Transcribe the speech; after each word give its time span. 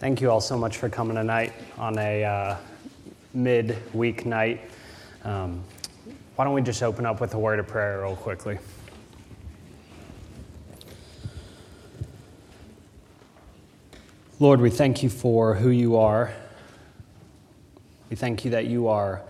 Thank 0.00 0.22
you 0.22 0.30
all 0.30 0.40
so 0.40 0.56
much 0.56 0.78
for 0.78 0.88
coming 0.88 1.16
tonight 1.16 1.52
on 1.76 1.98
a 1.98 2.24
uh, 2.24 2.56
mid-week 3.34 4.24
night. 4.24 4.62
Um, 5.24 5.62
why 6.36 6.46
don't 6.46 6.54
we 6.54 6.62
just 6.62 6.82
open 6.82 7.04
up 7.04 7.20
with 7.20 7.34
a 7.34 7.38
word 7.38 7.58
of 7.58 7.66
prayer 7.66 8.00
real 8.00 8.16
quickly? 8.16 8.58
Lord, 14.38 14.62
we 14.62 14.70
thank 14.70 15.02
you 15.02 15.10
for 15.10 15.54
who 15.54 15.68
you 15.68 15.98
are. 15.98 16.32
We 18.08 18.16
thank 18.16 18.42
you 18.42 18.52
that 18.52 18.64
you 18.64 18.88
are 18.88 19.20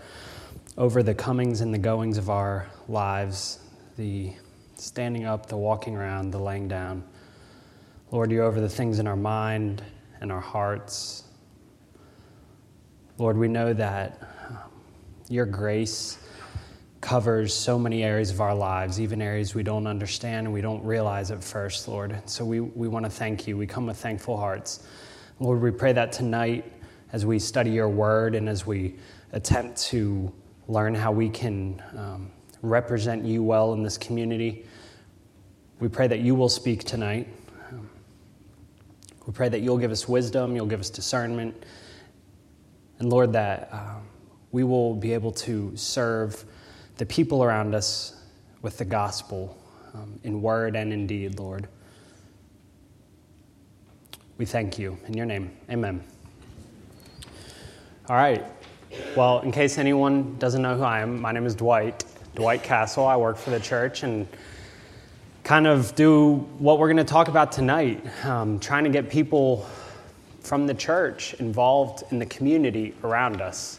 over 0.77 1.03
the 1.03 1.13
comings 1.13 1.59
and 1.59 1.73
the 1.73 1.79
goings 1.79 2.17
of 2.17 2.29
our 2.29 2.65
lives, 2.87 3.59
the 3.97 4.31
standing 4.75 5.25
up, 5.25 5.47
the 5.47 5.57
walking 5.57 5.97
around, 5.97 6.31
the 6.31 6.39
laying 6.39 6.69
down. 6.69 7.03
Lord, 8.09 8.31
you're 8.31 8.45
over 8.45 8.61
the 8.61 8.69
things 8.69 8.99
in 8.99 9.07
our 9.07 9.17
mind 9.17 9.83
and 10.21 10.31
our 10.31 10.39
hearts. 10.39 11.23
Lord, 13.17 13.37
we 13.37 13.47
know 13.47 13.73
that 13.73 14.21
um, 14.49 14.57
your 15.27 15.45
grace 15.45 16.17
covers 17.01 17.53
so 17.53 17.79
many 17.79 18.03
areas 18.03 18.29
of 18.29 18.39
our 18.39 18.53
lives, 18.53 19.01
even 19.01 19.21
areas 19.21 19.55
we 19.55 19.63
don't 19.63 19.87
understand 19.87 20.45
and 20.47 20.53
we 20.53 20.61
don't 20.61 20.83
realize 20.83 21.31
at 21.31 21.43
first, 21.43 21.87
Lord. 21.87 22.21
So 22.29 22.45
we, 22.45 22.59
we 22.59 22.87
want 22.87 23.05
to 23.05 23.11
thank 23.11 23.47
you. 23.47 23.57
We 23.57 23.65
come 23.65 23.87
with 23.87 23.97
thankful 23.97 24.37
hearts. 24.37 24.85
Lord, 25.39 25.61
we 25.61 25.71
pray 25.71 25.93
that 25.93 26.11
tonight 26.11 26.71
as 27.11 27.25
we 27.25 27.39
study 27.39 27.71
your 27.71 27.89
word 27.89 28.35
and 28.35 28.47
as 28.47 28.65
we 28.65 28.95
attempt 29.33 29.81
to 29.81 30.31
learn 30.67 30.93
how 30.93 31.11
we 31.11 31.29
can 31.29 31.81
um, 31.97 32.31
represent 32.61 33.25
you 33.25 33.41
well 33.41 33.73
in 33.73 33.81
this 33.81 33.97
community, 33.97 34.65
we 35.79 35.87
pray 35.87 36.07
that 36.07 36.19
you 36.19 36.35
will 36.35 36.49
speak 36.49 36.83
tonight. 36.83 37.27
We 39.25 39.33
pray 39.33 39.49
that 39.49 39.59
you'll 39.61 39.77
give 39.77 39.91
us 39.91 40.07
wisdom, 40.07 40.55
you'll 40.55 40.65
give 40.65 40.79
us 40.79 40.89
discernment, 40.89 41.63
and 42.99 43.09
Lord, 43.09 43.33
that 43.33 43.69
um, 43.71 44.07
we 44.51 44.63
will 44.63 44.95
be 44.95 45.13
able 45.13 45.31
to 45.31 45.75
serve 45.75 46.43
the 46.97 47.05
people 47.05 47.43
around 47.43 47.73
us 47.73 48.15
with 48.61 48.77
the 48.77 48.85
gospel 48.85 49.57
um, 49.93 50.19
in 50.23 50.41
word 50.41 50.75
and 50.75 50.91
in 50.93 51.07
deed, 51.07 51.39
Lord. 51.39 51.67
We 54.37 54.45
thank 54.45 54.79
you. 54.79 54.97
In 55.07 55.15
your 55.15 55.25
name, 55.25 55.51
amen. 55.69 56.03
All 58.09 58.15
right. 58.15 58.43
Well, 59.15 59.39
in 59.39 59.51
case 59.51 59.77
anyone 59.77 60.35
doesn't 60.37 60.61
know 60.61 60.75
who 60.75 60.83
I 60.83 60.99
am, 60.99 61.21
my 61.21 61.31
name 61.31 61.45
is 61.45 61.55
Dwight, 61.55 62.03
Dwight 62.35 62.63
Castle. 62.63 63.05
I 63.05 63.15
work 63.15 63.37
for 63.37 63.51
the 63.51 63.59
church 63.59 64.03
and 64.03 64.27
kind 65.51 65.67
of 65.67 65.93
do 65.95 66.35
what 66.59 66.79
we're 66.79 66.87
going 66.87 66.95
to 66.95 67.03
talk 67.03 67.27
about 67.27 67.51
tonight 67.51 68.01
um, 68.23 68.57
trying 68.57 68.85
to 68.85 68.89
get 68.89 69.09
people 69.09 69.67
from 70.39 70.65
the 70.65 70.73
church 70.73 71.33
involved 71.41 72.03
in 72.09 72.19
the 72.19 72.25
community 72.25 72.95
around 73.03 73.41
us. 73.41 73.77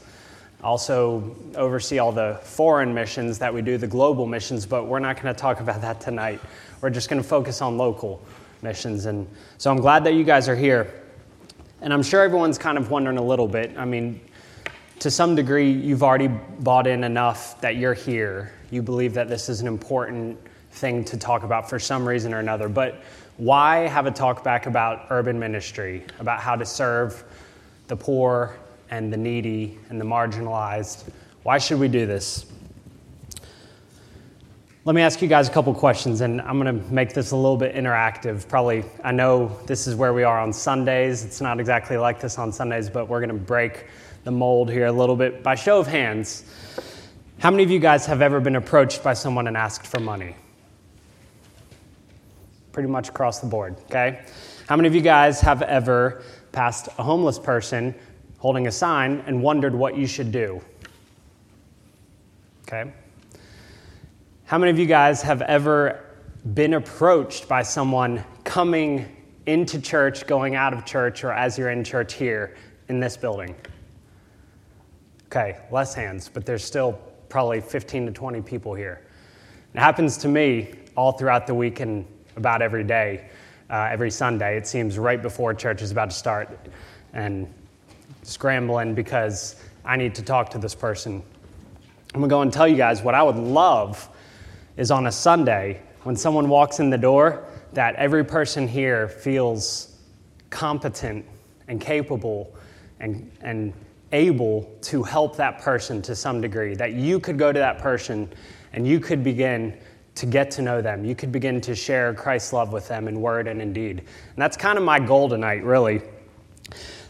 Also, 0.62 1.34
oversee 1.54 1.98
all 1.98 2.12
the 2.12 2.38
foreign 2.42 2.92
missions 2.92 3.38
that 3.38 3.54
we 3.54 3.62
do, 3.62 3.78
the 3.78 3.86
global 3.86 4.26
missions, 4.26 4.66
but 4.66 4.84
we're 4.84 4.98
not 4.98 5.16
going 5.16 5.34
to 5.34 5.40
talk 5.40 5.60
about 5.60 5.80
that 5.80 5.98
tonight. 5.98 6.40
We're 6.82 6.90
just 6.90 7.08
going 7.08 7.22
to 7.22 7.26
focus 7.26 7.62
on 7.62 7.78
local 7.78 8.22
missions. 8.60 9.06
And 9.06 9.26
so 9.56 9.70
I'm 9.70 9.80
glad 9.80 10.04
that 10.04 10.12
you 10.12 10.24
guys 10.24 10.50
are 10.50 10.56
here. 10.56 10.92
And 11.80 11.90
I'm 11.90 12.02
sure 12.02 12.20
everyone's 12.20 12.58
kind 12.58 12.76
of 12.76 12.90
wondering 12.90 13.16
a 13.16 13.24
little 13.24 13.48
bit. 13.48 13.72
I 13.78 13.86
mean, 13.86 14.20
to 14.98 15.10
some 15.10 15.34
degree, 15.34 15.72
you've 15.72 16.02
already 16.02 16.28
bought 16.28 16.86
in 16.86 17.02
enough 17.02 17.58
that 17.62 17.76
you're 17.76 17.94
here. 17.94 18.52
You 18.70 18.82
believe 18.82 19.14
that 19.14 19.30
this 19.30 19.48
is 19.48 19.62
an 19.62 19.66
important 19.66 20.38
thing 20.72 21.04
to 21.04 21.16
talk 21.16 21.42
about 21.44 21.68
for 21.68 21.78
some 21.78 22.06
reason 22.06 22.34
or 22.34 22.38
another. 22.38 22.68
But 22.68 23.02
why 23.36 23.86
have 23.88 24.06
a 24.06 24.10
talk 24.10 24.42
back 24.42 24.66
about 24.66 25.06
urban 25.10 25.38
ministry, 25.38 26.04
about 26.18 26.40
how 26.40 26.56
to 26.56 26.66
serve 26.66 27.24
the 27.88 27.96
poor 27.96 28.56
and 28.90 29.12
the 29.12 29.16
needy 29.16 29.78
and 29.88 30.00
the 30.00 30.04
marginalized? 30.04 31.10
Why 31.42 31.58
should 31.58 31.78
we 31.78 31.88
do 31.88 32.06
this? 32.06 32.46
Let 34.84 34.96
me 34.96 35.02
ask 35.02 35.22
you 35.22 35.28
guys 35.28 35.48
a 35.48 35.52
couple 35.52 35.72
questions, 35.74 36.22
and 36.22 36.40
I'm 36.40 36.58
going 36.58 36.80
to 36.80 36.92
make 36.92 37.12
this 37.12 37.30
a 37.30 37.36
little 37.36 37.56
bit 37.56 37.74
interactive. 37.76 38.48
Probably, 38.48 38.84
I 39.04 39.12
know 39.12 39.56
this 39.66 39.86
is 39.86 39.94
where 39.94 40.12
we 40.12 40.24
are 40.24 40.40
on 40.40 40.52
Sundays. 40.52 41.24
It's 41.24 41.40
not 41.40 41.60
exactly 41.60 41.96
like 41.96 42.20
this 42.20 42.36
on 42.36 42.50
Sundays, 42.52 42.90
but 42.90 43.08
we're 43.08 43.20
going 43.20 43.28
to 43.28 43.34
break 43.34 43.86
the 44.24 44.32
mold 44.32 44.68
here 44.68 44.86
a 44.86 44.92
little 44.92 45.14
bit. 45.14 45.44
By 45.44 45.54
show 45.54 45.78
of 45.78 45.86
hands, 45.86 46.44
how 47.38 47.52
many 47.52 47.62
of 47.62 47.70
you 47.70 47.78
guys 47.78 48.06
have 48.06 48.22
ever 48.22 48.40
been 48.40 48.56
approached 48.56 49.04
by 49.04 49.14
someone 49.14 49.46
and 49.46 49.56
asked 49.56 49.86
for 49.86 50.00
money? 50.00 50.34
Pretty 52.72 52.88
much 52.88 53.10
across 53.10 53.40
the 53.40 53.46
board, 53.46 53.76
okay? 53.84 54.22
How 54.68 54.76
many 54.76 54.88
of 54.88 54.94
you 54.94 55.02
guys 55.02 55.40
have 55.40 55.62
ever 55.62 56.22
passed 56.52 56.88
a 56.98 57.02
homeless 57.02 57.38
person 57.38 57.94
holding 58.38 58.66
a 58.66 58.72
sign 58.72 59.22
and 59.26 59.42
wondered 59.42 59.74
what 59.74 59.96
you 59.96 60.06
should 60.06 60.32
do? 60.32 60.60
Okay? 62.66 62.92
How 64.44 64.58
many 64.58 64.70
of 64.70 64.78
you 64.78 64.86
guys 64.86 65.22
have 65.22 65.42
ever 65.42 66.04
been 66.54 66.74
approached 66.74 67.48
by 67.48 67.62
someone 67.62 68.24
coming 68.44 69.16
into 69.46 69.80
church, 69.80 70.26
going 70.26 70.54
out 70.54 70.72
of 70.72 70.84
church, 70.84 71.24
or 71.24 71.32
as 71.32 71.58
you're 71.58 71.70
in 71.70 71.84
church 71.84 72.14
here 72.14 72.56
in 72.88 73.00
this 73.00 73.16
building? 73.16 73.54
Okay, 75.26 75.58
less 75.70 75.94
hands, 75.94 76.28
but 76.28 76.44
there's 76.44 76.64
still 76.64 76.92
probably 77.28 77.60
15 77.60 78.06
to 78.06 78.12
20 78.12 78.42
people 78.42 78.74
here. 78.74 79.06
It 79.74 79.78
happens 79.78 80.18
to 80.18 80.28
me 80.28 80.74
all 80.96 81.12
throughout 81.12 81.46
the 81.46 81.54
week, 81.54 81.80
and 81.80 82.04
about 82.36 82.62
every 82.62 82.84
day, 82.84 83.28
uh, 83.70 83.88
every 83.90 84.10
Sunday. 84.10 84.56
It 84.56 84.66
seems 84.66 84.98
right 84.98 85.20
before 85.20 85.54
church 85.54 85.82
is 85.82 85.90
about 85.90 86.10
to 86.10 86.16
start, 86.16 86.48
and 87.12 87.52
scrambling 88.22 88.94
because 88.94 89.56
I 89.84 89.96
need 89.96 90.14
to 90.16 90.22
talk 90.22 90.50
to 90.50 90.58
this 90.58 90.74
person. 90.74 91.22
I'm 92.14 92.20
gonna 92.20 92.28
go 92.28 92.42
and 92.42 92.52
tell 92.52 92.68
you 92.68 92.76
guys 92.76 93.02
what 93.02 93.14
I 93.14 93.22
would 93.22 93.36
love 93.36 94.08
is 94.76 94.90
on 94.90 95.06
a 95.06 95.12
Sunday 95.12 95.80
when 96.02 96.16
someone 96.16 96.48
walks 96.48 96.78
in 96.80 96.90
the 96.90 96.98
door 96.98 97.44
that 97.72 97.94
every 97.96 98.24
person 98.24 98.68
here 98.68 99.08
feels 99.08 99.96
competent 100.50 101.24
and 101.68 101.80
capable 101.80 102.54
and, 103.00 103.30
and 103.40 103.72
able 104.12 104.70
to 104.82 105.02
help 105.02 105.36
that 105.36 105.60
person 105.60 106.02
to 106.02 106.14
some 106.14 106.40
degree. 106.40 106.74
That 106.74 106.92
you 106.92 107.18
could 107.18 107.38
go 107.38 107.50
to 107.50 107.58
that 107.58 107.78
person 107.78 108.30
and 108.72 108.86
you 108.86 109.00
could 109.00 109.24
begin 109.24 109.78
to 110.14 110.26
get 110.26 110.50
to 110.52 110.62
know 110.62 110.82
them. 110.82 111.04
You 111.04 111.14
could 111.14 111.32
begin 111.32 111.60
to 111.62 111.74
share 111.74 112.12
Christ's 112.14 112.52
love 112.52 112.72
with 112.72 112.88
them 112.88 113.08
in 113.08 113.20
word 113.20 113.48
and 113.48 113.62
in 113.62 113.72
deed. 113.72 113.98
And 114.00 114.36
that's 114.36 114.56
kind 114.56 114.78
of 114.78 114.84
my 114.84 114.98
goal 114.98 115.28
tonight, 115.28 115.64
really. 115.64 116.02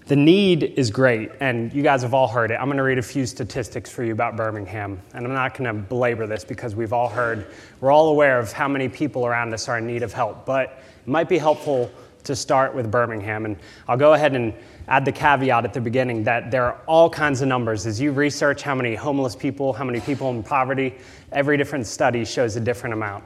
The 0.07 0.17
need 0.17 0.65
is 0.77 0.91
great, 0.91 1.31
and 1.41 1.73
you 1.73 1.83
guys 1.83 2.03
have 2.03 2.12
all 2.12 2.27
heard 2.27 2.51
it. 2.51 2.55
I'm 2.55 2.67
going 2.67 2.77
to 2.77 2.83
read 2.83 2.99
a 2.99 3.03
few 3.03 3.25
statistics 3.25 3.89
for 3.89 4.03
you 4.03 4.12
about 4.12 4.37
Birmingham, 4.37 5.01
and 5.15 5.25
I'm 5.25 5.33
not 5.33 5.57
going 5.57 5.75
to 5.75 5.81
belabor 5.81 6.27
this 6.27 6.45
because 6.45 6.75
we've 6.75 6.93
all 6.93 7.09
heard, 7.09 7.47
we're 7.81 7.93
all 7.93 8.09
aware 8.09 8.39
of 8.39 8.53
how 8.53 8.67
many 8.67 8.89
people 8.89 9.27
around 9.27 9.55
us 9.55 9.69
are 9.69 9.79
in 9.79 9.87
need 9.87 10.03
of 10.03 10.12
help, 10.12 10.45
but 10.45 10.83
it 11.01 11.09
might 11.09 11.29
be 11.29 11.39
helpful 11.39 11.91
to 12.25 12.37
start 12.37 12.75
with 12.75 12.91
Birmingham. 12.91 13.45
And 13.45 13.57
I'll 13.89 13.97
go 13.97 14.15
ahead 14.15 14.35
and 14.35 14.55
add 14.89 15.05
the 15.05 15.12
caveat 15.12 15.65
at 15.65 15.73
the 15.73 15.81
beginning 15.81 16.25
that 16.25 16.51
there 16.51 16.65
are 16.65 16.81
all 16.87 17.09
kinds 17.09 17.41
of 17.41 17.49
numbers. 17.49 17.87
As 17.87 18.01
you 18.01 18.12
research 18.12 18.62
how 18.62 18.75
many 18.75 18.95
homeless 18.95 19.37
people, 19.37 19.73
how 19.73 19.85
many 19.85 20.01
people 20.01 20.31
in 20.31 20.43
poverty, 20.43 20.95
every 21.32 21.56
different 21.56 21.87
study 21.87 22.25
shows 22.25 22.56
a 22.56 22.60
different 22.60 22.94
amount. 22.94 23.25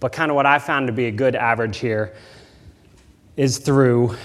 But 0.00 0.12
kind 0.12 0.30
of 0.30 0.34
what 0.34 0.46
I 0.46 0.58
found 0.58 0.86
to 0.88 0.92
be 0.92 1.06
a 1.06 1.10
good 1.12 1.34
average 1.34 1.78
here 1.78 2.14
is 3.36 3.58
through 3.58 4.16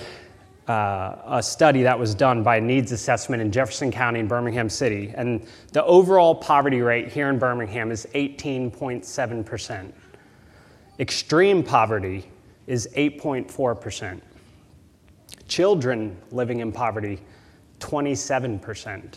uh, 0.67 1.17
a 1.25 1.41
study 1.41 1.81
that 1.83 1.97
was 1.97 2.13
done 2.13 2.43
by 2.43 2.59
Needs 2.59 2.91
Assessment 2.91 3.41
in 3.41 3.51
Jefferson 3.51 3.91
County 3.91 4.19
and 4.19 4.29
Birmingham 4.29 4.69
City. 4.69 5.11
And 5.15 5.47
the 5.71 5.83
overall 5.85 6.35
poverty 6.35 6.81
rate 6.81 7.07
here 7.07 7.29
in 7.29 7.39
Birmingham 7.39 7.91
is 7.91 8.05
18.7%. 8.13 9.91
Extreme 10.99 11.63
poverty 11.63 12.25
is 12.67 12.87
8.4%. 12.95 14.21
Children 15.47 16.17
living 16.31 16.59
in 16.59 16.71
poverty, 16.71 17.19
27%. 17.79 19.15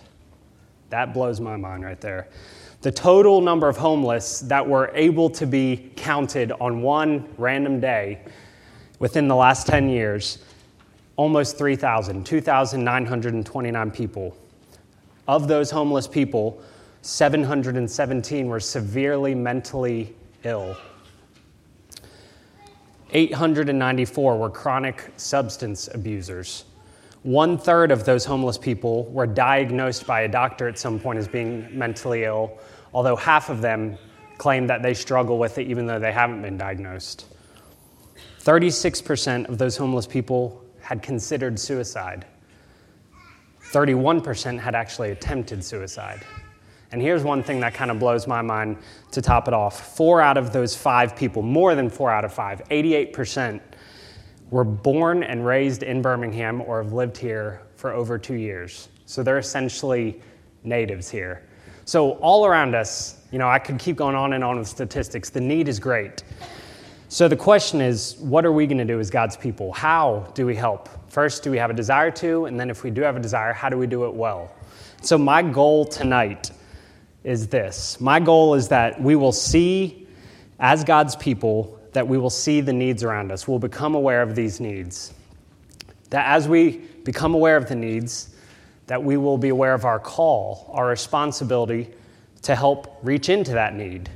That 0.89 1.13
blows 1.13 1.41
my 1.41 1.57
mind 1.57 1.85
right 1.85 2.01
there. 2.01 2.29
The 2.83 2.91
total 2.91 3.41
number 3.41 3.69
of 3.69 3.77
homeless 3.77 4.41
that 4.41 4.69
were 4.69 4.91
able 4.93 5.31
to 5.31 5.47
be 5.47 5.93
counted 5.95 6.51
on 6.61 6.83
one 6.83 7.29
random 7.39 7.79
day 7.79 8.23
within 8.99 9.29
the 9.29 9.37
last 9.37 9.69
10 9.69 9.89
years, 9.89 10.39
almost 11.15 11.57
3,000, 11.57 12.27
2,929 12.27 13.91
people. 13.93 14.37
Of 15.29 15.47
those 15.47 15.71
homeless 15.71 16.09
people, 16.09 16.61
717 17.03 18.49
were 18.49 18.59
severely 18.59 19.37
mentally 19.37 20.17
ill. 20.43 20.77
894 23.13 24.39
were 24.39 24.51
chronic 24.51 25.13
substance 25.17 25.89
abusers. 25.95 26.65
One 27.23 27.57
third 27.57 27.93
of 27.93 28.05
those 28.05 28.25
homeless 28.25 28.59
people 28.59 29.05
were 29.05 29.27
diagnosed 29.27 30.07
by 30.07 30.23
a 30.23 30.29
doctor 30.29 30.67
at 30.67 30.77
some 30.79 30.99
point 30.99 31.19
as 31.21 31.29
being 31.29 31.67
mentally 31.77 32.25
ill, 32.25 32.59
although 32.93 33.15
half 33.15 33.49
of 33.49 33.61
them 33.61 33.97
claim 34.39 34.67
that 34.67 34.83
they 34.83 34.93
struggle 34.93 35.39
with 35.39 35.59
it 35.59 35.69
even 35.69 35.87
though 35.87 36.01
they 36.01 36.11
haven't 36.11 36.43
been 36.43 36.59
diagnosed. 36.59 37.27
36% 38.41 39.49
of 39.49 39.57
those 39.57 39.77
homeless 39.77 40.07
people 40.07 40.65
had 40.81 41.01
considered 41.01 41.61
suicide. 41.61 42.27
31% 43.71 44.59
had 44.59 44.75
actually 44.75 45.13
attempted 45.13 45.65
suicide. 45.65 46.27
And 46.91 47.01
here's 47.01 47.23
one 47.23 47.43
thing 47.43 47.61
that 47.61 47.73
kind 47.73 47.91
of 47.91 48.01
blows 48.01 48.27
my 48.27 48.43
mind 48.43 48.79
to 49.13 49.23
top 49.23 49.47
it 49.47 49.55
off. 49.55 49.97
Four 49.97 50.21
out 50.21 50.37
of 50.37 50.53
those 50.53 50.77
five 50.77 51.15
people, 51.15 51.41
more 51.41 51.75
than 51.77 51.89
four 51.89 52.11
out 52.11 52.25
of 52.25 52.35
five, 52.35 52.61
88%, 52.69 53.61
were 54.53 54.65
born 54.65 55.23
and 55.23 55.45
raised 55.45 55.83
in 55.83 56.03
Birmingham 56.03 56.61
or 56.61 56.83
have 56.83 56.93
lived 56.93 57.17
here 57.17 57.63
for 57.75 57.91
over 57.93 58.19
two 58.19 58.35
years. 58.35 58.91
So 59.07 59.23
they're 59.23 59.39
essentially 59.39 60.21
natives 60.63 61.09
here. 61.09 61.43
So 61.87 62.13
all 62.19 62.45
around 62.45 62.75
us, 62.75 63.17
you 63.33 63.39
know, 63.39 63.49
I 63.49 63.59
could 63.59 63.79
keep 63.79 63.97
going 63.97 64.15
on 64.15 64.35
and 64.35 64.45
on 64.45 64.59
with 64.59 64.69
statistics. 64.69 65.31
The 65.31 65.41
need 65.41 65.69
is 65.69 65.81
great. 65.81 66.23
So 67.09 67.29
the 67.29 67.37
question 67.37 67.81
is, 67.81 68.17
what 68.19 68.45
are 68.45 68.53
we 68.53 68.67
going 68.67 68.79
to 68.79 68.85
do 68.85 69.01
as 69.01 69.09
God's 69.09 69.39
people? 69.39 69.73
How 69.73 70.31
do 70.35 70.45
we 70.45 70.55
help? 70.55 70.91
First, 71.11 71.43
do 71.43 71.51
we 71.51 71.57
have 71.57 71.71
a 71.71 71.75
desire 71.75 72.11
to? 72.13 72.45
And 72.45 72.61
then 72.61 72.69
if 72.69 72.85
we 72.85 72.91
do 72.91 73.01
have 73.01 73.17
a 73.17 73.21
desire, 73.21 73.55
how 73.55 73.71
do 73.71 73.79
we 73.79 73.87
do 73.87 74.05
it 74.05 74.13
well? 74.13 74.55
So 75.01 75.17
my 75.17 75.43
goal 75.43 75.87
tonight 75.87 76.51
is 77.25 77.49
this 77.49 78.01
my 78.01 78.21
goal 78.21 78.55
is 78.55 78.69
that 78.69 79.01
we 79.01 79.17
will 79.17 79.33
see, 79.33 80.07
as 80.59 80.85
God's 80.85 81.17
people, 81.17 81.79
that 81.93 82.07
we 82.07 82.19
will 82.19 82.31
see 82.31 82.61
the 82.61 82.73
needs 82.73 83.03
around 83.03 83.31
us. 83.31 83.47
We'll 83.47 83.59
become 83.59 83.95
aware 83.95 84.23
of 84.23 84.35
these 84.35 84.61
needs. 84.61 85.13
That 86.11 86.27
as 86.27 86.49
we 86.49 86.79
become 87.05 87.35
aware 87.35 87.57
of 87.57 87.69
the 87.69 87.75
needs, 87.75 88.35
that 88.87 89.03
we 89.03 89.17
will 89.17 89.39
be 89.39 89.51
aware 89.51 89.75
of 89.75 89.85
our 89.85 89.99
call, 89.99 90.71
our 90.73 90.87
responsibility 90.87 91.91
to 92.43 92.57
help 92.57 92.99
reach 93.03 93.29
into 93.29 93.53
that 93.53 93.75
need. 93.75 94.11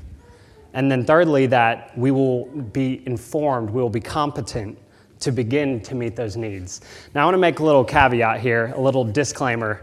And 0.75 0.91
then, 0.91 1.05
thirdly, 1.05 1.47
that 1.47 1.97
we 1.97 2.11
will 2.11 2.45
be 2.45 3.03
informed, 3.07 3.71
we 3.71 3.81
will 3.81 3.89
be 3.89 4.01
competent 4.01 4.77
to 5.21 5.33
begin 5.33 5.81
to 5.81 5.95
meet 5.95 6.17
those 6.17 6.37
needs. 6.37 6.83
Now, 7.15 7.23
I 7.23 7.25
want 7.25 7.35
to 7.35 7.39
make 7.39 7.61
a 7.61 7.65
little 7.65 7.85
caveat 7.85 8.41
here, 8.41 8.75
a 8.77 8.81
little 8.81 9.05
disclaimer 9.05 9.83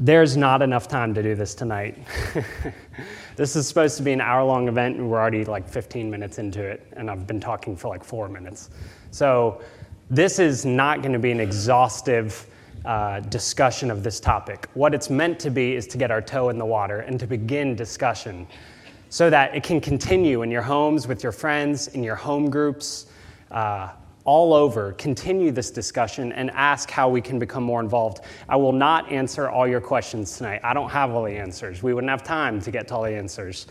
there's 0.00 0.34
not 0.34 0.62
enough 0.62 0.88
time 0.88 1.12
to 1.12 1.22
do 1.22 1.34
this 1.34 1.54
tonight. 1.54 1.98
this 3.36 3.54
is 3.54 3.68
supposed 3.68 3.98
to 3.98 4.02
be 4.02 4.12
an 4.12 4.20
hour 4.22 4.42
long 4.42 4.66
event, 4.66 4.96
and 4.96 5.10
we're 5.10 5.20
already 5.20 5.44
like 5.44 5.68
15 5.68 6.10
minutes 6.10 6.38
into 6.38 6.64
it, 6.64 6.86
and 6.94 7.10
I've 7.10 7.26
been 7.26 7.38
talking 7.38 7.76
for 7.76 7.88
like 7.88 8.02
four 8.02 8.26
minutes. 8.28 8.70
So, 9.10 9.60
this 10.08 10.38
is 10.38 10.64
not 10.64 11.02
going 11.02 11.12
to 11.12 11.18
be 11.18 11.30
an 11.30 11.38
exhaustive 11.38 12.46
uh, 12.84 13.20
discussion 13.20 13.90
of 13.90 14.02
this 14.02 14.18
topic. 14.18 14.68
What 14.72 14.94
it's 14.94 15.10
meant 15.10 15.38
to 15.40 15.50
be 15.50 15.76
is 15.76 15.86
to 15.88 15.98
get 15.98 16.10
our 16.10 16.22
toe 16.22 16.48
in 16.48 16.56
the 16.56 16.64
water 16.64 17.00
and 17.00 17.20
to 17.20 17.26
begin 17.26 17.76
discussion 17.76 18.46
so 19.10 19.28
that 19.28 19.54
it 19.54 19.62
can 19.62 19.80
continue 19.80 20.42
in 20.42 20.50
your 20.50 20.62
homes, 20.62 21.06
with 21.06 21.22
your 21.22 21.30
friends, 21.30 21.88
in 21.88 22.02
your 22.02 22.16
home 22.16 22.48
groups. 22.48 23.06
Uh, 23.50 23.90
all 24.24 24.52
over, 24.52 24.92
continue 24.92 25.50
this 25.50 25.70
discussion 25.70 26.32
and 26.32 26.50
ask 26.50 26.90
how 26.90 27.08
we 27.08 27.20
can 27.20 27.38
become 27.38 27.62
more 27.62 27.80
involved. 27.80 28.20
I 28.48 28.56
will 28.56 28.72
not 28.72 29.10
answer 29.10 29.48
all 29.48 29.66
your 29.66 29.80
questions 29.80 30.36
tonight. 30.36 30.60
I 30.62 30.74
don't 30.74 30.90
have 30.90 31.10
all 31.10 31.24
the 31.24 31.36
answers. 31.36 31.82
We 31.82 31.94
wouldn't 31.94 32.10
have 32.10 32.22
time 32.22 32.60
to 32.60 32.70
get 32.70 32.88
to 32.88 32.96
all 32.96 33.02
the 33.02 33.16
answers. 33.16 33.66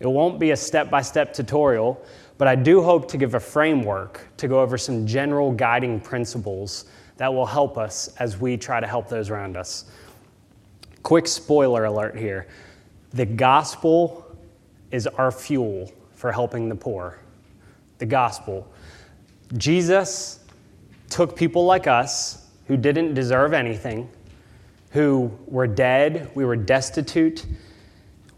It 0.00 0.06
won't 0.06 0.40
be 0.40 0.50
a 0.50 0.56
step 0.56 0.90
by 0.90 1.02
step 1.02 1.32
tutorial, 1.32 2.02
but 2.38 2.48
I 2.48 2.56
do 2.56 2.82
hope 2.82 3.08
to 3.10 3.16
give 3.16 3.34
a 3.34 3.40
framework 3.40 4.26
to 4.38 4.48
go 4.48 4.60
over 4.60 4.76
some 4.76 5.06
general 5.06 5.52
guiding 5.52 6.00
principles 6.00 6.86
that 7.18 7.32
will 7.32 7.46
help 7.46 7.78
us 7.78 8.08
as 8.18 8.38
we 8.38 8.56
try 8.56 8.80
to 8.80 8.86
help 8.86 9.08
those 9.08 9.30
around 9.30 9.56
us. 9.56 9.84
Quick 11.02 11.28
spoiler 11.28 11.84
alert 11.84 12.16
here 12.16 12.48
the 13.12 13.26
gospel 13.26 14.26
is 14.90 15.06
our 15.06 15.30
fuel 15.30 15.92
for 16.12 16.32
helping 16.32 16.68
the 16.68 16.74
poor. 16.74 17.18
The 17.98 18.06
gospel. 18.06 18.66
Jesus 19.56 20.40
took 21.10 21.36
people 21.36 21.64
like 21.64 21.86
us 21.86 22.48
who 22.66 22.76
didn't 22.76 23.14
deserve 23.14 23.52
anything, 23.52 24.08
who 24.90 25.30
were 25.46 25.66
dead, 25.66 26.30
we 26.34 26.44
were 26.44 26.56
destitute, 26.56 27.46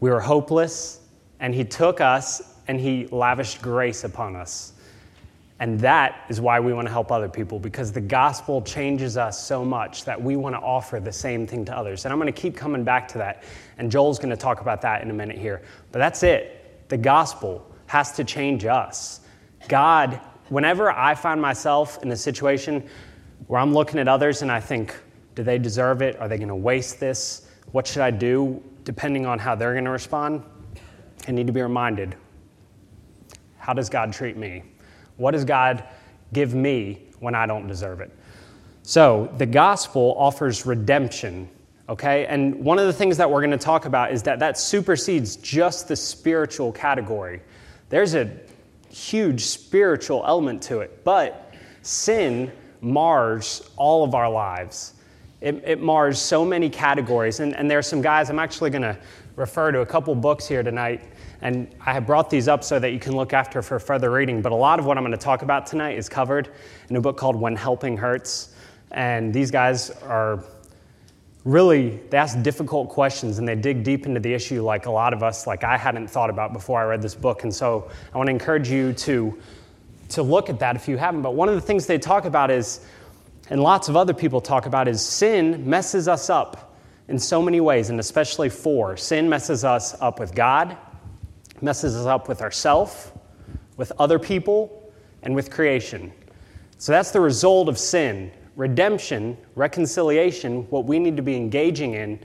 we 0.01 0.11
were 0.11 0.21
hopeless, 0.21 1.01
and 1.41 1.55
he 1.55 1.65
took 1.65 2.01
us 2.01 2.55
and 2.67 2.81
he 2.81 3.07
lavished 3.07 3.63
grace 3.63 4.05
upon 4.05 4.35
us. 4.35 4.73
And 5.61 5.79
that 5.81 6.25
is 6.29 6.41
why 6.41 6.59
we 6.59 6.73
want 6.73 6.89
to 6.89 6.93
help 6.93 7.13
other 7.13 7.29
people 7.29 7.59
because 7.61 7.93
the 7.93 8.01
gospel 8.01 8.61
changes 8.61 9.17
us 9.17 9.47
so 9.47 9.65
much 9.65 10.05
that 10.05 10.21
we 10.21 10.37
want 10.37 10.55
to 10.55 10.59
offer 10.59 10.99
the 10.99 11.13
same 11.13 11.47
thing 11.47 11.65
to 11.67 11.77
others. 11.77 12.05
And 12.05 12.13
I'm 12.13 12.19
going 12.19 12.33
to 12.33 12.41
keep 12.41 12.57
coming 12.57 12.83
back 12.83 13.07
to 13.09 13.19
that. 13.19 13.45
And 13.79 13.91
Joel's 13.91 14.19
going 14.19 14.31
to 14.31 14.37
talk 14.37 14.61
about 14.61 14.83
that 14.83 15.03
in 15.03 15.11
a 15.11 15.15
minute 15.15 15.39
here. 15.39 15.63
But 15.93 16.01
that's 16.01 16.23
it. 16.23 16.89
The 16.89 16.97
gospel 16.97 17.71
has 17.87 18.13
to 18.13 18.25
change 18.25 18.65
us. 18.65 19.21
God 19.69 20.21
whenever 20.49 20.91
I 20.91 21.15
find 21.15 21.41
myself 21.41 22.03
in 22.03 22.11
a 22.13 22.17
situation 22.17 22.89
where 23.47 23.61
I'm 23.61 23.73
looking 23.73 23.99
at 23.99 24.09
others 24.09 24.43
and 24.43 24.51
I 24.51 24.61
think, 24.61 24.95
do 25.35 25.43
they 25.43 25.59
deserve 25.59 26.03
it? 26.03 26.19
Are 26.21 26.29
they 26.29 26.37
going 26.37 26.49
to 26.49 26.55
waste 26.55 27.01
this? 27.01 27.49
What 27.73 27.87
should 27.87 28.03
I 28.03 28.11
do? 28.11 28.63
Depending 28.85 29.27
on 29.27 29.39
how 29.39 29.55
they're 29.55 29.73
going 29.73 29.85
to 29.85 29.91
respond, 29.91 30.43
I 31.27 31.33
need 31.33 31.47
to 31.47 31.53
be 31.53 31.63
reminded 31.63 32.17
how 33.65 33.73
does 33.73 33.89
God 33.89 34.13
treat 34.13 34.37
me? 34.37 34.63
What 35.17 35.31
does 35.31 35.47
God 35.47 35.85
give 36.35 36.55
me 36.55 37.07
when 37.21 37.35
I 37.35 37.47
don't 37.47 37.67
deserve 37.67 38.03
it? 38.03 38.11
So, 38.83 39.33
the 39.39 39.47
gospel 39.47 40.15
offers 40.19 40.67
redemption, 40.67 41.49
okay? 41.89 42.27
And 42.27 42.63
one 42.63 42.79
of 42.79 42.87
the 42.87 42.93
things 42.93 43.17
that 43.17 43.31
we're 43.31 43.41
going 43.41 43.53
to 43.53 43.57
talk 43.57 43.87
about 43.87 44.13
is 44.13 44.23
that 44.25 44.39
that 44.41 44.59
supersedes 44.59 45.37
just 45.37 45.89
the 45.89 45.97
spiritual 45.97 46.73
category. 46.73 47.41
There's 47.89 48.15
a 48.15 48.27
huge 48.95 49.43
spiritual 49.43 50.25
element 50.27 50.63
to 50.63 50.81
it. 50.81 51.03
But 51.05 51.53
sin 51.83 52.53
mars 52.81 53.69
all 53.77 54.05
of 54.05 54.15
our 54.15 54.31
lives. 54.31 54.95
It, 55.41 55.63
it 55.67 55.81
mars 55.81 56.21
so 56.21 56.45
many 56.45 56.71
categories. 56.71 57.41
And, 57.41 57.57
and 57.57 57.71
there 57.71 57.79
are 57.79 57.83
some 57.83 58.01
guys, 58.01 58.31
I'm 58.31 58.39
actually 58.39 58.71
going 58.71 58.83
to 58.83 58.97
refer 59.37 59.73
to 59.73 59.81
a 59.81 59.87
couple 59.87 60.15
books 60.15 60.47
here 60.47 60.63
tonight. 60.63 61.03
And 61.43 61.75
I 61.85 61.93
have 61.93 62.07
brought 62.07 62.31
these 62.31 62.47
up 62.47 62.63
so 62.63 62.79
that 62.79 62.93
you 62.93 63.01
can 63.01 63.17
look 63.17 63.33
after 63.33 63.63
for 63.63 63.79
further 63.79 64.11
reading. 64.11 64.41
But 64.41 64.53
a 64.53 64.57
lot 64.57 64.79
of 64.79 64.87
what 64.87 64.97
I'm 64.97 65.03
going 65.03 65.13
to 65.13 65.19
talk 65.19 65.43
about 65.43 65.67
tonight 65.67 65.99
is 65.99 66.09
covered 66.09 66.51
in 66.89 66.97
a 66.97 67.01
book 67.01 67.17
called 67.17 67.37
When 67.37 67.57
Helping 67.57 67.97
Hurts. 67.97 68.55
And 68.93 69.35
these 69.35 69.51
guys 69.51 69.91
are 69.91 70.45
really 71.45 72.01
they 72.11 72.17
ask 72.17 72.41
difficult 72.43 72.89
questions 72.89 73.39
and 73.39 73.47
they 73.47 73.55
dig 73.55 73.85
deep 73.85 74.07
into 74.07 74.19
the 74.19 74.33
issue 74.33 74.63
like 74.63 74.87
a 74.87 74.91
lot 74.91 75.13
of 75.13 75.23
us 75.23 75.47
like 75.47 75.63
i 75.63 75.77
hadn't 75.77 76.09
thought 76.09 76.31
about 76.31 76.53
before 76.53 76.81
i 76.81 76.85
read 76.85 77.03
this 77.03 77.15
book. 77.15 77.43
And 77.43 77.55
so 77.55 77.91
i 78.13 78.19
want 78.19 78.29
to 78.29 78.33
encourage 78.33 78.69
you 78.69 78.93
to 78.95 79.39
to 80.11 80.23
look 80.23 80.51
at 80.51 80.59
that 80.59 80.77
if 80.77 80.87
you 80.87 80.97
haven't. 80.97 81.23
But 81.23 81.35
one 81.35 81.49
of 81.49 81.55
the 81.55 81.61
things 81.61 81.87
they 81.87 81.99
talk 81.99 82.25
about 82.25 82.51
is 82.51 82.81
and 83.51 83.63
lots 83.63 83.89
of 83.89 83.97
other 83.97 84.15
people 84.15 84.41
talk 84.41 84.67
about 84.67 84.89
is 84.89 85.05
sin 85.05 85.69
messes 85.69 86.09
us 86.09 86.31
up 86.31 86.77
in 87.09 87.19
so 87.19 87.43
many 87.43 87.61
ways 87.61 87.91
and 87.91 88.01
especially 88.01 88.49
four 88.49 88.97
sin 88.97 89.29
messes 89.29 89.65
us 89.65 89.95
up 90.01 90.19
with 90.19 90.35
god 90.35 90.79
messes 91.61 91.95
us 91.95 92.07
up 92.07 92.27
with 92.29 92.41
ourself 92.41 93.13
with 93.77 93.93
other 93.99 94.19
people 94.19 94.93
and 95.23 95.35
with 95.35 95.51
creation. 95.51 96.13
So 96.79 96.93
that's 96.93 97.11
the 97.11 97.21
result 97.21 97.69
of 97.69 97.79
sin 97.79 98.31
redemption, 98.57 99.37
reconciliation, 99.55 100.63
what 100.71 100.85
we 100.85 100.99
need 100.99 101.17
to 101.17 101.23
be 101.23 101.37
engaging 101.37 101.95
in, 101.95 102.19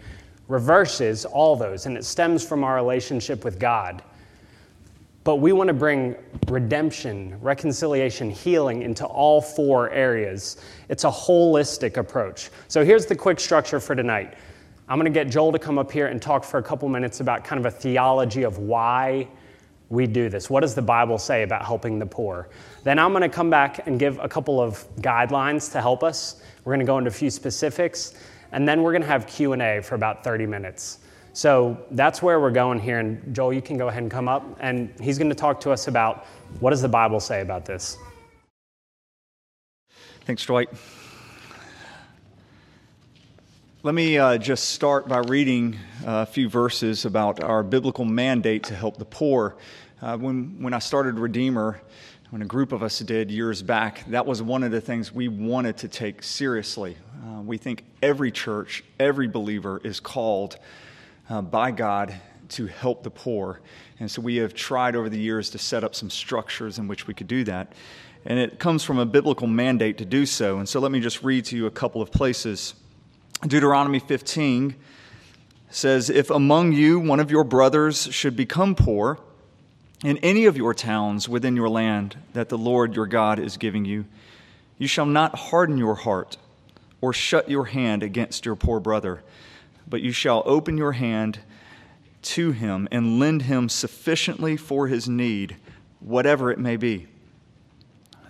reverses 0.48 1.26
all 1.26 1.56
those, 1.56 1.86
and 1.86 1.98
it 1.98 2.04
stems 2.04 2.46
from 2.46 2.64
our 2.64 2.76
relationship 2.76 3.44
with 3.44 3.60
God. 3.60 4.04
But 5.24 5.38
we 5.38 5.52
want 5.52 5.68
to 5.68 5.74
bring 5.74 6.16
redemption, 6.48 7.38
reconciliation, 7.42 8.32
healing 8.32 8.82
into 8.82 9.06
all 9.06 9.42
four 9.42 9.90
areas. 9.92 10.58
It's 10.88 11.04
a 11.04 11.10
holistic 11.10 11.98
approach. 11.98 12.50
So 12.68 12.84
here's 12.84 13.06
the 13.06 13.16
quick 13.16 13.40
structure 13.40 13.80
for 13.80 13.96
tonight. 13.96 14.36
I'm 14.88 14.98
going 14.98 15.12
to 15.12 15.20
get 15.20 15.30
Joel 15.30 15.52
to 15.52 15.60
come 15.60 15.78
up 15.78 15.92
here 15.92 16.08
and 16.08 16.20
talk 16.20 16.44
for 16.44 16.58
a 16.58 16.64
couple 16.64 16.90
minutes 16.90 17.20
about 17.20 17.44
kind 17.44 17.64
of 17.64 17.72
a 17.72 17.72
theology 17.72 18.42
of 18.44 18.58
why 18.58 19.28
we 19.90 20.06
do 20.06 20.30
this? 20.30 20.50
What 20.50 20.62
does 20.62 20.76
the 20.76 20.82
Bible 20.82 21.18
say 21.18 21.44
about 21.44 21.66
helping 21.66 22.00
the 22.00 22.06
poor? 22.06 22.50
Then 22.84 23.00
I'm 23.00 23.12
going 23.12 23.24
to 23.24 23.30
come 23.30 23.50
back 23.50 23.88
and 23.88 24.00
give 24.00 24.20
a 24.20 24.30
couple 24.30 24.62
of 24.62 24.86
guidelines 24.98 25.72
to 25.72 25.82
help 25.82 26.04
us. 26.04 26.42
We're 26.64 26.72
going 26.72 26.80
to 26.80 26.86
go 26.86 26.98
into 26.98 27.10
a 27.10 27.14
few 27.14 27.30
specifics, 27.30 28.14
and 28.52 28.68
then 28.68 28.84
we're 28.84 28.92
going 28.92 29.02
to 29.02 29.08
have 29.08 29.26
Q&A 29.28 29.82
for 29.82 29.96
about 29.96 30.24
30 30.24 30.46
minutes. 30.46 31.00
So 31.34 31.78
that's 31.92 32.22
where 32.22 32.40
we're 32.40 32.52
going 32.52 32.80
here. 32.80 33.00
And 33.00 33.34
Joel, 33.34 33.54
you 33.54 33.62
can 33.62 33.78
go 33.78 33.88
ahead 33.88 34.04
and 34.04 34.12
come 34.12 34.28
up, 34.28 34.44
and 34.60 34.94
he's 35.00 35.18
going 35.18 35.30
to 35.30 35.36
talk 35.36 35.60
to 35.62 35.72
us 35.72 35.88
about 35.88 36.26
what 36.60 36.72
does 36.72 36.82
the 36.82 36.90
Bible 36.90 37.20
say 37.20 37.42
about 37.42 37.66
this. 37.66 37.98
Thanks, 40.26 40.46
Dwight. 40.46 40.70
Let 43.82 43.96
me 43.96 44.18
uh, 44.18 44.38
just 44.38 44.72
start 44.72 45.08
by 45.08 45.20
reading 45.20 45.78
a 46.06 46.26
few 46.26 46.50
verses 46.50 47.06
about 47.06 47.44
our 47.44 47.64
biblical 47.64 48.06
mandate 48.06 48.64
to 48.64 48.76
help 48.76 48.98
the 48.98 49.06
poor. 49.06 49.58
Uh, 50.02 50.18
when, 50.18 50.62
when 50.62 50.74
I 50.74 50.80
started 50.80 51.20
Redeemer, 51.20 51.82
when 52.30 52.42
a 52.42 52.46
group 52.46 52.72
of 52.72 52.84
us 52.84 53.00
did 53.00 53.30
years 53.30 53.62
back, 53.62 54.06
that 54.08 54.26
was 54.26 54.42
one 54.42 54.64
of 54.64 54.72
the 54.72 54.80
things 54.80 55.12
we 55.12 55.28
wanted 55.28 55.78
to 55.78 55.88
take 55.88 56.24
seriously. 56.24 56.96
Uh, 57.26 57.42
we 57.42 57.58
think 57.58 57.84
every 58.02 58.32
church, 58.32 58.84
every 59.00 59.28
believer 59.28 59.82
is 59.84 60.00
called 60.00 60.58
uh, 61.30 61.42
by 61.42 61.72
God 61.72 62.14
to 62.50 62.68
help 62.68 63.04
the 63.04 63.12
poor. 63.12 63.60
And 64.00 64.10
so 64.10 64.22
we 64.22 64.38
have 64.38 64.54
tried 64.54 64.96
over 64.96 65.10
the 65.10 65.20
years 65.20 65.50
to 65.52 65.58
set 65.58 65.84
up 65.84 65.96
some 65.96 66.10
structures 66.10 66.80
in 66.80 66.88
which 66.88 67.08
we 67.08 67.14
could 67.14 67.28
do 67.28 67.44
that. 67.44 67.74
And 68.26 68.40
it 68.40 68.60
comes 68.60 68.84
from 68.84 69.00
a 69.00 69.06
biblical 69.06 69.48
mandate 69.48 69.98
to 69.98 70.06
do 70.06 70.26
so. 70.26 70.60
And 70.60 70.68
so 70.68 70.80
let 70.80 70.92
me 70.92 71.00
just 71.00 71.24
read 71.24 71.46
to 71.46 71.58
you 71.58 71.66
a 71.66 71.72
couple 71.72 72.02
of 72.02 72.12
places. 72.12 72.76
Deuteronomy 73.48 74.00
15 74.00 74.76
says, 75.70 76.10
If 76.10 76.30
among 76.30 76.74
you 76.74 77.00
one 77.00 77.20
of 77.20 77.32
your 77.32 77.44
brothers 77.44 78.08
should 78.12 78.36
become 78.36 78.76
poor 78.76 79.20
in 80.04 80.18
any 80.20 80.46
of 80.46 80.58
your 80.58 80.74
towns 80.74 81.28
within 81.28 81.56
your 81.56 81.70
land 81.70 82.18
that 82.34 82.50
the 82.50 82.58
Lord 82.58 82.96
your 82.96 83.08
God 83.08 83.40
is 83.40 83.58
giving 83.58 83.86
you, 83.86 84.06
you 84.78 84.88
shall 84.88 85.06
not 85.06 85.36
harden 85.36 85.78
your 85.78 85.96
heart 85.96 86.38
or 87.02 87.14
shut 87.14 87.50
your 87.50 87.66
hand 87.66 88.04
against 88.04 88.46
your 88.46 88.56
poor 88.56 88.80
brother, 88.80 89.22
but 89.88 90.02
you 90.02 90.12
shall 90.12 90.44
open 90.46 90.78
your 90.78 90.94
hand 90.94 91.40
to 92.22 92.52
him 92.52 92.88
and 92.92 93.20
lend 93.20 93.44
him 93.44 93.70
sufficiently 93.70 94.58
for 94.58 94.88
his 94.88 95.08
need, 95.08 95.56
whatever 96.00 96.52
it 96.52 96.60
may 96.60 96.76
be. 96.76 97.08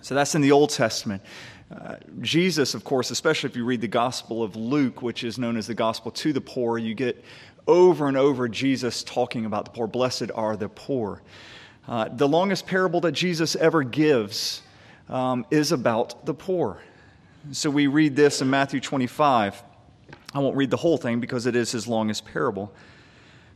So 0.02 0.14
that's 0.14 0.34
in 0.34 0.40
the 0.40 0.52
Old 0.52 0.70
Testament. 0.70 1.22
Uh, 1.70 1.96
Jesus, 2.20 2.74
of 2.74 2.82
course, 2.82 3.10
especially 3.10 3.48
if 3.48 3.56
you 3.56 3.64
read 3.64 3.80
the 3.80 3.88
Gospel 3.88 4.42
of 4.42 4.56
Luke, 4.56 5.02
which 5.02 5.22
is 5.22 5.38
known 5.38 5.56
as 5.56 5.68
the 5.68 5.74
Gospel 5.74 6.10
to 6.10 6.32
the 6.32 6.40
poor, 6.40 6.78
you 6.78 6.94
get 6.94 7.24
over 7.68 8.08
and 8.08 8.16
over 8.16 8.48
Jesus 8.48 9.04
talking 9.04 9.46
about 9.46 9.66
the 9.66 9.70
poor. 9.70 9.86
Blessed 9.86 10.32
are 10.34 10.56
the 10.56 10.68
poor. 10.68 11.22
Uh, 11.86 12.08
the 12.08 12.26
longest 12.26 12.66
parable 12.66 13.00
that 13.02 13.12
Jesus 13.12 13.54
ever 13.56 13.84
gives 13.84 14.62
um, 15.08 15.46
is 15.50 15.70
about 15.70 16.26
the 16.26 16.34
poor. 16.34 16.82
So 17.52 17.70
we 17.70 17.86
read 17.86 18.16
this 18.16 18.42
in 18.42 18.50
Matthew 18.50 18.80
25. 18.80 19.62
I 20.34 20.38
won't 20.38 20.56
read 20.56 20.70
the 20.70 20.76
whole 20.76 20.98
thing 20.98 21.20
because 21.20 21.46
it 21.46 21.56
is 21.56 21.72
his 21.72 21.86
longest 21.86 22.24
parable. 22.24 22.72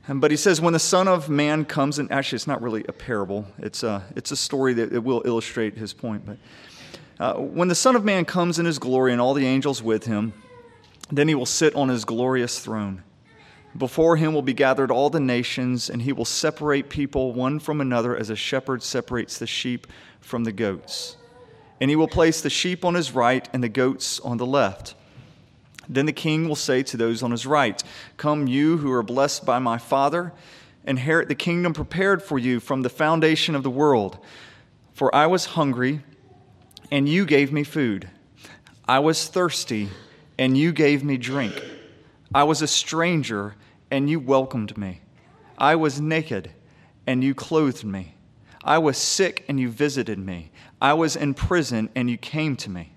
But 0.08 0.30
he 0.30 0.36
says, 0.36 0.60
when 0.60 0.72
the 0.72 0.78
Son 0.78 1.08
of 1.08 1.28
Man 1.28 1.64
comes, 1.64 1.98
and 1.98 2.12
actually 2.12 2.36
it's 2.36 2.46
not 2.46 2.60
really 2.60 2.84
a 2.88 2.92
parable, 2.92 3.46
it's 3.58 3.82
a, 3.82 4.04
it's 4.14 4.30
a 4.30 4.36
story 4.36 4.74
that 4.74 4.92
it 4.92 5.02
will 5.02 5.22
illustrate 5.24 5.76
his 5.76 5.94
point. 5.94 6.26
But 6.26 6.36
uh, 7.18 7.34
when 7.34 7.68
the 7.68 7.74
Son 7.74 7.96
of 7.96 8.04
Man 8.04 8.24
comes 8.24 8.58
in 8.58 8.66
his 8.66 8.78
glory 8.78 9.12
and 9.12 9.20
all 9.20 9.34
the 9.34 9.46
angels 9.46 9.82
with 9.82 10.04
him, 10.06 10.32
then 11.10 11.28
he 11.28 11.34
will 11.34 11.46
sit 11.46 11.74
on 11.74 11.88
his 11.88 12.04
glorious 12.04 12.58
throne. 12.58 13.02
Before 13.76 14.16
him 14.16 14.32
will 14.32 14.42
be 14.42 14.54
gathered 14.54 14.90
all 14.90 15.10
the 15.10 15.20
nations, 15.20 15.90
and 15.90 16.02
he 16.02 16.12
will 16.12 16.24
separate 16.24 16.88
people 16.88 17.32
one 17.32 17.58
from 17.58 17.80
another 17.80 18.16
as 18.16 18.30
a 18.30 18.36
shepherd 18.36 18.82
separates 18.82 19.38
the 19.38 19.46
sheep 19.46 19.86
from 20.20 20.44
the 20.44 20.52
goats. 20.52 21.16
And 21.80 21.90
he 21.90 21.96
will 21.96 22.08
place 22.08 22.40
the 22.40 22.50
sheep 22.50 22.84
on 22.84 22.94
his 22.94 23.12
right 23.12 23.48
and 23.52 23.62
the 23.62 23.68
goats 23.68 24.20
on 24.20 24.36
the 24.36 24.46
left. 24.46 24.94
Then 25.88 26.06
the 26.06 26.12
king 26.12 26.48
will 26.48 26.56
say 26.56 26.82
to 26.84 26.96
those 26.96 27.22
on 27.22 27.32
his 27.32 27.46
right, 27.46 27.82
Come, 28.16 28.46
you 28.46 28.78
who 28.78 28.92
are 28.92 29.02
blessed 29.02 29.44
by 29.44 29.58
my 29.58 29.76
Father, 29.76 30.32
inherit 30.86 31.28
the 31.28 31.34
kingdom 31.34 31.74
prepared 31.74 32.22
for 32.22 32.38
you 32.38 32.60
from 32.60 32.82
the 32.82 32.88
foundation 32.88 33.54
of 33.54 33.64
the 33.64 33.70
world. 33.70 34.18
For 34.92 35.12
I 35.14 35.26
was 35.26 35.46
hungry, 35.46 36.00
and 36.94 37.08
you 37.08 37.26
gave 37.26 37.52
me 37.52 37.64
food. 37.64 38.08
I 38.86 39.00
was 39.00 39.26
thirsty, 39.26 39.88
and 40.38 40.56
you 40.56 40.70
gave 40.70 41.02
me 41.02 41.16
drink. 41.16 41.60
I 42.32 42.44
was 42.44 42.62
a 42.62 42.68
stranger, 42.68 43.56
and 43.90 44.08
you 44.08 44.20
welcomed 44.20 44.78
me. 44.78 45.00
I 45.58 45.74
was 45.74 46.00
naked, 46.00 46.52
and 47.04 47.24
you 47.24 47.34
clothed 47.34 47.82
me. 47.82 48.14
I 48.62 48.78
was 48.78 48.96
sick, 48.96 49.44
and 49.48 49.58
you 49.58 49.70
visited 49.70 50.20
me. 50.20 50.52
I 50.80 50.92
was 50.92 51.16
in 51.16 51.34
prison, 51.34 51.90
and 51.96 52.08
you 52.08 52.16
came 52.16 52.54
to 52.58 52.70
me. 52.70 52.92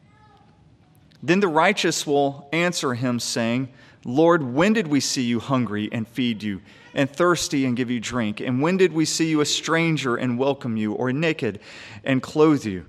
Then 1.23 1.39
the 1.39 1.47
righteous 1.47 2.05
will 2.05 2.47
answer 2.53 2.93
him, 2.93 3.19
saying, 3.19 3.67
Lord, 4.05 4.43
when 4.43 4.73
did 4.73 4.85
we 4.85 4.99
see 4.99 5.23
you 5.23 5.39
hungry 5.39 5.89
and 5.91 6.07
feed 6.07 6.43
you, 6.43 6.61
and 6.93 7.09
thirsty 7.09 7.65
and 7.65 7.75
give 7.75 7.89
you 7.89 7.99
drink? 7.99 8.41
And 8.41 8.61
when 8.61 8.77
did 8.77 8.93
we 8.93 9.05
see 9.05 9.27
you 9.27 9.41
a 9.41 9.45
stranger 9.45 10.15
and 10.15 10.37
welcome 10.37 10.77
you, 10.77 10.93
or 10.93 11.11
naked 11.11 11.61
and 12.03 12.21
clothe 12.21 12.63
you? 12.63 12.85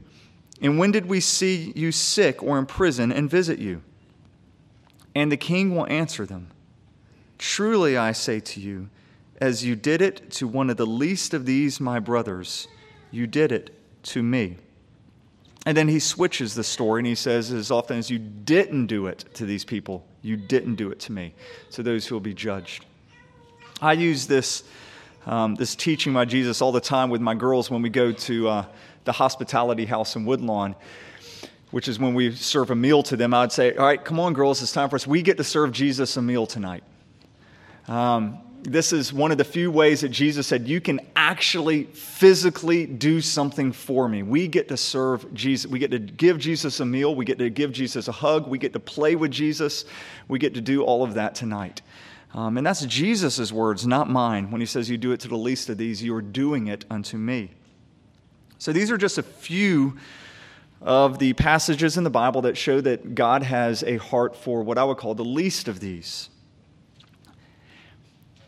And 0.61 0.79
when 0.79 0.91
did 0.91 1.07
we 1.07 1.21
see 1.21 1.73
you 1.77 1.93
sick 1.93 2.43
or 2.43 2.59
in 2.59 2.67
prison 2.67 3.13
and 3.13 3.31
visit 3.31 3.59
you? 3.59 3.83
And 5.15 5.31
the 5.31 5.37
king 5.37 5.75
will 5.75 5.87
answer 5.87 6.27
them 6.27 6.49
Truly 7.39 7.97
I 7.97 8.13
say 8.13 8.41
to 8.41 8.61
you, 8.61 8.91
as 9.41 9.65
you 9.65 9.77
did 9.77 10.03
it 10.03 10.31
to 10.33 10.49
one 10.49 10.69
of 10.69 10.77
the 10.77 10.87
least 10.87 11.33
of 11.33 11.47
these 11.47 11.81
my 11.81 12.01
brothers, 12.01 12.67
you 13.13 13.27
did 13.27 13.53
it 13.53 13.75
to 14.03 14.23
me. 14.23 14.57
And 15.65 15.77
then 15.77 15.89
he 15.89 16.01
switches 16.01 16.55
the 16.55 16.65
story 16.65 17.01
and 17.01 17.07
he 17.07 17.15
says, 17.15 17.53
as 17.53 17.71
often 17.71 17.99
as 17.99 18.11
you 18.11 18.19
didn't 18.19 18.87
do 18.87 19.07
it 19.07 19.25
to 19.35 19.47
these 19.47 19.65
people, 19.65 20.05
you 20.23 20.37
didn't 20.37 20.75
do 20.75 20.91
it 20.91 20.99
to 21.01 21.13
me, 21.13 21.35
to 21.73 21.83
those 21.83 22.07
who 22.07 22.15
will 22.15 22.21
be 22.21 22.35
judged. 22.35 22.87
I 23.81 23.93
use 23.93 24.27
this, 24.27 24.65
um, 25.27 25.55
this 25.55 25.77
teaching 25.77 26.13
by 26.13 26.25
Jesus 26.25 26.61
all 26.61 26.73
the 26.73 26.81
time 26.81 27.11
with 27.11 27.21
my 27.21 27.35
girls 27.35 27.71
when 27.71 27.83
we 27.83 27.91
go 27.91 28.11
to 28.13 28.49
uh, 28.49 28.65
the 29.05 29.13
hospitality 29.13 29.85
house 29.85 30.17
in 30.17 30.25
Woodlawn, 30.25 30.75
which 31.71 31.89
is 31.89 31.99
when 31.99 32.15
we 32.15 32.35
serve 32.35 32.71
a 32.71 32.75
meal 32.75 33.03
to 33.05 33.17
them. 33.17 33.35
I'd 33.35 33.53
say, 33.53 33.75
All 33.75 33.87
right, 33.87 34.03
come 34.03 34.21
on, 34.21 34.33
girls, 34.33 34.63
it's 34.63 34.73
time 34.73 34.89
for 34.89 34.97
us. 34.97 35.07
We 35.07 35.23
get 35.23 35.37
to 35.37 35.45
serve 35.45 35.73
Jesus 35.73 36.17
a 36.17 36.23
meal 36.23 36.47
tonight. 36.47 36.85
Um, 37.87 38.41
this 38.63 38.93
is 38.93 39.13
one 39.13 39.31
of 39.31 39.39
the 39.39 39.45
few 39.45 39.71
ways 39.71 40.01
that 40.01 40.11
Jesus 40.11 40.47
said, 40.47 40.67
You 40.67 40.81
can 40.81 41.01
actually 41.17 41.85
physically 41.85 42.87
do 42.87 43.21
something 43.21 43.73
for 43.73 44.09
me. 44.09 44.23
We 44.23 44.49
get 44.49 44.69
to 44.69 44.77
serve 44.77 45.33
Jesus. 45.33 45.71
We 45.71 45.79
get 45.79 45.91
to 45.93 45.99
give 45.99 46.39
Jesus 46.39 46.81
a 46.81 46.85
meal. 46.85 47.15
We 47.15 47.25
get 47.25 47.39
to 47.39 47.51
give 47.51 47.73
Jesus 47.73 48.09
a 48.09 48.13
hug. 48.13 48.49
We 48.49 48.59
get 48.59 48.73
to 48.73 48.81
play 48.81 49.17
with 49.17 49.31
Jesus. 49.31 49.85
We 50.27 50.39
get 50.39 50.55
to 50.55 50.61
do 50.61 50.83
all 50.83 51.05
of 51.05 51.15
that 51.15 51.35
tonight. 51.35 51.83
Um, 52.35 52.59
and 52.59 52.67
that's 52.67 52.85
Jesus' 52.85 53.51
words, 53.53 53.87
not 53.87 54.11
mine. 54.11 54.51
When 54.51 54.61
he 54.61 54.67
says, 54.67 54.91
You 54.91 54.99
do 54.99 55.13
it 55.13 55.21
to 55.21 55.29
the 55.29 55.37
least 55.37 55.69
of 55.69 55.79
these, 55.79 56.03
you 56.03 56.15
are 56.15 56.23
doing 56.23 56.67
it 56.67 56.85
unto 56.91 57.17
me. 57.17 57.51
So 58.59 58.73
these 58.73 58.91
are 58.91 58.99
just 58.99 59.19
a 59.19 59.23
few 59.23 59.97
of 60.81 61.19
the 61.19 61.33
passages 61.35 61.97
in 61.97 62.05
the 62.05 62.11
Bible 62.11 62.43
that 62.43 62.57
show 62.57 62.81
that 62.81 63.15
God 63.15 63.45
has 63.45 63.85
a 63.85 63.97
heart 63.99 64.37
for 64.37 64.63
what 64.63 64.79
I 64.79 64.85
would 64.85 64.97
call 64.97 65.15
the 65.15 65.25
least 65.25 65.69
of 65.69 65.81
these. 65.81 66.29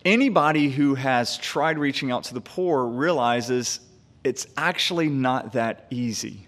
Anybody 0.04 0.68
who 0.68 0.94
has 0.94 1.38
tried 1.38 1.78
reaching 1.78 2.10
out 2.10 2.24
to 2.24 2.34
the 2.34 2.40
poor 2.40 2.86
realizes 2.86 3.80
it's 4.24 4.46
actually 4.56 5.08
not 5.08 5.52
that 5.52 5.86
easy. 5.90 6.46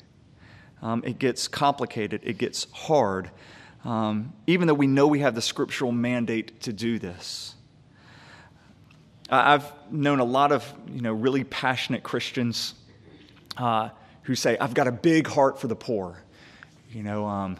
Um, 0.80 1.02
it 1.04 1.18
gets 1.18 1.46
complicated, 1.46 2.22
it 2.24 2.38
gets 2.38 2.66
hard, 2.72 3.30
um, 3.84 4.32
even 4.48 4.66
though 4.66 4.74
we 4.74 4.88
know 4.88 5.06
we 5.06 5.20
have 5.20 5.36
the 5.36 5.42
scriptural 5.42 5.92
mandate 5.92 6.60
to 6.62 6.72
do 6.72 6.98
this. 6.98 7.54
I've 9.30 9.72
known 9.90 10.18
a 10.18 10.24
lot 10.24 10.50
of 10.50 10.70
you 10.92 11.00
know, 11.00 11.12
really 11.12 11.44
passionate 11.44 12.02
Christians 12.02 12.74
uh, 13.56 13.90
who 14.22 14.34
say, 14.34 14.56
I've 14.58 14.74
got 14.74 14.86
a 14.86 14.92
big 14.92 15.26
heart 15.26 15.60
for 15.60 15.68
the 15.68 15.76
poor. 15.76 16.22
You 16.90 17.02
know, 17.02 17.26
um, 17.26 17.58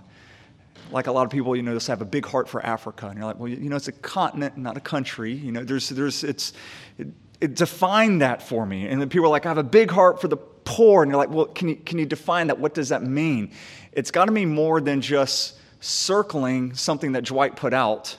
like 0.91 1.07
a 1.07 1.13
lot 1.13 1.25
of 1.25 1.31
people, 1.31 1.57
you 1.57 1.63
know, 1.63 1.75
just 1.75 1.89
have 1.89 2.03
a 2.03 2.07
big 2.07 2.27
heart 2.27 2.49
for 2.49 2.65
Africa. 2.65 3.07
And 3.07 3.17
you're 3.17 3.27
like, 3.27 3.39
well, 3.39 3.49
you 3.49 3.69
know, 3.69 3.77
it's 3.77 3.89
a 3.89 3.93
continent, 3.93 4.57
not 4.57 4.77
a 4.77 4.81
country. 4.81 5.33
You 5.33 5.53
know, 5.53 5.65
there's, 5.65 5.89
there's, 5.89 6.23
it's, 6.23 6.53
it, 6.99 7.09
it 7.41 7.55
define 7.55 8.19
that 8.19 8.43
for 8.43 8.67
me. 8.67 8.87
And 8.87 9.01
then 9.01 9.09
people 9.09 9.27
are 9.27 9.31
like, 9.31 9.47
I 9.47 9.49
have 9.49 9.59
a 9.59 9.65
big 9.65 9.91
heart 9.91 10.21
for 10.21 10.29
the 10.29 10.37
poor. 10.37 11.03
And 11.03 11.11
you're 11.11 11.19
like, 11.19 11.31
well, 11.31 11.47
can 11.47 11.69
you, 11.69 11.77
can 11.77 11.99
you 11.99 12.07
define 12.07 12.49
that? 12.49 12.59
What 12.59 12.75
does 12.75 12.91
that 12.91 13.03
mean? 13.03 13.53
It's 13.93 14.11
got 14.11 14.27
to 14.27 14.33
mean 14.33 14.55
more 14.55 14.81
than 14.81 15.01
just 15.01 15.59
circling 15.81 16.75
something 16.75 17.13
that 17.13 17.25
Dwight 17.25 17.57
put 17.57 17.75
out 17.75 18.17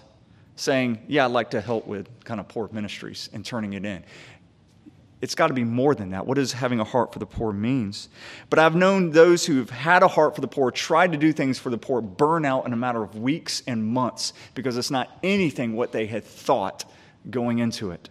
saying, 0.56 1.00
yeah, 1.08 1.25
I'd 1.25 1.32
like 1.32 1.51
to 1.51 1.62
help 1.62 1.88
with 1.88 2.08
kind 2.25 2.39
of 2.39 2.48
poor 2.48 2.70
ministries 2.72 3.30
and 3.34 3.46
turning 3.46 3.74
it 3.74 3.86
in 3.86 4.03
it's 5.24 5.36
got 5.36 5.48
to 5.48 5.53
be 5.53 5.63
more 5.63 5.96
than 5.96 6.10
that. 6.10 6.27
What 6.27 6.36
does 6.36 6.51
having 6.51 6.82
a 6.82 6.84
heart 6.84 7.13
for 7.13 7.20
the 7.20 7.25
poor 7.25 7.53
means? 7.53 8.10
But 8.50 8.60
I've 8.60 8.75
known 8.75 9.12
those 9.12 9.46
who've 9.46 9.70
had 9.70 10.03
a 10.03 10.08
heart 10.10 10.36
for 10.36 10.42
the 10.42 10.50
poor, 10.50 10.70
tried 10.70 11.13
to 11.13 11.18
do 11.18 11.32
things 11.32 11.58
for 11.58 11.70
the 11.70 11.77
poor, 11.77 12.01
burn 12.01 12.44
out 12.44 12.65
in 12.65 12.74
a 12.74 12.75
matter 12.75 13.01
of 13.01 13.15
weeks 13.15 13.63
and 13.65 13.86
months 13.86 14.34
because 14.53 14.75
it's 14.75 14.92
not 14.92 15.10
anything 15.24 15.77
what 15.77 15.94
they 15.94 16.08
had 16.08 16.25
thought 16.25 16.84
going 17.30 17.60
into 17.60 17.92
it. 17.92 18.10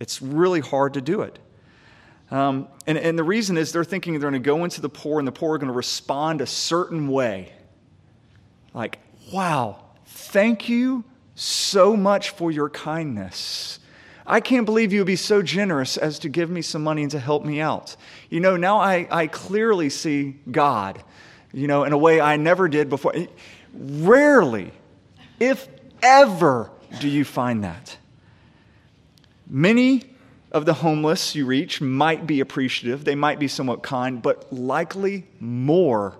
It's 0.00 0.22
really 0.22 0.60
hard 0.60 0.94
to 0.94 1.02
do 1.02 1.20
it. 1.20 1.38
Um, 2.30 2.68
and, 2.86 2.96
and 2.96 3.18
the 3.18 3.22
reason 3.22 3.58
is 3.58 3.70
they're 3.72 3.84
thinking 3.84 4.14
they're 4.14 4.30
going 4.30 4.32
to 4.32 4.38
go 4.38 4.64
into 4.64 4.80
the 4.80 4.88
poor 4.88 5.18
and 5.18 5.28
the 5.28 5.32
poor 5.32 5.56
are 5.56 5.58
going 5.58 5.68
to 5.68 5.76
respond 5.76 6.40
a 6.40 6.46
certain 6.46 7.08
way. 7.08 7.52
Like, 8.72 9.00
wow, 9.30 9.84
thank 10.06 10.66
you 10.66 11.04
so 11.34 11.94
much 11.94 12.30
for 12.30 12.50
your 12.50 12.70
kindness. 12.70 13.80
I 14.26 14.40
can't 14.40 14.66
believe 14.66 14.92
you 14.92 15.00
would 15.00 15.06
be 15.06 15.16
so 15.16 15.40
generous 15.40 15.96
as 15.96 16.18
to 16.20 16.28
give 16.28 16.50
me 16.50 16.60
some 16.60 16.82
money 16.82 17.02
and 17.02 17.10
to 17.12 17.20
help 17.20 17.44
me 17.44 17.60
out. 17.60 17.94
You 18.28 18.40
know, 18.40 18.56
now 18.56 18.78
I, 18.78 19.06
I 19.10 19.26
clearly 19.28 19.88
see 19.88 20.36
God, 20.50 21.02
you 21.52 21.68
know, 21.68 21.84
in 21.84 21.92
a 21.92 21.98
way 21.98 22.20
I 22.20 22.36
never 22.36 22.68
did 22.68 22.88
before. 22.88 23.14
Rarely, 23.72 24.72
if 25.38 25.68
ever, 26.02 26.70
do 26.98 27.08
you 27.08 27.24
find 27.24 27.62
that. 27.62 27.96
Many 29.48 30.02
of 30.50 30.64
the 30.64 30.74
homeless 30.74 31.36
you 31.36 31.46
reach 31.46 31.80
might 31.80 32.26
be 32.26 32.40
appreciative, 32.40 33.04
they 33.04 33.14
might 33.14 33.38
be 33.38 33.46
somewhat 33.46 33.84
kind, 33.84 34.20
but 34.20 34.52
likely 34.52 35.26
more 35.38 36.16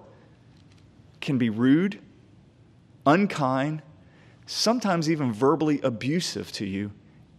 can 1.20 1.38
be 1.38 1.50
rude, 1.50 1.98
unkind, 3.04 3.82
sometimes 4.46 5.10
even 5.10 5.32
verbally 5.32 5.80
abusive 5.80 6.52
to 6.52 6.64
you 6.64 6.92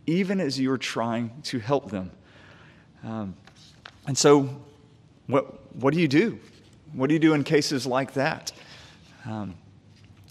even 0.08 0.40
as 0.40 0.60
you're 0.60 0.78
trying 0.78 1.42
to 1.44 1.60
help 1.60 1.92
them. 1.92 2.10
Um, 3.04 3.36
and 4.08 4.18
so, 4.18 4.50
what, 5.28 5.76
what 5.76 5.94
do 5.94 6.00
you 6.00 6.08
do? 6.08 6.40
What 6.94 7.08
do 7.08 7.14
you 7.14 7.20
do 7.20 7.34
in 7.34 7.44
cases 7.44 7.86
like 7.86 8.14
that? 8.14 8.54
Um, 9.26 9.56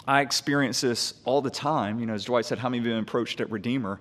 I 0.09 0.23
experience 0.23 0.81
this 0.81 1.15
all 1.25 1.43
the 1.43 1.51
time. 1.51 2.01
You 2.01 2.07
know, 2.07 2.15
as 2.15 2.25
Dwight 2.25 2.47
said, 2.47 2.59
how 2.59 2.69
many 2.69 2.79
of 2.79 2.87
you 2.87 2.93
have 2.93 2.99
been 2.99 3.09
approached 3.09 3.41
at 3.41 3.51
Redeemer? 3.51 4.01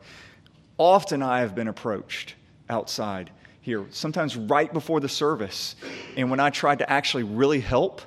Often 0.77 1.21
I 1.21 1.39
have 1.39 1.53
been 1.53 1.67
approached 1.67 2.35
outside 2.69 3.29
here, 3.61 3.85
sometimes 3.89 4.37
right 4.37 4.71
before 4.71 4.99
the 4.99 5.09
service. 5.09 5.75
And 6.15 6.29
when 6.29 6.39
I 6.39 6.51
tried 6.51 6.79
to 6.79 6.89
actually 6.89 7.23
really 7.23 7.59
help, 7.59 8.01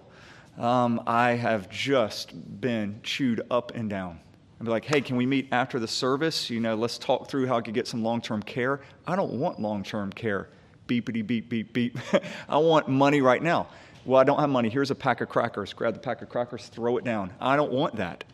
um, 0.57 1.03
I 1.07 1.33
have 1.33 1.69
just 1.69 2.61
been 2.61 3.01
chewed 3.03 3.43
up 3.51 3.73
and 3.75 3.91
down. 3.91 4.21
I'd 4.61 4.65
be 4.65 4.71
like, 4.71 4.85
hey, 4.85 5.00
can 5.00 5.17
we 5.17 5.25
meet 5.25 5.49
after 5.53 5.79
the 5.79 5.87
service? 5.87 6.50
You 6.50 6.59
know, 6.59 6.75
let's 6.75 6.99
talk 6.99 7.29
through 7.29 7.47
how 7.47 7.59
I 7.59 7.61
could 7.61 7.75
get 7.75 7.87
some 7.87 8.03
long 8.03 8.21
term 8.21 8.43
care. 8.43 8.81
I 9.07 9.15
don't 9.15 9.35
want 9.35 9.61
long 9.61 9.85
term 9.85 10.12
care. 10.12 10.49
Beepity 10.88 11.25
beep, 11.25 11.49
beep, 11.49 11.73
beep. 11.73 11.99
I 12.49 12.59
want 12.59 12.88
money 12.88 13.21
right 13.21 13.43
now. 13.43 13.69
Well, 14.05 14.21
I 14.21 14.25
don't 14.25 14.41
have 14.41 14.50
money. 14.50 14.69
Here's 14.69 14.91
a 14.91 14.95
pack 14.95 15.21
of 15.21 15.29
crackers. 15.29 15.73
Grab 15.73 15.95
the 15.95 16.00
pack 16.00 16.23
of 16.23 16.29
crackers, 16.29 16.67
throw 16.67 16.97
it 16.97 17.05
down. 17.05 17.31
I 17.41 17.57
don't 17.57 17.73
want 17.73 17.97
that. 17.97 18.25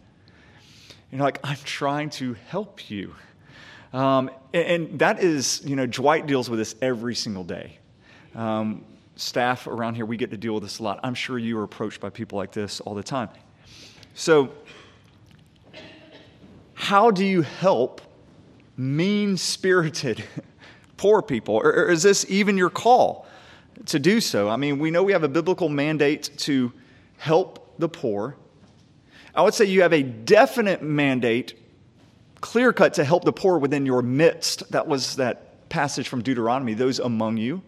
you're 1.11 1.21
like, 1.21 1.41
I'm 1.45 1.59
trying 1.65 2.11
to 2.11 2.35
help 2.49 2.91
you. 2.91 3.15
Um, 3.93 4.31
and, 4.53 4.67
and, 4.67 4.99
that 5.01 5.23
is, 5.23 5.63
you 5.65 5.77
know, 5.77 5.87
Dwight 5.87 6.27
deals 6.27 6.49
with 6.49 6.59
this 6.59 6.75
every 6.81 7.15
single 7.15 7.45
day. 7.45 7.79
Um, 8.35 8.85
staff 9.17 9.67
around 9.67 9.95
here, 9.95 10.07
we 10.07 10.17
get 10.17 10.31
to 10.31 10.37
deal 10.37 10.55
with 10.55 10.65
this 10.65 10.79
a 10.79 10.83
lot. 10.83 11.01
I'm 11.03 11.15
sure 11.15 11.39
you 11.39 11.59
are 11.59 11.65
approached 11.65 12.01
by 12.01 12.11
people 12.11 12.39
like 12.39 12.51
this 12.51 12.81
all 12.81 12.95
the 12.95 13.03
time. 13.03 13.29
So, 14.15 14.53
how 16.75 17.11
do 17.11 17.25
you 17.25 17.43
help 17.43 18.01
mean 18.77 19.37
spirited 19.37 20.25
poor 20.97 21.23
people? 21.23 21.57
Or, 21.57 21.73
or 21.73 21.91
is 21.91 22.03
this 22.03 22.27
even 22.29 22.57
your 22.57 22.71
call? 22.71 23.27
to 23.87 23.99
do 23.99 24.21
so. 24.21 24.49
I 24.49 24.57
mean, 24.57 24.79
we 24.79 24.91
know 24.91 25.03
we 25.03 25.13
have 25.13 25.25
a 25.25 25.29
biblical 25.29 25.69
mandate 25.69 26.31
to 26.39 26.73
help 27.19 27.75
the 27.79 27.89
poor. 27.89 28.37
I 29.35 29.43
would 29.43 29.55
say 29.55 29.65
you 29.65 29.83
have 29.83 29.93
a 29.93 30.03
definite 30.03 30.83
mandate, 30.83 31.59
clear 32.41 32.73
cut, 32.73 32.95
to 32.95 33.05
help 33.05 33.25
the 33.25 33.33
poor 33.33 33.59
within 33.59 33.85
your 33.85 34.03
midst. 34.03 34.71
That 34.71 34.87
was 34.87 35.17
that 35.17 35.69
passage 35.69 36.09
from 36.09 36.23
Deuteronomy, 36.23 36.75
those 36.75 36.99
among 36.99 37.37
you. 37.37 37.63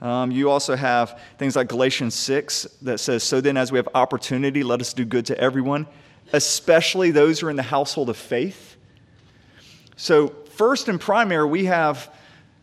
Um, 0.00 0.30
you 0.30 0.50
also 0.50 0.76
have 0.76 1.20
things 1.38 1.56
like 1.56 1.68
Galatians 1.68 2.14
6 2.14 2.62
that 2.82 2.98
says, 2.98 3.22
So 3.22 3.42
then, 3.42 3.58
as 3.58 3.70
we 3.70 3.76
have 3.76 3.88
opportunity, 3.94 4.62
let 4.62 4.80
us 4.80 4.94
do 4.94 5.04
good 5.04 5.26
to 5.26 5.38
everyone, 5.38 5.86
especially 6.32 7.10
those 7.10 7.40
who 7.40 7.46
are 7.46 7.50
in 7.50 7.56
the 7.56 7.62
household 7.62 8.08
of 8.08 8.16
faith. 8.16 8.76
So, 9.96 10.28
first 10.28 10.88
and 10.88 11.00
primary, 11.00 11.46
we 11.46 11.66
have 11.66 12.12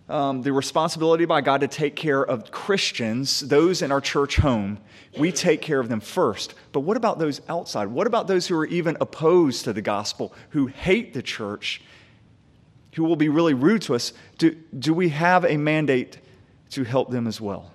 um, 0.10 0.42
the 0.42 0.54
responsibility 0.54 1.26
by 1.26 1.42
God 1.42 1.62
to 1.62 1.68
take 1.68 1.96
care 1.96 2.24
of 2.24 2.52
Christians, 2.52 3.42
those 3.42 3.82
in 3.82 3.92
our 3.92 4.02
church 4.02 4.38
home. 4.38 4.80
We 5.18 5.32
take 5.32 5.62
care 5.62 5.80
of 5.80 5.90
them 5.90 6.00
first. 6.00 6.54
But 6.72 6.82
what 6.82 6.96
about 6.96 7.20
those 7.20 7.42
outside? 7.50 7.88
What 7.88 8.08
about 8.08 8.28
those 8.28 8.48
who 8.48 8.56
are 8.58 8.68
even 8.68 8.98
opposed 9.02 9.66
to 9.66 9.74
the 9.74 9.82
gospel, 9.82 10.34
who 10.52 10.68
hate 10.68 11.14
the 11.14 11.24
church, 11.24 11.82
who 12.94 13.04
will 13.04 13.16
be 13.16 13.30
really 13.30 13.54
rude 13.54 13.82
to 13.84 13.96
us? 13.96 14.14
Do, 14.38 14.52
do 14.78 14.94
we 14.94 15.10
have 15.10 15.44
a 15.44 15.58
mandate 15.58 16.20
to 16.72 16.84
help 16.84 17.10
them 17.10 17.28
as 17.28 17.42
well? 17.42 17.72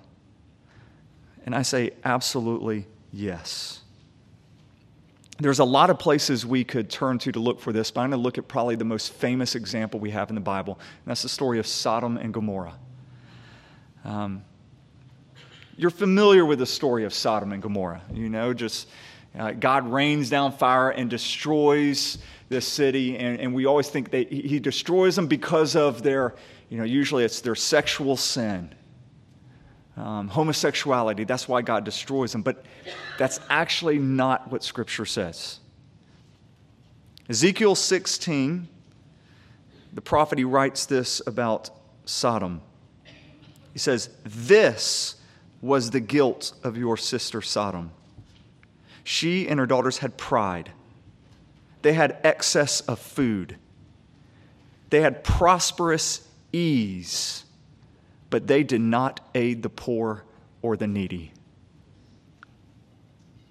And 1.45 1.53
I 1.53 1.61
say, 1.61 1.91
absolutely 2.03 2.87
yes. 3.11 3.82
There's 5.39 5.59
a 5.59 5.65
lot 5.65 5.89
of 5.89 5.97
places 5.97 6.45
we 6.45 6.63
could 6.63 6.89
turn 6.89 7.17
to 7.19 7.31
to 7.31 7.39
look 7.39 7.59
for 7.59 7.73
this, 7.73 7.89
but 7.89 8.01
I'm 8.01 8.11
going 8.11 8.19
to 8.19 8.23
look 8.23 8.37
at 8.37 8.47
probably 8.47 8.75
the 8.75 8.85
most 8.85 9.13
famous 9.13 9.55
example 9.55 9.99
we 9.99 10.11
have 10.11 10.29
in 10.29 10.35
the 10.35 10.41
Bible, 10.41 10.73
and 10.75 11.09
that's 11.09 11.23
the 11.23 11.29
story 11.29 11.57
of 11.57 11.65
Sodom 11.65 12.17
and 12.17 12.33
Gomorrah. 12.33 12.75
Um, 14.05 14.43
you're 15.75 15.89
familiar 15.89 16.45
with 16.45 16.59
the 16.59 16.67
story 16.67 17.03
of 17.03 17.13
Sodom 17.13 17.51
and 17.51 17.63
Gomorrah. 17.63 18.03
You 18.13 18.29
know, 18.29 18.53
just 18.53 18.87
uh, 19.37 19.51
God 19.51 19.91
rains 19.91 20.29
down 20.29 20.51
fire 20.51 20.91
and 20.91 21.09
destroys 21.09 22.19
this 22.49 22.67
city, 22.67 23.17
and, 23.17 23.39
and 23.39 23.55
we 23.55 23.65
always 23.65 23.89
think 23.89 24.11
that 24.11 24.31
He 24.31 24.59
destroys 24.59 25.15
them 25.15 25.25
because 25.25 25.75
of 25.75 26.03
their, 26.03 26.35
you 26.69 26.77
know, 26.77 26.83
usually 26.83 27.23
it's 27.23 27.41
their 27.41 27.55
sexual 27.55 28.17
sin 28.17 28.75
um, 29.97 30.27
homosexuality. 30.27 31.23
That's 31.23 31.47
why 31.47 31.61
God 31.61 31.83
destroys 31.83 32.31
them. 32.31 32.41
But 32.41 32.65
that's 33.17 33.39
actually 33.49 33.99
not 33.99 34.51
what 34.51 34.63
Scripture 34.63 35.05
says. 35.05 35.59
Ezekiel 37.29 37.75
16, 37.75 38.67
the 39.93 40.01
prophet, 40.01 40.37
he 40.37 40.43
writes 40.43 40.85
this 40.85 41.21
about 41.25 41.69
Sodom. 42.05 42.61
He 43.71 43.79
says, 43.79 44.09
This 44.25 45.15
was 45.61 45.91
the 45.91 45.99
guilt 45.99 46.53
of 46.63 46.77
your 46.77 46.97
sister 46.97 47.41
Sodom. 47.41 47.91
She 49.03 49.47
and 49.47 49.59
her 49.59 49.65
daughters 49.65 49.99
had 49.99 50.17
pride, 50.17 50.71
they 51.81 51.93
had 51.93 52.19
excess 52.23 52.81
of 52.81 52.99
food, 52.99 53.57
they 54.89 55.01
had 55.01 55.23
prosperous 55.23 56.27
ease 56.51 57.43
but 58.33 58.47
they 58.47 58.63
did 58.63 58.81
not 58.81 59.19
aid 59.35 59.61
the 59.61 59.69
poor 59.69 60.23
or 60.63 60.75
the 60.75 60.87
needy. 60.87 61.31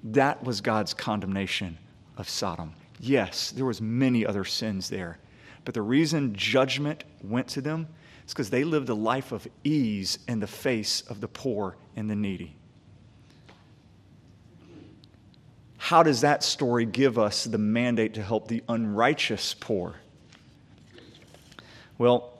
That 0.02 0.42
was 0.42 0.60
God's 0.60 0.92
condemnation 0.92 1.78
of 2.16 2.28
Sodom. 2.28 2.72
Yes, 2.98 3.52
there 3.52 3.64
was 3.64 3.80
many 3.80 4.26
other 4.26 4.44
sins 4.44 4.90
there, 4.90 5.20
but 5.64 5.74
the 5.74 5.82
reason 5.82 6.34
judgment 6.34 7.04
went 7.22 7.46
to 7.50 7.60
them 7.60 7.86
is 8.26 8.32
because 8.32 8.50
they 8.50 8.64
lived 8.64 8.88
a 8.88 8.94
life 8.94 9.30
of 9.30 9.46
ease 9.62 10.18
in 10.26 10.40
the 10.40 10.48
face 10.48 11.02
of 11.02 11.20
the 11.20 11.28
poor 11.28 11.76
and 11.94 12.10
the 12.10 12.16
needy. 12.16 12.56
How 15.78 16.02
does 16.02 16.22
that 16.22 16.42
story 16.42 16.86
give 16.86 17.20
us 17.20 17.44
the 17.44 17.56
mandate 17.56 18.14
to 18.14 18.22
help 18.24 18.48
the 18.48 18.64
unrighteous 18.68 19.54
poor? 19.54 19.94
Well, 21.98 22.31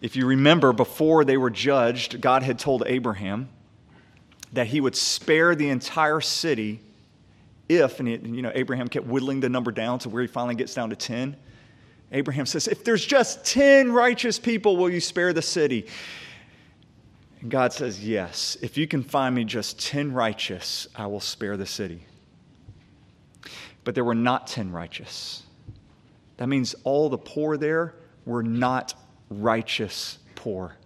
if 0.00 0.16
you 0.16 0.26
remember, 0.26 0.72
before 0.72 1.24
they 1.24 1.36
were 1.36 1.50
judged, 1.50 2.20
God 2.20 2.42
had 2.42 2.58
told 2.58 2.82
Abraham 2.86 3.48
that 4.52 4.66
he 4.66 4.80
would 4.80 4.94
spare 4.94 5.54
the 5.54 5.68
entire 5.68 6.20
city 6.20 6.80
if, 7.68 8.00
and 8.00 8.08
you 8.08 8.42
know, 8.42 8.52
Abraham 8.54 8.88
kept 8.88 9.06
whittling 9.06 9.40
the 9.40 9.48
number 9.48 9.72
down 9.72 9.98
to 10.00 10.08
where 10.08 10.22
he 10.22 10.28
finally 10.28 10.54
gets 10.54 10.74
down 10.74 10.90
to 10.90 10.96
10. 10.96 11.36
Abraham 12.12 12.46
says, 12.46 12.68
If 12.68 12.84
there's 12.84 13.04
just 13.04 13.44
10 13.46 13.90
righteous 13.90 14.38
people, 14.38 14.76
will 14.76 14.90
you 14.90 15.00
spare 15.00 15.32
the 15.32 15.42
city? 15.42 15.86
And 17.40 17.50
God 17.50 17.72
says, 17.72 18.06
Yes. 18.06 18.56
If 18.60 18.76
you 18.76 18.86
can 18.86 19.02
find 19.02 19.34
me 19.34 19.44
just 19.44 19.80
10 19.80 20.12
righteous, 20.12 20.86
I 20.94 21.06
will 21.06 21.20
spare 21.20 21.56
the 21.56 21.66
city. 21.66 22.04
But 23.82 23.94
there 23.94 24.04
were 24.04 24.14
not 24.14 24.46
10 24.46 24.70
righteous. 24.72 25.42
That 26.36 26.48
means 26.48 26.74
all 26.84 27.08
the 27.08 27.18
poor 27.18 27.56
there 27.56 27.94
were 28.26 28.42
not 28.42 28.94
righteous 29.40 30.18
poor. 30.34 30.76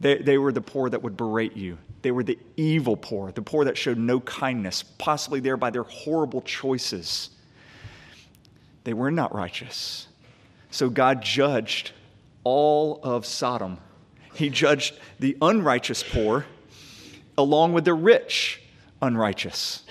They, 0.00 0.18
they 0.18 0.38
were 0.38 0.52
the 0.52 0.60
poor 0.60 0.88
that 0.90 1.02
would 1.02 1.16
berate 1.16 1.56
you. 1.56 1.78
They 2.02 2.12
were 2.12 2.22
the 2.22 2.38
evil 2.56 2.96
poor, 2.96 3.32
the 3.32 3.42
poor 3.42 3.64
that 3.64 3.76
showed 3.76 3.98
no 3.98 4.20
kindness, 4.20 4.82
possibly 4.82 5.40
there 5.40 5.56
by 5.56 5.70
their 5.70 5.82
horrible 5.82 6.42
choices. 6.42 7.30
They 8.84 8.94
were 8.94 9.10
not 9.10 9.34
righteous. 9.34 10.06
So 10.70 10.88
God 10.88 11.22
judged 11.22 11.92
all 12.44 13.00
of 13.02 13.26
Sodom. 13.26 13.78
He 14.34 14.48
judged 14.48 14.94
the 15.18 15.36
unrighteous 15.42 16.04
poor 16.04 16.46
along 17.36 17.72
with 17.72 17.84
the 17.84 17.94
rich 17.94 18.62
unrighteous. 19.02 19.82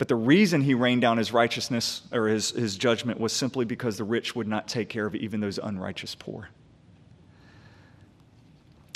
But 0.00 0.08
the 0.08 0.16
reason 0.16 0.62
he 0.62 0.72
rained 0.72 1.02
down 1.02 1.18
his 1.18 1.30
righteousness 1.30 2.00
or 2.10 2.26
his, 2.26 2.52
his 2.52 2.78
judgment 2.78 3.20
was 3.20 3.34
simply 3.34 3.66
because 3.66 3.98
the 3.98 4.04
rich 4.04 4.34
would 4.34 4.48
not 4.48 4.66
take 4.66 4.88
care 4.88 5.04
of 5.04 5.14
even 5.14 5.40
those 5.40 5.58
unrighteous 5.58 6.14
poor. 6.14 6.48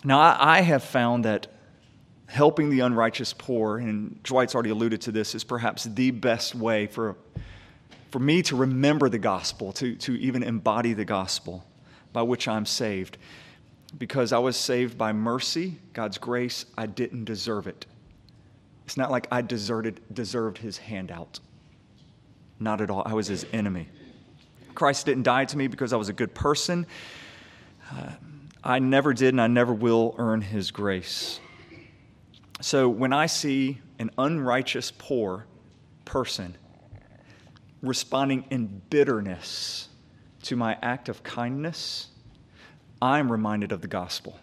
Now, 0.03 0.19
I, 0.19 0.37
I 0.41 0.61
have 0.63 0.83
found 0.83 1.27
that 1.27 1.49
helping 2.25 2.71
the 2.71 2.81
unrighteous 2.81 3.35
poor, 3.35 3.77
and 3.77 4.23
Dwight's 4.23 4.55
already 4.55 4.71
alluded 4.71 5.03
to 5.03 5.13
this, 5.13 5.35
is 5.35 5.45
perhaps 5.45 5.85
the 5.85 6.11
best 6.11 6.55
way 6.55 6.87
for, 6.87 7.17
for 8.11 8.19
me 8.19 8.41
to 8.41 8.57
remember 8.57 9.11
the 9.11 9.19
gospel, 9.19 9.75
to, 9.75 9.97
to 9.97 10.19
even 10.19 10.43
embody 10.43 10.95
the 10.95 11.05
gospel 11.05 11.67
by 12.15 12.23
which 12.23 12.49
I'm 12.49 12.65
saved. 12.65 13.19
Because 13.99 14.33
I 14.33 14.39
was 14.39 14.57
saved 14.57 14.97
by 14.97 15.13
mercy, 15.13 15.77
God's 15.93 16.17
grace, 16.17 16.65
I 16.79 16.87
didn't 16.87 17.27
deserve 17.27 17.67
it. 17.67 17.85
It's 18.85 18.97
not 18.97 19.11
like 19.11 19.27
I 19.31 19.43
deserted, 19.43 20.01
deserved 20.13 20.59
his 20.59 20.79
handout. 20.79 21.41
Not 22.61 22.81
at 22.81 22.91
all. 22.91 23.03
I 23.05 23.15
was 23.15 23.27
his 23.27 23.47
enemy. 23.53 23.89
Christ 24.75 25.07
didn't 25.07 25.23
die 25.23 25.45
to 25.47 25.57
me 25.57 25.67
because 25.67 25.93
I 25.93 25.97
was 25.97 26.09
a 26.09 26.13
good 26.13 26.35
person. 26.35 26.87
Uh, 27.91 28.11
I 28.63 28.79
never 28.79 29.13
did 29.13 29.29
and 29.29 29.41
I 29.41 29.47
never 29.47 29.73
will 29.73 30.15
earn 30.19 30.41
his 30.41 30.71
grace. 30.71 31.39
So 32.61 32.89
when 32.89 33.13
I 33.13 33.27
see 33.27 33.81
an 33.99 34.11
unrighteous, 34.17 34.93
poor 34.97 35.47
person 36.05 36.57
responding 37.83 38.47
in 38.51 38.81
bitterness 38.89 39.89
to 40.43 40.57
my 40.57 40.79
act 40.83 41.09
of 41.09 41.23
kindness, 41.23 42.09
I'm 43.03 43.31
reminded 43.31 43.73
of 43.73 43.83
the 43.83 43.89
gospel. 43.89 44.39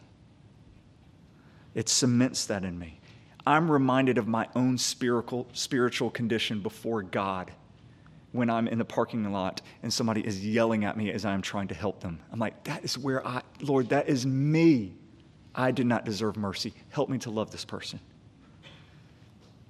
It 1.73 1.89
cements 1.89 2.45
that 2.45 2.63
in 2.63 2.77
me. 2.77 3.01
I'm 3.45 3.71
reminded 3.71 4.17
of 4.17 4.27
my 4.27 4.47
own 4.56 4.77
spiritual, 4.77 5.47
spiritual 5.54 6.10
condition 6.10 6.62
before 6.62 7.01
God 7.01 7.51
when 8.32 8.49
I'm 8.49 8.67
in 8.67 8.77
the 8.77 8.86
parking 8.86 9.30
lot 9.32 9.62
and 9.84 9.91
somebody 9.91 10.25
is 10.25 10.45
yelling 10.45 10.86
at 10.86 10.95
me 10.95 11.12
as 11.12 11.25
I'm 11.25 11.41
trying 11.41 11.67
to 11.69 11.75
help 11.75 12.01
them. 12.01 12.19
I'm 12.32 12.39
like, 12.39 12.63
that 12.65 12.84
is 12.84 12.97
where 12.97 13.25
I, 13.25 13.41
Lord, 13.62 13.89
that 13.89 14.08
is 14.08 14.25
me. 14.25 14.93
I 15.54 15.71
did 15.71 15.86
not 15.86 16.06
deserve 16.06 16.38
mercy. 16.38 16.73
Help 16.89 17.10
me 17.10 17.17
to 17.19 17.30
love 17.30 17.51
this 17.51 17.65
person. 17.65 17.99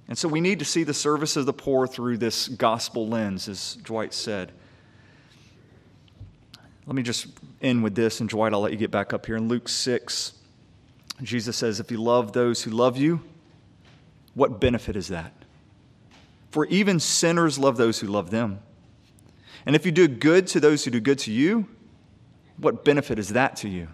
And 0.08 0.16
so 0.16 0.28
we 0.28 0.40
need 0.40 0.58
to 0.58 0.64
see 0.64 0.84
the 0.84 0.94
service 0.94 1.36
of 1.36 1.46
the 1.46 1.52
poor 1.52 1.86
through 1.86 2.18
this 2.18 2.48
gospel 2.48 3.08
lens, 3.08 3.48
as 3.48 3.76
Dwight 3.82 4.12
said. 4.12 4.52
Let 6.86 6.94
me 6.94 7.02
just 7.02 7.28
end 7.62 7.82
with 7.82 7.94
this, 7.94 8.20
and 8.20 8.28
Dwight, 8.28 8.52
I'll 8.52 8.60
let 8.60 8.72
you 8.72 8.78
get 8.78 8.90
back 8.90 9.12
up 9.12 9.26
here. 9.26 9.36
In 9.36 9.48
Luke 9.48 9.68
6, 9.68 10.32
Jesus 11.22 11.56
says, 11.56 11.80
If 11.80 11.90
you 11.90 11.98
love 11.98 12.32
those 12.32 12.62
who 12.62 12.72
love 12.72 12.96
you, 12.96 13.22
what 14.34 14.60
benefit 14.60 14.96
is 14.96 15.08
that? 15.08 15.32
For 16.50 16.66
even 16.66 17.00
sinners 17.00 17.58
love 17.58 17.76
those 17.76 18.00
who 18.00 18.06
love 18.06 18.30
them. 18.30 18.60
And 19.64 19.76
if 19.76 19.86
you 19.86 19.92
do 19.92 20.08
good 20.08 20.46
to 20.48 20.60
those 20.60 20.84
who 20.84 20.90
do 20.90 21.00
good 21.00 21.18
to 21.20 21.32
you, 21.32 21.66
what 22.56 22.84
benefit 22.84 23.18
is 23.18 23.30
that 23.30 23.56
to 23.56 23.68
you? 23.68 23.88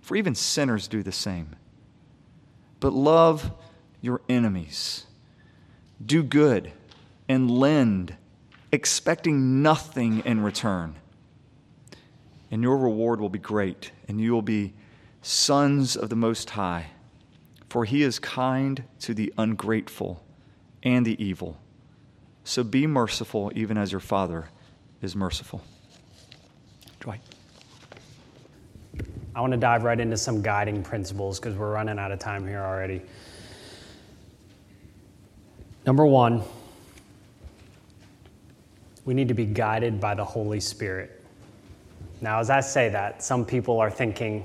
For 0.00 0.16
even 0.16 0.34
sinners 0.34 0.88
do 0.88 1.02
the 1.02 1.12
same. 1.12 1.56
But 2.80 2.92
love 2.92 3.52
your 4.00 4.22
enemies, 4.28 5.06
do 6.04 6.22
good, 6.22 6.72
and 7.28 7.50
lend, 7.50 8.16
expecting 8.72 9.62
nothing 9.62 10.20
in 10.24 10.40
return. 10.42 10.96
And 12.50 12.62
your 12.62 12.76
reward 12.76 13.20
will 13.20 13.28
be 13.28 13.38
great, 13.38 13.92
and 14.08 14.20
you 14.20 14.32
will 14.32 14.42
be 14.42 14.72
sons 15.22 15.96
of 15.96 16.08
the 16.08 16.16
Most 16.16 16.50
High, 16.50 16.86
for 17.70 17.84
he 17.84 18.02
is 18.02 18.18
kind 18.18 18.82
to 18.98 19.14
the 19.14 19.32
ungrateful 19.38 20.22
and 20.82 21.06
the 21.06 21.22
evil. 21.24 21.56
So 22.42 22.64
be 22.64 22.86
merciful, 22.86 23.52
even 23.54 23.78
as 23.78 23.92
your 23.92 24.00
Father 24.00 24.48
is 25.00 25.14
merciful. 25.14 25.62
Dwight. 26.98 27.20
I 29.36 29.40
want 29.40 29.52
to 29.52 29.56
dive 29.56 29.84
right 29.84 29.98
into 29.98 30.16
some 30.16 30.42
guiding 30.42 30.82
principles 30.82 31.38
because 31.38 31.54
we're 31.54 31.72
running 31.72 31.98
out 31.98 32.10
of 32.10 32.18
time 32.18 32.46
here 32.46 32.60
already. 32.60 33.02
Number 35.86 36.04
one, 36.04 36.42
we 39.04 39.14
need 39.14 39.28
to 39.28 39.34
be 39.34 39.46
guided 39.46 40.00
by 40.00 40.14
the 40.14 40.24
Holy 40.24 40.60
Spirit. 40.60 41.24
Now, 42.20 42.40
as 42.40 42.50
I 42.50 42.60
say 42.60 42.88
that, 42.88 43.22
some 43.22 43.44
people 43.44 43.78
are 43.78 43.90
thinking 43.90 44.44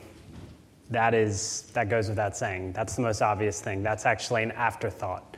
that 0.90 1.14
is 1.14 1.64
that 1.74 1.90
goes 1.90 2.10
without 2.10 2.38
saying. 2.38 2.74
That's 2.74 2.96
the 2.96 3.02
most 3.02 3.22
obvious 3.22 3.62
thing. 3.62 3.84
That's 3.84 4.06
actually 4.06 4.44
an 4.44 4.52
afterthought. 4.52 5.38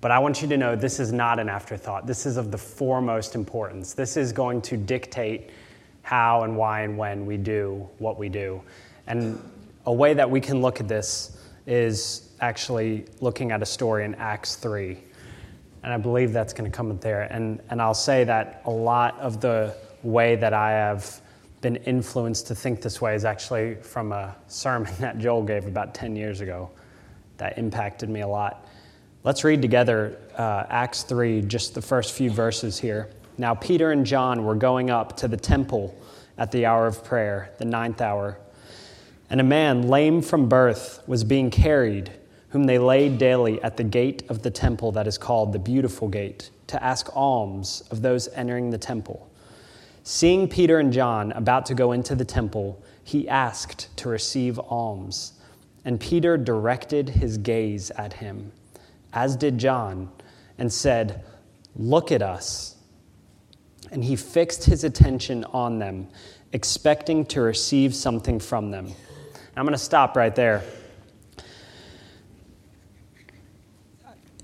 But 0.00 0.10
I 0.10 0.18
want 0.18 0.42
you 0.42 0.48
to 0.48 0.56
know 0.56 0.76
this 0.76 1.00
is 1.00 1.12
not 1.12 1.38
an 1.38 1.48
afterthought. 1.48 2.06
This 2.06 2.26
is 2.26 2.36
of 2.36 2.50
the 2.50 2.58
foremost 2.58 3.34
importance. 3.34 3.94
This 3.94 4.16
is 4.16 4.32
going 4.32 4.62
to 4.62 4.76
dictate 4.76 5.50
how 6.02 6.42
and 6.42 6.56
why 6.56 6.82
and 6.82 6.96
when 6.96 7.26
we 7.26 7.36
do 7.36 7.88
what 7.98 8.18
we 8.18 8.28
do. 8.28 8.62
And 9.06 9.42
a 9.86 9.92
way 9.92 10.14
that 10.14 10.30
we 10.30 10.40
can 10.40 10.60
look 10.62 10.80
at 10.80 10.86
this 10.86 11.38
is 11.66 12.30
actually 12.40 13.06
looking 13.20 13.50
at 13.50 13.62
a 13.62 13.66
story 13.66 14.04
in 14.04 14.14
Acts 14.16 14.56
3. 14.56 14.96
And 15.82 15.92
I 15.92 15.96
believe 15.96 16.32
that's 16.32 16.52
going 16.52 16.70
to 16.70 16.76
come 16.76 16.90
up 16.90 17.00
there. 17.00 17.22
And, 17.22 17.60
and 17.70 17.80
I'll 17.80 17.94
say 17.94 18.24
that 18.24 18.62
a 18.66 18.70
lot 18.70 19.18
of 19.18 19.40
the 19.40 19.74
way 20.02 20.36
that 20.36 20.52
I 20.52 20.70
have 20.70 21.20
been 21.66 21.82
influenced 21.82 22.46
to 22.46 22.54
think 22.54 22.80
this 22.80 23.00
way 23.00 23.16
is 23.16 23.24
actually 23.24 23.74
from 23.74 24.12
a 24.12 24.36
sermon 24.46 24.92
that 25.00 25.18
Joel 25.18 25.42
gave 25.42 25.66
about 25.66 25.94
10 25.94 26.14
years 26.14 26.40
ago 26.40 26.70
that 27.38 27.58
impacted 27.58 28.08
me 28.08 28.20
a 28.20 28.28
lot. 28.28 28.64
Let's 29.24 29.42
read 29.42 29.62
together 29.62 30.16
uh, 30.38 30.62
Acts 30.68 31.02
3, 31.02 31.42
just 31.42 31.74
the 31.74 31.82
first 31.82 32.14
few 32.14 32.30
verses 32.30 32.78
here. 32.78 33.10
Now, 33.36 33.52
Peter 33.52 33.90
and 33.90 34.06
John 34.06 34.44
were 34.44 34.54
going 34.54 34.90
up 34.90 35.16
to 35.16 35.26
the 35.26 35.36
temple 35.36 36.00
at 36.38 36.52
the 36.52 36.66
hour 36.66 36.86
of 36.86 37.02
prayer, 37.02 37.50
the 37.58 37.64
ninth 37.64 38.00
hour. 38.00 38.38
And 39.28 39.40
a 39.40 39.44
man, 39.44 39.88
lame 39.88 40.22
from 40.22 40.48
birth, 40.48 41.02
was 41.08 41.24
being 41.24 41.50
carried, 41.50 42.12
whom 42.50 42.62
they 42.62 42.78
laid 42.78 43.18
daily 43.18 43.60
at 43.64 43.76
the 43.76 43.82
gate 43.82 44.22
of 44.28 44.44
the 44.44 44.52
temple 44.52 44.92
that 44.92 45.08
is 45.08 45.18
called 45.18 45.52
the 45.52 45.58
Beautiful 45.58 46.06
Gate, 46.06 46.50
to 46.68 46.80
ask 46.80 47.08
alms 47.16 47.82
of 47.90 48.02
those 48.02 48.28
entering 48.28 48.70
the 48.70 48.78
temple. 48.78 49.28
Seeing 50.08 50.46
Peter 50.48 50.78
and 50.78 50.92
John 50.92 51.32
about 51.32 51.66
to 51.66 51.74
go 51.74 51.90
into 51.90 52.14
the 52.14 52.24
temple, 52.24 52.80
he 53.02 53.28
asked 53.28 53.94
to 53.96 54.08
receive 54.08 54.58
alms. 54.58 55.32
And 55.84 55.98
Peter 55.98 56.36
directed 56.36 57.08
his 57.08 57.38
gaze 57.38 57.90
at 57.90 58.12
him 58.12 58.52
as 59.16 59.34
did 59.34 59.58
John, 59.58 60.10
and 60.58 60.72
said, 60.72 61.24
Look 61.74 62.12
at 62.12 62.22
us. 62.22 62.76
And 63.90 64.04
he 64.04 64.14
fixed 64.14 64.64
his 64.64 64.84
attention 64.84 65.44
on 65.44 65.78
them, 65.78 66.08
expecting 66.52 67.24
to 67.26 67.40
receive 67.40 67.94
something 67.94 68.38
from 68.38 68.70
them. 68.70 68.92
I'm 69.56 69.64
going 69.64 69.72
to 69.72 69.78
stop 69.78 70.16
right 70.16 70.34
there. 70.34 70.62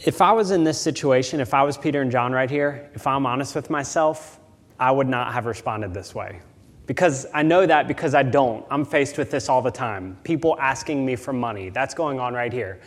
If 0.04 0.20
I 0.20 0.32
was 0.32 0.50
in 0.50 0.64
this 0.64 0.80
situation, 0.80 1.38
if 1.40 1.54
I 1.54 1.62
was 1.62 1.76
Peter 1.76 2.00
and 2.00 2.10
John 2.10 2.32
right 2.32 2.50
here, 2.50 2.90
if 2.94 3.06
I'm 3.06 3.26
honest 3.26 3.54
with 3.54 3.70
myself, 3.70 4.40
I 4.82 4.90
would 4.90 5.06
not 5.06 5.32
have 5.32 5.46
responded 5.46 5.94
this 5.94 6.12
way. 6.12 6.40
Because 6.86 7.24
I 7.32 7.44
know 7.44 7.64
that 7.64 7.86
because 7.86 8.16
I 8.16 8.24
don't. 8.24 8.66
I'm 8.68 8.84
faced 8.84 9.16
with 9.16 9.30
this 9.30 9.48
all 9.48 9.62
the 9.62 9.70
time. 9.70 10.18
People 10.24 10.56
asking 10.58 11.06
me 11.06 11.14
for 11.14 11.32
money. 11.32 11.70
That's 11.70 11.94
going 11.94 12.18
on 12.18 12.34
right 12.34 12.52
here. 12.52 12.80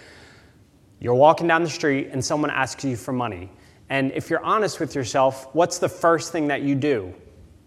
You're 1.00 1.14
walking 1.16 1.48
down 1.48 1.64
the 1.64 1.70
street 1.70 2.10
and 2.12 2.24
someone 2.24 2.52
asks 2.52 2.84
you 2.84 2.98
for 2.98 3.14
money. 3.14 3.50
And 3.88 4.12
if 4.12 4.30
you're 4.30 4.44
honest 4.44 4.82
with 4.82 4.94
yourself, 4.94 5.48
what's 5.56 5.78
the 5.78 5.88
first 5.88 6.34
thing 6.34 6.50
that 6.50 6.64
you 6.64 6.76
do? 6.76 7.14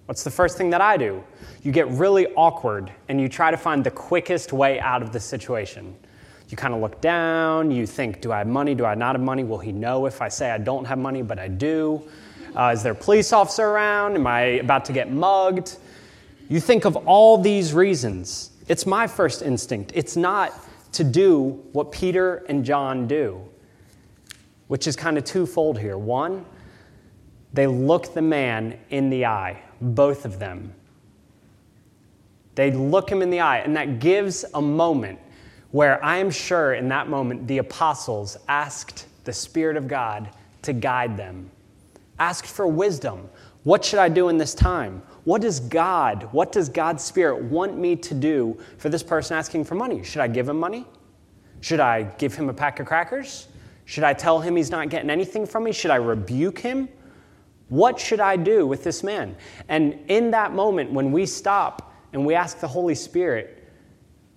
What's 0.04 0.24
the 0.24 0.30
first 0.30 0.58
thing 0.58 0.68
that 0.70 0.82
I 0.82 0.98
do? 0.98 1.24
You 1.62 1.72
get 1.72 1.88
really 1.88 2.26
awkward 2.34 2.92
and 3.08 3.18
you 3.18 3.30
try 3.30 3.50
to 3.50 3.56
find 3.56 3.82
the 3.82 3.90
quickest 3.90 4.52
way 4.52 4.78
out 4.78 5.00
of 5.02 5.10
the 5.10 5.20
situation. 5.20 5.96
You 6.50 6.58
kind 6.58 6.74
of 6.74 6.82
look 6.82 7.00
down, 7.00 7.70
you 7.70 7.86
think, 7.86 8.20
do 8.20 8.30
I 8.30 8.38
have 8.38 8.46
money? 8.46 8.74
Do 8.74 8.84
I 8.84 8.94
not 8.94 9.14
have 9.14 9.24
money? 9.24 9.42
Will 9.42 9.58
he 9.58 9.72
know 9.72 10.04
if 10.04 10.20
I 10.20 10.28
say 10.28 10.50
I 10.50 10.58
don't 10.58 10.84
have 10.84 10.98
money, 10.98 11.22
but 11.22 11.38
I 11.38 11.48
do? 11.48 12.06
Uh, 12.56 12.72
is 12.74 12.82
there 12.82 12.92
a 12.92 12.96
police 12.96 13.32
officer 13.32 13.66
around? 13.66 14.14
Am 14.14 14.26
I 14.26 14.40
about 14.40 14.84
to 14.86 14.92
get 14.92 15.10
mugged? 15.10 15.76
You 16.48 16.60
think 16.60 16.84
of 16.84 16.96
all 17.06 17.38
these 17.38 17.74
reasons. 17.74 18.50
It's 18.68 18.86
my 18.86 19.06
first 19.06 19.42
instinct. 19.42 19.92
It's 19.94 20.16
not 20.16 20.52
to 20.92 21.04
do 21.04 21.62
what 21.72 21.92
Peter 21.92 22.44
and 22.48 22.64
John 22.64 23.06
do, 23.06 23.40
which 24.68 24.86
is 24.86 24.96
kind 24.96 25.18
of 25.18 25.24
twofold 25.24 25.78
here. 25.78 25.98
One, 25.98 26.44
they 27.52 27.66
look 27.66 28.14
the 28.14 28.22
man 28.22 28.78
in 28.90 29.10
the 29.10 29.26
eye, 29.26 29.62
both 29.80 30.24
of 30.24 30.38
them. 30.38 30.74
They 32.54 32.72
look 32.72 33.10
him 33.10 33.22
in 33.22 33.30
the 33.30 33.40
eye, 33.40 33.58
and 33.58 33.76
that 33.76 34.00
gives 34.00 34.44
a 34.54 34.60
moment 34.60 35.18
where 35.70 36.02
I 36.04 36.16
am 36.18 36.30
sure 36.30 36.74
in 36.74 36.88
that 36.88 37.08
moment 37.08 37.46
the 37.46 37.58
apostles 37.58 38.36
asked 38.48 39.06
the 39.24 39.32
Spirit 39.32 39.76
of 39.76 39.86
God 39.86 40.30
to 40.62 40.72
guide 40.72 41.16
them, 41.16 41.50
asked 42.18 42.46
for 42.46 42.66
wisdom. 42.66 43.28
What 43.64 43.84
should 43.84 43.98
I 43.98 44.08
do 44.08 44.28
in 44.28 44.38
this 44.38 44.54
time? 44.54 45.02
What 45.24 45.42
does 45.42 45.60
God, 45.60 46.28
what 46.32 46.52
does 46.52 46.68
God's 46.68 47.04
Spirit 47.04 47.42
want 47.44 47.76
me 47.76 47.96
to 47.96 48.14
do 48.14 48.58
for 48.78 48.88
this 48.88 49.02
person 49.02 49.36
asking 49.36 49.64
for 49.64 49.74
money? 49.74 50.02
Should 50.02 50.22
I 50.22 50.28
give 50.28 50.48
him 50.48 50.58
money? 50.58 50.86
Should 51.60 51.80
I 51.80 52.02
give 52.02 52.34
him 52.34 52.48
a 52.48 52.54
pack 52.54 52.80
of 52.80 52.86
crackers? 52.86 53.48
Should 53.84 54.04
I 54.04 54.12
tell 54.12 54.40
him 54.40 54.56
he's 54.56 54.70
not 54.70 54.90
getting 54.90 55.10
anything 55.10 55.46
from 55.46 55.64
me? 55.64 55.72
Should 55.72 55.90
I 55.90 55.96
rebuke 55.96 56.58
him? 56.58 56.88
What 57.68 57.98
should 57.98 58.20
I 58.20 58.36
do 58.36 58.66
with 58.66 58.84
this 58.84 59.02
man? 59.02 59.36
And 59.68 59.98
in 60.08 60.30
that 60.30 60.52
moment, 60.52 60.92
when 60.92 61.12
we 61.12 61.26
stop 61.26 61.94
and 62.12 62.24
we 62.24 62.34
ask 62.34 62.60
the 62.60 62.68
Holy 62.68 62.94
Spirit, 62.94 63.70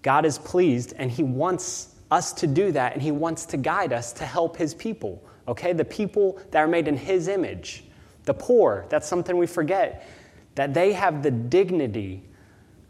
God 0.02 0.26
is 0.26 0.38
pleased 0.38 0.94
and 0.98 1.10
he 1.10 1.24
wants 1.24 1.96
us 2.10 2.34
to 2.34 2.48
do 2.48 2.72
that 2.74 2.94
and 2.94 3.02
he 3.02 3.12
wants 3.12 3.46
to 3.46 3.58
guide 3.58 3.94
us 3.94 4.12
to 4.14 4.26
help 4.26 4.58
his 4.58 4.74
people, 4.74 5.24
okay? 5.52 5.74
The 5.74 5.86
people 5.86 6.40
that 6.52 6.60
are 6.60 6.68
made 6.68 6.88
in 6.88 6.98
his 6.98 7.28
image. 7.28 7.84
The 8.24 8.34
poor, 8.34 8.86
that's 8.90 9.08
something 9.08 9.38
we 9.38 9.48
forget 9.48 10.08
that 10.56 10.74
they 10.74 10.94
have 10.94 11.24
the 11.24 11.32
dignity 11.32 12.24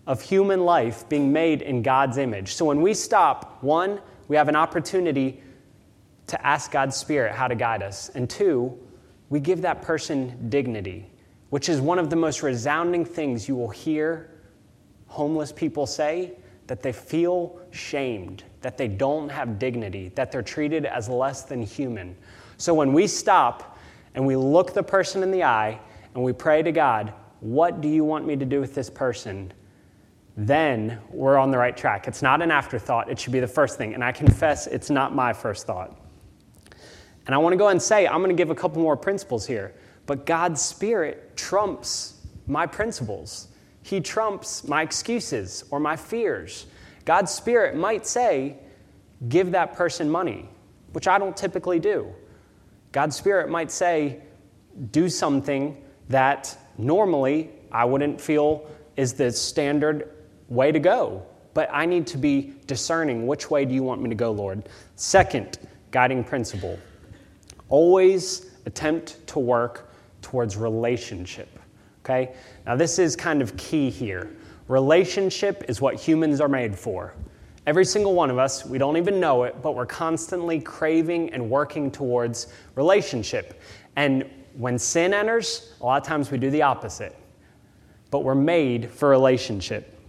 of 0.08 0.22
human 0.22 0.66
life 0.66 1.08
being 1.10 1.32
made 1.32 1.62
in 1.62 1.84
God's 1.84 2.18
image. 2.18 2.54
So 2.56 2.66
when 2.66 2.82
we 2.82 2.94
stop, 2.94 3.62
one, 3.62 4.02
we 4.28 4.36
have 4.36 4.48
an 4.48 4.56
opportunity 4.56 5.44
to 6.28 6.46
ask 6.46 6.72
God's 6.72 6.96
Spirit 6.96 7.34
how 7.34 7.48
to 7.48 7.56
guide 7.56 7.84
us. 7.84 8.10
And 8.10 8.30
two, 8.30 8.78
we 9.30 9.40
give 9.40 9.62
that 9.62 9.82
person 9.82 10.50
dignity, 10.50 11.10
which 11.50 11.70
is 11.70 11.80
one 11.80 12.00
of 12.00 12.10
the 12.10 12.16
most 12.16 12.42
resounding 12.42 13.06
things 13.06 13.48
you 13.48 13.56
will 13.56 13.70
hear 13.70 14.32
homeless 15.08 15.52
people 15.52 15.86
say 15.86 16.32
that 16.68 16.82
they 16.82 16.94
feel 16.94 17.60
shamed, 17.72 18.44
that 18.62 18.78
they 18.78 18.88
don't 18.88 19.30
have 19.30 19.60
dignity, 19.60 20.10
that 20.16 20.32
they're 20.32 20.42
treated 20.42 20.86
as 20.86 21.10
less 21.10 21.44
than 21.44 21.62
human. 21.62 22.16
So 22.62 22.76
when 22.76 22.94
we 22.94 23.08
stop 23.08 23.80
and 24.14 24.28
we 24.28 24.36
look 24.36 24.76
the 24.76 24.84
person 24.84 25.24
in 25.24 25.32
the 25.32 25.44
eye 25.44 25.80
and 26.14 26.24
we 26.24 26.32
pray 26.32 26.62
to 26.62 26.72
God, 26.72 27.12
what 27.40 27.82
do 27.82 27.88
you 27.88 28.04
want 28.04 28.28
me 28.28 28.36
to 28.36 28.46
do 28.46 28.60
with 28.60 28.76
this 28.76 28.88
person? 28.88 29.52
Then 30.38 31.00
we're 31.10 31.38
on 31.38 31.50
the 31.50 31.58
right 31.58 31.76
track. 31.76 32.08
It's 32.08 32.22
not 32.22 32.40
an 32.40 32.52
afterthought, 32.52 33.10
it 33.10 33.20
should 33.20 33.34
be 33.34 33.40
the 33.40 33.48
first 33.48 33.80
thing. 33.80 33.96
And 33.96 34.04
I 34.04 34.12
confess 34.12 34.68
it's 34.68 34.92
not 34.92 35.16
my 35.16 35.34
first 35.34 35.66
thought. 35.66 36.00
And 37.26 37.34
I 37.34 37.40
want 37.40 37.54
to 37.54 37.58
go 37.58 37.70
and 37.70 37.82
say, 37.82 38.06
I'm 38.06 38.20
going 38.20 38.30
to 38.30 38.40
give 38.40 38.52
a 38.52 38.56
couple 38.56 38.80
more 38.80 38.96
principles 38.96 39.48
here. 39.48 39.74
But 40.06 40.28
God's 40.28 40.62
Spirit 40.62 41.36
trumps 41.36 42.22
my 42.46 42.68
principles. 42.68 43.48
He 43.82 44.00
trumps 44.02 44.68
my 44.68 44.84
excuses 44.84 45.64
or 45.72 45.80
my 45.80 45.96
fears. 45.96 46.68
God's 47.06 47.32
Spirit 47.32 47.76
might 47.76 48.06
say, 48.06 48.58
give 49.30 49.50
that 49.54 49.74
person 49.74 50.08
money, 50.12 50.48
which 50.94 51.08
I 51.08 51.18
don't 51.18 51.36
typically 51.36 51.80
do. 51.80 52.14
God's 52.92 53.16
Spirit 53.16 53.50
might 53.50 53.72
say, 53.72 54.20
do 54.92 55.10
something 55.10 55.82
that 56.10 56.58
normally 56.78 57.52
I 57.72 57.86
wouldn't 57.86 58.20
feel 58.20 58.68
is 58.98 59.14
the 59.14 59.32
standard 59.32 60.10
way 60.50 60.72
to 60.72 60.80
go. 60.80 61.26
But 61.54 61.70
I 61.72 61.86
need 61.86 62.08
to 62.08 62.18
be 62.18 62.54
discerning 62.68 63.28
which 63.28 63.50
way 63.50 63.66
do 63.66 63.74
you 63.74 63.84
want 63.84 64.02
me 64.02 64.10
to 64.10 64.16
go, 64.16 64.32
Lord? 64.32 64.70
Second 64.96 65.60
guiding 65.92 66.24
principle 66.24 66.80
always 67.70 68.52
attempt 68.66 69.26
to 69.28 69.40
work 69.40 69.92
towards 70.22 70.56
relationship. 70.58 71.60
Okay? 72.04 72.34
Now, 72.66 72.76
this 72.76 73.00
is 73.00 73.16
kind 73.16 73.42
of 73.42 73.56
key 73.58 73.90
here. 73.90 74.32
Relationship 74.68 75.66
is 75.68 75.82
what 75.82 75.96
humans 75.96 76.40
are 76.42 76.48
made 76.48 76.78
for. 76.78 77.14
Every 77.68 77.86
single 77.86 78.16
one 78.16 78.32
of 78.32 78.40
us, 78.40 78.66
we 78.66 78.80
don't 78.80 78.98
even 78.98 79.20
know 79.20 79.44
it, 79.44 79.62
but 79.62 79.76
we're 79.76 79.86
constantly 79.86 80.60
craving 80.60 81.32
and 81.32 81.48
working 81.48 81.92
towards 81.92 82.48
relationship. 82.76 83.62
And 83.96 84.28
when 84.56 84.80
sin 84.80 85.14
enters, 85.14 85.74
a 85.80 85.86
lot 85.86 86.02
of 86.02 86.08
times 86.08 86.32
we 86.32 86.40
do 86.40 86.50
the 86.50 86.64
opposite. 86.64 87.16
But 88.10 88.24
we're 88.24 88.36
made 88.36 88.90
for 88.90 89.10
relationship. 89.10 90.00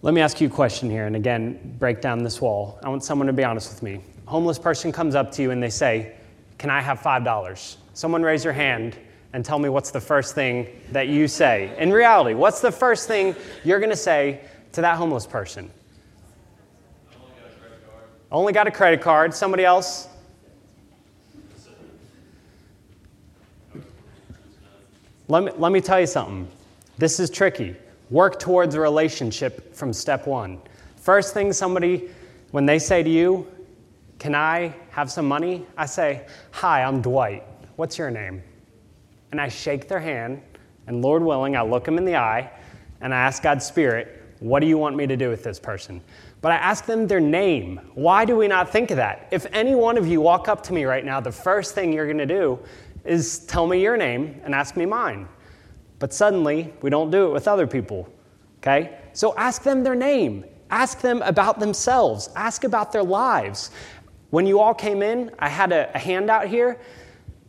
Let 0.00 0.14
me 0.14 0.22
ask 0.22 0.40
you 0.40 0.48
a 0.48 0.50
question 0.50 0.90
here, 0.90 1.06
and 1.06 1.14
again, 1.14 1.76
break 1.78 2.00
down 2.00 2.24
this 2.24 2.40
wall. 2.40 2.80
I 2.82 2.88
want 2.88 3.04
someone 3.04 3.26
to 3.26 3.32
be 3.32 3.44
honest 3.44 3.72
with 3.72 3.82
me. 3.82 4.00
A 4.26 4.30
homeless 4.30 4.58
person 4.58 4.92
comes 4.92 5.14
up 5.14 5.30
to 5.32 5.42
you 5.42 5.50
and 5.50 5.62
they 5.62 5.70
say, 5.70 6.14
Can 6.58 6.70
I 6.70 6.80
have 6.80 7.00
$5? 7.00 7.76
Someone 7.92 8.22
raise 8.22 8.42
your 8.42 8.52
hand 8.54 8.96
and 9.34 9.44
tell 9.44 9.58
me 9.58 9.68
what's 9.68 9.90
the 9.90 10.00
first 10.00 10.34
thing 10.34 10.68
that 10.90 11.08
you 11.08 11.28
say. 11.28 11.74
In 11.78 11.92
reality, 11.92 12.34
what's 12.34 12.60
the 12.60 12.72
first 12.72 13.06
thing 13.06 13.36
you're 13.62 13.78
to 13.78 13.96
say 13.96 14.40
to 14.72 14.80
that 14.80 14.96
homeless 14.96 15.26
person? 15.26 15.70
Only 18.32 18.54
got 18.54 18.66
a 18.66 18.70
credit 18.70 19.02
card. 19.02 19.34
Somebody 19.34 19.66
else? 19.66 20.08
Let 25.28 25.44
me, 25.44 25.52
let 25.58 25.70
me 25.70 25.82
tell 25.82 26.00
you 26.00 26.06
something. 26.06 26.48
This 26.96 27.20
is 27.20 27.28
tricky. 27.28 27.76
Work 28.10 28.38
towards 28.38 28.74
a 28.74 28.80
relationship 28.80 29.74
from 29.74 29.92
step 29.92 30.26
one. 30.26 30.60
First 30.96 31.34
thing 31.34 31.52
somebody, 31.52 32.08
when 32.52 32.64
they 32.64 32.78
say 32.78 33.02
to 33.02 33.10
you, 33.10 33.46
Can 34.18 34.34
I 34.34 34.74
have 34.90 35.10
some 35.10 35.28
money? 35.28 35.66
I 35.76 35.84
say, 35.84 36.26
Hi, 36.52 36.82
I'm 36.82 37.02
Dwight. 37.02 37.44
What's 37.76 37.98
your 37.98 38.10
name? 38.10 38.42
And 39.30 39.40
I 39.40 39.48
shake 39.48 39.88
their 39.88 40.00
hand, 40.00 40.40
and 40.86 41.02
Lord 41.02 41.22
willing, 41.22 41.56
I 41.56 41.62
look 41.62 41.84
them 41.84 41.98
in 41.98 42.04
the 42.04 42.16
eye, 42.16 42.50
and 43.00 43.14
I 43.14 43.18
ask 43.18 43.42
God's 43.42 43.66
Spirit, 43.66 44.22
What 44.40 44.60
do 44.60 44.66
you 44.66 44.78
want 44.78 44.96
me 44.96 45.06
to 45.06 45.16
do 45.16 45.28
with 45.28 45.42
this 45.42 45.58
person? 45.58 46.00
But 46.42 46.52
I 46.52 46.56
ask 46.56 46.84
them 46.84 47.06
their 47.06 47.20
name. 47.20 47.80
Why 47.94 48.24
do 48.24 48.36
we 48.36 48.48
not 48.48 48.70
think 48.70 48.90
of 48.90 48.98
that? 48.98 49.28
If 49.30 49.46
any 49.52 49.74
one 49.74 49.96
of 49.96 50.06
you 50.06 50.20
walk 50.20 50.48
up 50.48 50.62
to 50.64 50.72
me 50.72 50.84
right 50.84 51.04
now, 51.04 51.20
the 51.20 51.32
first 51.32 51.74
thing 51.74 51.92
you're 51.92 52.06
going 52.06 52.18
to 52.18 52.26
do 52.26 52.58
is 53.04 53.38
tell 53.46 53.66
me 53.66 53.80
your 53.80 53.96
name 53.96 54.40
and 54.44 54.54
ask 54.54 54.76
me 54.76 54.84
mine. 54.84 55.28
But 56.00 56.12
suddenly, 56.12 56.72
we 56.82 56.90
don't 56.90 57.12
do 57.12 57.26
it 57.26 57.30
with 57.30 57.46
other 57.46 57.66
people. 57.66 58.12
Okay? 58.58 58.98
So 59.12 59.36
ask 59.36 59.62
them 59.62 59.84
their 59.84 59.94
name. 59.94 60.44
Ask 60.68 61.00
them 61.00 61.22
about 61.22 61.60
themselves. 61.60 62.28
Ask 62.34 62.64
about 62.64 62.90
their 62.90 63.04
lives. 63.04 63.70
When 64.30 64.46
you 64.46 64.58
all 64.58 64.74
came 64.74 65.00
in, 65.02 65.30
I 65.38 65.48
had 65.48 65.70
a, 65.70 65.94
a 65.94 65.98
handout 65.98 66.48
here. 66.48 66.80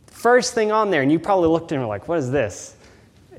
First 0.06 0.54
thing 0.54 0.70
on 0.70 0.90
there, 0.90 1.02
and 1.02 1.10
you 1.10 1.18
probably 1.18 1.48
looked 1.48 1.72
and 1.72 1.80
were 1.80 1.88
like, 1.88 2.06
what 2.06 2.18
is 2.18 2.30
this? 2.30 2.76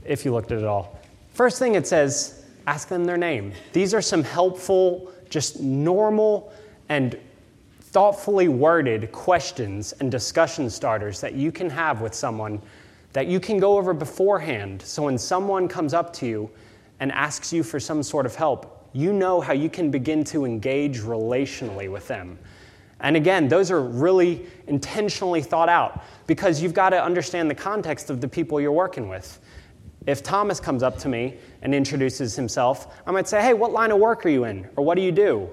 If 0.03 0.25
you 0.25 0.33
looked 0.33 0.51
at 0.51 0.57
it 0.57 0.65
all. 0.65 0.99
First 1.33 1.59
thing 1.59 1.75
it 1.75 1.87
says, 1.87 2.45
ask 2.67 2.87
them 2.89 3.05
their 3.05 3.17
name. 3.17 3.53
These 3.71 3.93
are 3.93 4.01
some 4.01 4.23
helpful, 4.23 5.11
just 5.35 5.59
normal 5.59 6.53
and 6.87 7.19
thoughtfully 7.81 8.47
worded 8.47 9.11
questions 9.11 9.91
and 9.99 10.09
discussion 10.09 10.69
starters 10.69 11.19
that 11.19 11.33
you 11.33 11.51
can 11.51 11.69
have 11.69 11.99
with 11.99 12.13
someone 12.13 12.61
that 13.11 13.27
you 13.27 13.41
can 13.41 13.57
go 13.57 13.77
over 13.77 13.93
beforehand. 13.93 14.81
So 14.81 15.03
when 15.03 15.17
someone 15.17 15.67
comes 15.67 15.93
up 15.93 16.13
to 16.13 16.25
you 16.25 16.49
and 17.01 17.11
asks 17.11 17.51
you 17.51 17.63
for 17.63 17.81
some 17.81 18.01
sort 18.01 18.25
of 18.25 18.33
help, 18.33 18.87
you 18.93 19.11
know 19.11 19.41
how 19.41 19.51
you 19.51 19.69
can 19.69 19.91
begin 19.91 20.23
to 20.23 20.45
engage 20.45 21.01
relationally 21.01 21.91
with 21.91 22.07
them. 22.07 22.39
And 23.01 23.17
again, 23.17 23.49
those 23.49 23.71
are 23.71 23.81
really 23.81 24.45
intentionally 24.67 25.41
thought 25.41 25.67
out 25.67 26.01
because 26.27 26.61
you've 26.61 26.73
got 26.73 26.91
to 26.91 27.03
understand 27.03 27.51
the 27.51 27.55
context 27.55 28.09
of 28.09 28.21
the 28.21 28.27
people 28.29 28.61
you're 28.61 28.71
working 28.71 29.09
with. 29.09 29.37
If 30.05 30.21
Thomas 30.21 30.59
comes 30.59 30.83
up 30.83 30.97
to 30.99 31.09
me 31.09 31.37
and 31.61 31.73
introduces 31.73 32.35
himself, 32.35 33.01
I 33.07 33.11
might 33.11 33.27
say, 33.27 33.41
Hey, 33.41 33.53
what 33.53 33.71
line 33.71 33.91
of 33.91 33.99
work 33.99 34.25
are 34.25 34.29
you 34.29 34.45
in? 34.45 34.69
Or 34.75 34.85
what 34.85 34.95
do 34.95 35.01
you 35.01 35.11
do? 35.11 35.49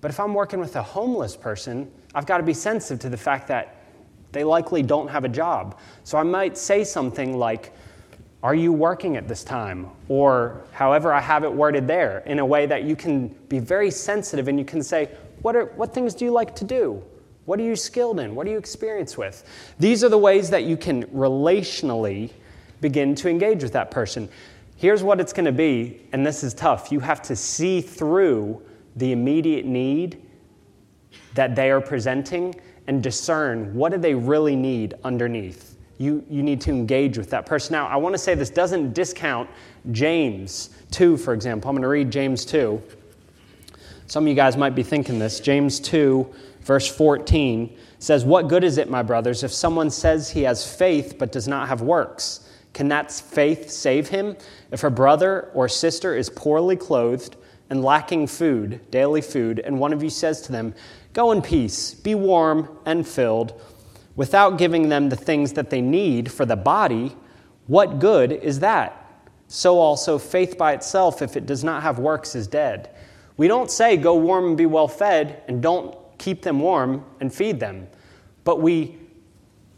But 0.00 0.10
if 0.10 0.18
I'm 0.18 0.34
working 0.34 0.60
with 0.60 0.76
a 0.76 0.82
homeless 0.82 1.36
person, 1.36 1.90
I've 2.14 2.26
got 2.26 2.38
to 2.38 2.42
be 2.42 2.54
sensitive 2.54 3.00
to 3.00 3.08
the 3.10 3.16
fact 3.16 3.48
that 3.48 3.76
they 4.32 4.44
likely 4.44 4.82
don't 4.82 5.08
have 5.08 5.24
a 5.24 5.28
job. 5.28 5.78
So 6.04 6.16
I 6.16 6.22
might 6.22 6.56
say 6.56 6.84
something 6.84 7.36
like, 7.36 7.74
Are 8.42 8.54
you 8.54 8.72
working 8.72 9.16
at 9.16 9.28
this 9.28 9.44
time? 9.44 9.90
Or 10.08 10.62
however 10.72 11.12
I 11.12 11.20
have 11.20 11.44
it 11.44 11.52
worded 11.52 11.86
there, 11.86 12.20
in 12.20 12.38
a 12.38 12.46
way 12.46 12.64
that 12.66 12.84
you 12.84 12.96
can 12.96 13.28
be 13.48 13.58
very 13.58 13.90
sensitive 13.90 14.48
and 14.48 14.58
you 14.58 14.64
can 14.64 14.82
say, 14.82 15.10
What, 15.42 15.54
are, 15.54 15.66
what 15.66 15.92
things 15.92 16.14
do 16.14 16.24
you 16.24 16.30
like 16.30 16.54
to 16.56 16.64
do? 16.64 17.04
What 17.44 17.58
are 17.58 17.64
you 17.64 17.76
skilled 17.76 18.20
in? 18.20 18.34
What 18.34 18.46
are 18.46 18.50
you 18.50 18.58
experienced 18.58 19.18
with? 19.18 19.44
These 19.78 20.04
are 20.04 20.08
the 20.08 20.18
ways 20.18 20.50
that 20.50 20.64
you 20.64 20.76
can 20.76 21.04
relationally 21.06 22.30
begin 22.80 23.14
to 23.16 23.28
engage 23.28 23.62
with 23.62 23.72
that 23.72 23.90
person. 23.90 24.28
Here's 24.76 25.02
what 25.02 25.20
it's 25.20 25.32
going 25.32 25.44
to 25.44 25.52
be, 25.52 26.00
and 26.12 26.26
this 26.26 26.42
is 26.42 26.54
tough. 26.54 26.90
You 26.90 27.00
have 27.00 27.20
to 27.22 27.36
see 27.36 27.80
through 27.80 28.62
the 28.96 29.12
immediate 29.12 29.66
need 29.66 30.22
that 31.34 31.54
they 31.54 31.70
are 31.70 31.80
presenting 31.80 32.54
and 32.86 33.02
discern 33.02 33.74
what 33.74 33.92
do 33.92 33.98
they 33.98 34.14
really 34.14 34.56
need 34.56 34.94
underneath. 35.04 35.76
You, 35.98 36.24
you 36.30 36.42
need 36.42 36.62
to 36.62 36.70
engage 36.70 37.18
with 37.18 37.28
that 37.30 37.44
person. 37.44 37.72
Now, 37.74 37.88
I 37.88 37.96
want 37.96 38.14
to 38.14 38.18
say 38.18 38.34
this 38.34 38.48
doesn't 38.48 38.94
discount 38.94 39.50
James 39.92 40.70
2, 40.92 41.18
for 41.18 41.34
example. 41.34 41.68
I'm 41.68 41.76
going 41.76 41.82
to 41.82 41.88
read 41.88 42.10
James 42.10 42.44
2. 42.46 42.82
Some 44.06 44.24
of 44.24 44.28
you 44.28 44.34
guys 44.34 44.56
might 44.56 44.74
be 44.74 44.82
thinking 44.82 45.18
this. 45.18 45.40
James 45.40 45.78
2, 45.78 46.28
verse 46.62 46.88
14 46.88 47.76
says, 47.98 48.24
What 48.24 48.48
good 48.48 48.64
is 48.64 48.78
it, 48.78 48.88
my 48.88 49.02
brothers, 49.02 49.44
if 49.44 49.52
someone 49.52 49.90
says 49.90 50.30
he 50.30 50.42
has 50.44 50.66
faith 50.66 51.16
but 51.18 51.32
does 51.32 51.46
not 51.46 51.68
have 51.68 51.82
works? 51.82 52.49
Can 52.72 52.88
that 52.88 53.10
faith 53.12 53.70
save 53.70 54.08
him? 54.08 54.36
If 54.70 54.84
a 54.84 54.90
brother 54.90 55.50
or 55.54 55.68
sister 55.68 56.14
is 56.14 56.30
poorly 56.30 56.76
clothed 56.76 57.36
and 57.68 57.84
lacking 57.84 58.26
food, 58.26 58.80
daily 58.90 59.20
food, 59.20 59.60
and 59.60 59.78
one 59.78 59.92
of 59.92 60.02
you 60.02 60.10
says 60.10 60.40
to 60.42 60.52
them, 60.52 60.74
Go 61.12 61.32
in 61.32 61.42
peace, 61.42 61.94
be 61.94 62.14
warm 62.14 62.78
and 62.86 63.06
filled, 63.06 63.60
without 64.14 64.58
giving 64.58 64.88
them 64.88 65.08
the 65.08 65.16
things 65.16 65.52
that 65.54 65.70
they 65.70 65.80
need 65.80 66.30
for 66.30 66.46
the 66.46 66.56
body, 66.56 67.16
what 67.66 67.98
good 67.98 68.32
is 68.32 68.60
that? 68.60 68.96
So 69.48 69.78
also, 69.78 70.18
faith 70.18 70.56
by 70.56 70.72
itself, 70.74 71.22
if 71.22 71.36
it 71.36 71.46
does 71.46 71.64
not 71.64 71.82
have 71.82 71.98
works, 71.98 72.36
is 72.36 72.46
dead. 72.46 72.90
We 73.36 73.48
don't 73.48 73.70
say, 73.70 73.96
Go 73.96 74.14
warm 74.14 74.46
and 74.46 74.56
be 74.56 74.66
well 74.66 74.88
fed, 74.88 75.42
and 75.48 75.60
don't 75.60 75.96
keep 76.18 76.42
them 76.42 76.60
warm 76.60 77.04
and 77.20 77.32
feed 77.32 77.58
them, 77.58 77.88
but 78.44 78.60
we 78.60 78.98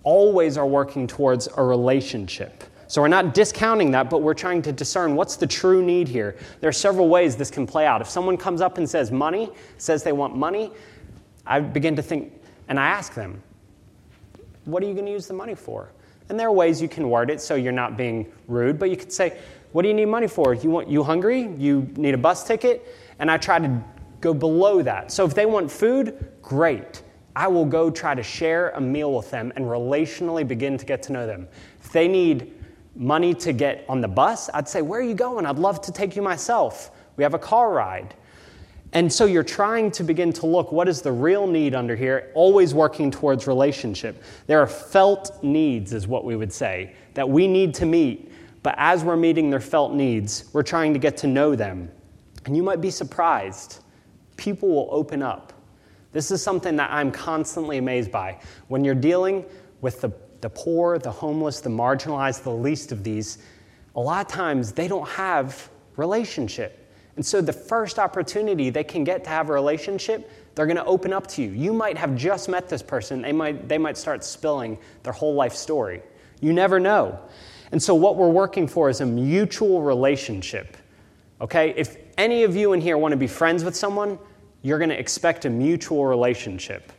always 0.02 0.58
are 0.58 0.66
working 0.66 1.06
towards 1.06 1.48
a 1.56 1.62
relationship. 1.62 2.64
So 2.92 3.00
we're 3.00 3.08
not 3.08 3.32
discounting 3.32 3.90
that, 3.92 4.10
but 4.10 4.20
we're 4.20 4.34
trying 4.34 4.60
to 4.60 4.70
discern 4.70 5.16
what's 5.16 5.36
the 5.36 5.46
true 5.46 5.82
need 5.82 6.08
here. 6.08 6.36
There 6.60 6.68
are 6.68 6.74
several 6.74 7.08
ways 7.08 7.36
this 7.36 7.50
can 7.50 7.66
play 7.66 7.86
out. 7.86 8.02
If 8.02 8.10
someone 8.10 8.36
comes 8.36 8.60
up 8.60 8.76
and 8.76 8.86
says 8.86 9.10
money, 9.10 9.48
says 9.78 10.02
they 10.02 10.12
want 10.12 10.36
money, 10.36 10.70
I 11.46 11.60
begin 11.60 11.96
to 11.96 12.02
think, 12.02 12.38
and 12.68 12.78
I 12.78 12.88
ask 12.88 13.14
them, 13.14 13.42
what 14.66 14.82
are 14.82 14.86
you 14.86 14.92
going 14.92 15.06
to 15.06 15.10
use 15.10 15.26
the 15.26 15.32
money 15.32 15.54
for? 15.54 15.90
And 16.28 16.38
there 16.38 16.48
are 16.48 16.52
ways 16.52 16.82
you 16.82 16.88
can 16.88 17.08
word 17.08 17.30
it 17.30 17.40
so 17.40 17.54
you're 17.54 17.72
not 17.72 17.96
being 17.96 18.30
rude, 18.46 18.78
but 18.78 18.90
you 18.90 18.98
could 18.98 19.10
say, 19.10 19.38
what 19.72 19.80
do 19.80 19.88
you 19.88 19.94
need 19.94 20.04
money 20.04 20.28
for? 20.28 20.52
You 20.52 20.68
want 20.68 20.90
you 20.90 21.02
hungry? 21.02 21.48
You 21.56 21.88
need 21.96 22.12
a 22.12 22.18
bus 22.18 22.46
ticket? 22.46 22.94
And 23.18 23.30
I 23.30 23.38
try 23.38 23.58
to 23.58 23.82
go 24.20 24.34
below 24.34 24.82
that. 24.82 25.10
So 25.10 25.24
if 25.24 25.34
they 25.34 25.46
want 25.46 25.72
food, 25.72 26.30
great. 26.42 27.02
I 27.34 27.48
will 27.48 27.64
go 27.64 27.88
try 27.88 28.14
to 28.14 28.22
share 28.22 28.68
a 28.72 28.82
meal 28.82 29.14
with 29.14 29.30
them 29.30 29.50
and 29.56 29.64
relationally 29.64 30.46
begin 30.46 30.76
to 30.76 30.84
get 30.84 31.02
to 31.04 31.12
know 31.12 31.26
them. 31.26 31.48
If 31.80 31.90
they 31.90 32.06
need 32.06 32.58
money 32.94 33.34
to 33.34 33.52
get 33.52 33.84
on 33.88 34.00
the 34.00 34.08
bus, 34.08 34.50
I'd 34.52 34.68
say, 34.68 34.82
Where 34.82 35.00
are 35.00 35.04
you 35.04 35.14
going? 35.14 35.46
I'd 35.46 35.58
love 35.58 35.80
to 35.82 35.92
take 35.92 36.16
you 36.16 36.22
myself. 36.22 36.90
We 37.16 37.24
have 37.24 37.34
a 37.34 37.38
car 37.38 37.72
ride. 37.72 38.14
And 38.94 39.10
so 39.10 39.24
you're 39.24 39.42
trying 39.42 39.90
to 39.92 40.04
begin 40.04 40.32
to 40.34 40.46
look 40.46 40.70
what 40.70 40.86
is 40.86 41.00
the 41.00 41.12
real 41.12 41.46
need 41.46 41.74
under 41.74 41.96
here, 41.96 42.30
always 42.34 42.74
working 42.74 43.10
towards 43.10 43.46
relationship. 43.46 44.22
There 44.46 44.60
are 44.60 44.66
felt 44.66 45.42
needs, 45.42 45.94
is 45.94 46.06
what 46.06 46.24
we 46.24 46.36
would 46.36 46.52
say, 46.52 46.94
that 47.14 47.26
we 47.28 47.48
need 47.48 47.72
to 47.74 47.86
meet. 47.86 48.30
But 48.62 48.74
as 48.76 49.02
we're 49.02 49.16
meeting 49.16 49.48
their 49.48 49.60
felt 49.60 49.94
needs, 49.94 50.44
we're 50.52 50.62
trying 50.62 50.92
to 50.92 50.98
get 50.98 51.16
to 51.18 51.26
know 51.26 51.56
them. 51.56 51.90
And 52.44 52.54
you 52.54 52.62
might 52.62 52.82
be 52.82 52.90
surprised. 52.90 53.80
People 54.36 54.68
will 54.68 54.88
open 54.90 55.22
up. 55.22 55.54
This 56.12 56.30
is 56.30 56.42
something 56.42 56.76
that 56.76 56.90
I'm 56.90 57.10
constantly 57.10 57.78
amazed 57.78 58.12
by. 58.12 58.38
When 58.68 58.84
you're 58.84 58.94
dealing 58.94 59.44
with 59.80 60.02
the, 60.02 60.12
the 60.42 60.50
poor, 60.50 60.98
the 60.98 61.10
homeless, 61.10 61.60
the 61.60 61.70
marginalized, 61.70 62.42
the 62.42 62.50
least 62.50 62.92
of 62.92 63.02
these, 63.02 63.38
a 63.94 64.00
lot 64.00 64.26
of 64.26 64.30
times 64.30 64.72
they 64.72 64.88
don't 64.88 65.08
have 65.08 65.70
relationship. 65.96 66.78
And 67.16 67.24
so 67.24 67.40
the 67.40 67.52
first 67.52 67.98
opportunity 67.98 68.68
they 68.68 68.84
can 68.84 69.04
get 69.04 69.24
to 69.24 69.30
have 69.30 69.48
a 69.50 69.52
relationship, 69.52 70.30
they're 70.54 70.66
going 70.66 70.76
to 70.76 70.84
open 70.84 71.12
up 71.12 71.26
to 71.28 71.42
you. 71.42 71.50
You 71.50 71.72
might 71.72 71.96
have 71.96 72.16
just 72.16 72.48
met 72.48 72.68
this 72.68 72.82
person, 72.82 73.22
they 73.22 73.32
might, 73.32 73.68
they 73.68 73.78
might 73.78 73.96
start 73.96 74.24
spilling 74.24 74.78
their 75.04 75.12
whole 75.12 75.34
life 75.34 75.54
story. 75.54 76.02
You 76.40 76.52
never 76.52 76.80
know. 76.80 77.20
And 77.70 77.82
so 77.82 77.94
what 77.94 78.16
we're 78.16 78.28
working 78.28 78.66
for 78.66 78.90
is 78.90 79.00
a 79.00 79.06
mutual 79.06 79.80
relationship. 79.80 80.76
Okay? 81.40 81.70
If 81.76 81.96
any 82.18 82.42
of 82.42 82.56
you 82.56 82.72
in 82.72 82.80
here 82.80 82.98
want 82.98 83.12
to 83.12 83.16
be 83.16 83.26
friends 83.26 83.62
with 83.62 83.76
someone, 83.76 84.18
you're 84.62 84.78
going 84.78 84.90
to 84.90 84.98
expect 84.98 85.44
a 85.44 85.50
mutual 85.50 86.04
relationship. 86.04 86.92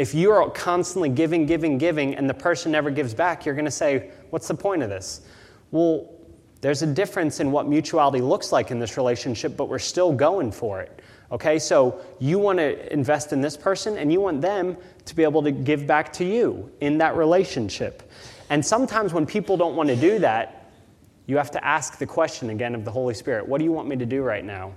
If 0.00 0.14
you're 0.14 0.48
constantly 0.52 1.10
giving, 1.10 1.44
giving, 1.44 1.76
giving, 1.76 2.14
and 2.14 2.28
the 2.28 2.32
person 2.32 2.72
never 2.72 2.90
gives 2.90 3.12
back, 3.12 3.44
you're 3.44 3.54
going 3.54 3.66
to 3.66 3.70
say, 3.70 4.08
What's 4.30 4.48
the 4.48 4.54
point 4.54 4.82
of 4.82 4.88
this? 4.88 5.20
Well, 5.72 6.10
there's 6.62 6.80
a 6.80 6.86
difference 6.86 7.38
in 7.38 7.52
what 7.52 7.68
mutuality 7.68 8.22
looks 8.22 8.50
like 8.50 8.70
in 8.70 8.78
this 8.78 8.96
relationship, 8.96 9.58
but 9.58 9.68
we're 9.68 9.78
still 9.78 10.10
going 10.10 10.52
for 10.52 10.80
it. 10.80 11.02
Okay, 11.30 11.58
so 11.58 12.00
you 12.18 12.38
want 12.38 12.58
to 12.58 12.90
invest 12.90 13.34
in 13.34 13.42
this 13.42 13.58
person 13.58 13.98
and 13.98 14.10
you 14.10 14.22
want 14.22 14.40
them 14.40 14.74
to 15.04 15.14
be 15.14 15.22
able 15.22 15.42
to 15.42 15.50
give 15.50 15.86
back 15.86 16.14
to 16.14 16.24
you 16.24 16.72
in 16.80 16.96
that 16.96 17.14
relationship. 17.14 18.10
And 18.48 18.64
sometimes 18.64 19.12
when 19.12 19.26
people 19.26 19.58
don't 19.58 19.76
want 19.76 19.90
to 19.90 19.96
do 19.96 20.18
that, 20.20 20.72
you 21.26 21.36
have 21.36 21.50
to 21.50 21.62
ask 21.62 21.98
the 21.98 22.06
question 22.06 22.48
again 22.48 22.74
of 22.74 22.86
the 22.86 22.90
Holy 22.90 23.12
Spirit 23.12 23.46
What 23.46 23.58
do 23.58 23.64
you 23.64 23.72
want 23.72 23.86
me 23.86 23.96
to 23.96 24.06
do 24.06 24.22
right 24.22 24.46
now? 24.46 24.72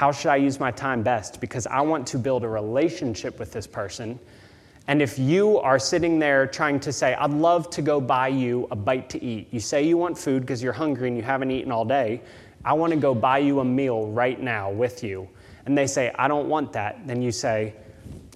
How 0.00 0.10
should 0.10 0.30
I 0.30 0.36
use 0.36 0.58
my 0.58 0.70
time 0.70 1.02
best? 1.02 1.42
Because 1.42 1.66
I 1.66 1.82
want 1.82 2.06
to 2.06 2.18
build 2.18 2.42
a 2.42 2.48
relationship 2.48 3.38
with 3.38 3.52
this 3.52 3.66
person. 3.66 4.18
And 4.86 5.02
if 5.02 5.18
you 5.18 5.58
are 5.58 5.78
sitting 5.78 6.18
there 6.18 6.46
trying 6.46 6.80
to 6.80 6.90
say, 6.90 7.12
I'd 7.12 7.32
love 7.32 7.68
to 7.68 7.82
go 7.82 8.00
buy 8.00 8.28
you 8.28 8.66
a 8.70 8.76
bite 8.76 9.10
to 9.10 9.22
eat, 9.22 9.48
you 9.50 9.60
say 9.60 9.82
you 9.82 9.98
want 9.98 10.16
food 10.16 10.40
because 10.40 10.62
you're 10.62 10.72
hungry 10.72 11.08
and 11.08 11.18
you 11.18 11.22
haven't 11.22 11.50
eaten 11.50 11.70
all 11.70 11.84
day, 11.84 12.22
I 12.64 12.72
want 12.72 12.94
to 12.94 12.98
go 12.98 13.14
buy 13.14 13.40
you 13.40 13.60
a 13.60 13.64
meal 13.66 14.06
right 14.06 14.40
now 14.40 14.70
with 14.70 15.04
you. 15.04 15.28
And 15.66 15.76
they 15.76 15.86
say, 15.86 16.10
I 16.14 16.28
don't 16.28 16.48
want 16.48 16.72
that. 16.72 17.06
Then 17.06 17.20
you 17.20 17.30
say, 17.30 17.74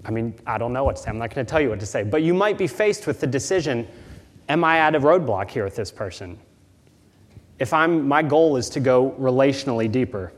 I 0.05 0.11
mean, 0.11 0.35
I 0.47 0.59
don't 0.59 0.75
know 0.75 0.85
what 0.85 0.97
to 0.97 1.03
say. 1.03 1.09
I'm 1.09 1.17
not 1.17 1.35
going 1.35 1.47
to 1.47 1.51
tell 1.51 1.63
you 1.63 1.71
what 1.71 1.81
to 1.81 1.87
say. 1.87 2.03
But 2.03 2.23
you 2.23 2.35
might 2.35 2.59
be 2.59 2.67
faced 2.67 3.07
with 3.07 3.21
the 3.21 3.27
decision 3.27 3.89
Am 4.51 4.65
I 4.65 4.81
at 4.81 4.95
a 4.95 5.01
roadblock 5.01 5.49
here 5.49 5.65
with 5.65 5.77
this 5.77 5.91
person? 5.91 6.39
If 7.59 7.73
I'm, 7.73 8.07
my 8.07 8.23
goal 8.23 8.59
is 8.59 8.69
to 8.69 8.81
go 8.81 9.13
relationally 9.13 9.91
deeper. 9.91 10.31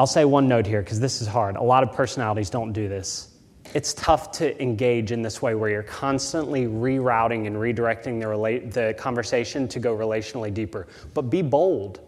I'll 0.00 0.06
say 0.06 0.24
one 0.24 0.48
note 0.48 0.66
here 0.66 0.80
because 0.80 0.98
this 0.98 1.20
is 1.20 1.28
hard. 1.28 1.56
A 1.56 1.62
lot 1.62 1.82
of 1.82 1.92
personalities 1.92 2.48
don't 2.48 2.72
do 2.72 2.88
this. 2.88 3.36
It's 3.74 3.92
tough 3.92 4.32
to 4.32 4.58
engage 4.62 5.12
in 5.12 5.20
this 5.20 5.42
way 5.42 5.54
where 5.54 5.68
you're 5.68 5.82
constantly 5.82 6.64
rerouting 6.64 7.46
and 7.46 7.54
redirecting 7.54 8.18
the, 8.18 8.26
relate, 8.26 8.70
the 8.70 8.94
conversation 8.96 9.68
to 9.68 9.78
go 9.78 9.94
relationally 9.94 10.54
deeper. 10.54 10.86
But 11.12 11.28
be 11.28 11.42
bold. 11.42 12.00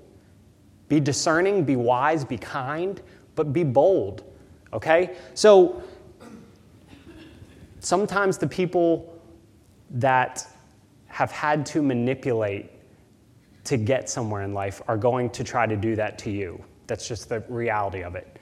Be 0.88 1.00
discerning, 1.00 1.64
be 1.64 1.76
wise, 1.76 2.24
be 2.24 2.38
kind, 2.38 2.98
but 3.34 3.52
be 3.52 3.62
bold. 3.62 4.24
Okay? 4.72 5.14
So 5.34 5.82
sometimes 7.80 8.38
the 8.38 8.48
people 8.48 9.20
that 9.90 10.46
have 11.08 11.30
had 11.30 11.66
to 11.66 11.82
manipulate 11.82 12.70
to 13.64 13.76
get 13.76 14.08
somewhere 14.08 14.40
in 14.40 14.54
life 14.54 14.80
are 14.88 14.96
going 14.96 15.28
to 15.28 15.44
try 15.44 15.66
to 15.66 15.76
do 15.76 15.94
that 15.96 16.16
to 16.20 16.30
you. 16.30 16.64
That's 16.92 17.08
just 17.08 17.30
the 17.30 17.40
reality 17.48 18.02
of 18.02 18.16
it. 18.16 18.36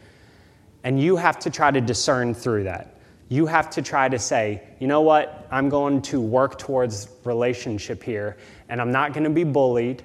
And 0.83 1.01
you 1.01 1.15
have 1.15 1.39
to 1.39 1.51
try 1.51 1.71
to 1.71 1.81
discern 1.81 2.35
through 2.35 2.65
that. 2.65 2.99
You 3.29 3.47
have 3.47 3.71
to 3.71 3.81
try 3.81 4.09
to 4.09 4.19
say, 4.19 4.61
you 4.81 4.89
know 4.89 5.03
what, 5.03 5.47
I'm 5.53 5.69
going 5.69 6.03
to 6.03 6.21
work 6.21 6.59
towards 6.59 7.07
relationship 7.23 8.03
here, 8.03 8.39
and 8.69 8.81
I'm 8.81 8.91
not 8.91 9.13
going 9.13 9.23
to 9.23 9.31
be 9.31 9.45
bullied. 9.45 10.03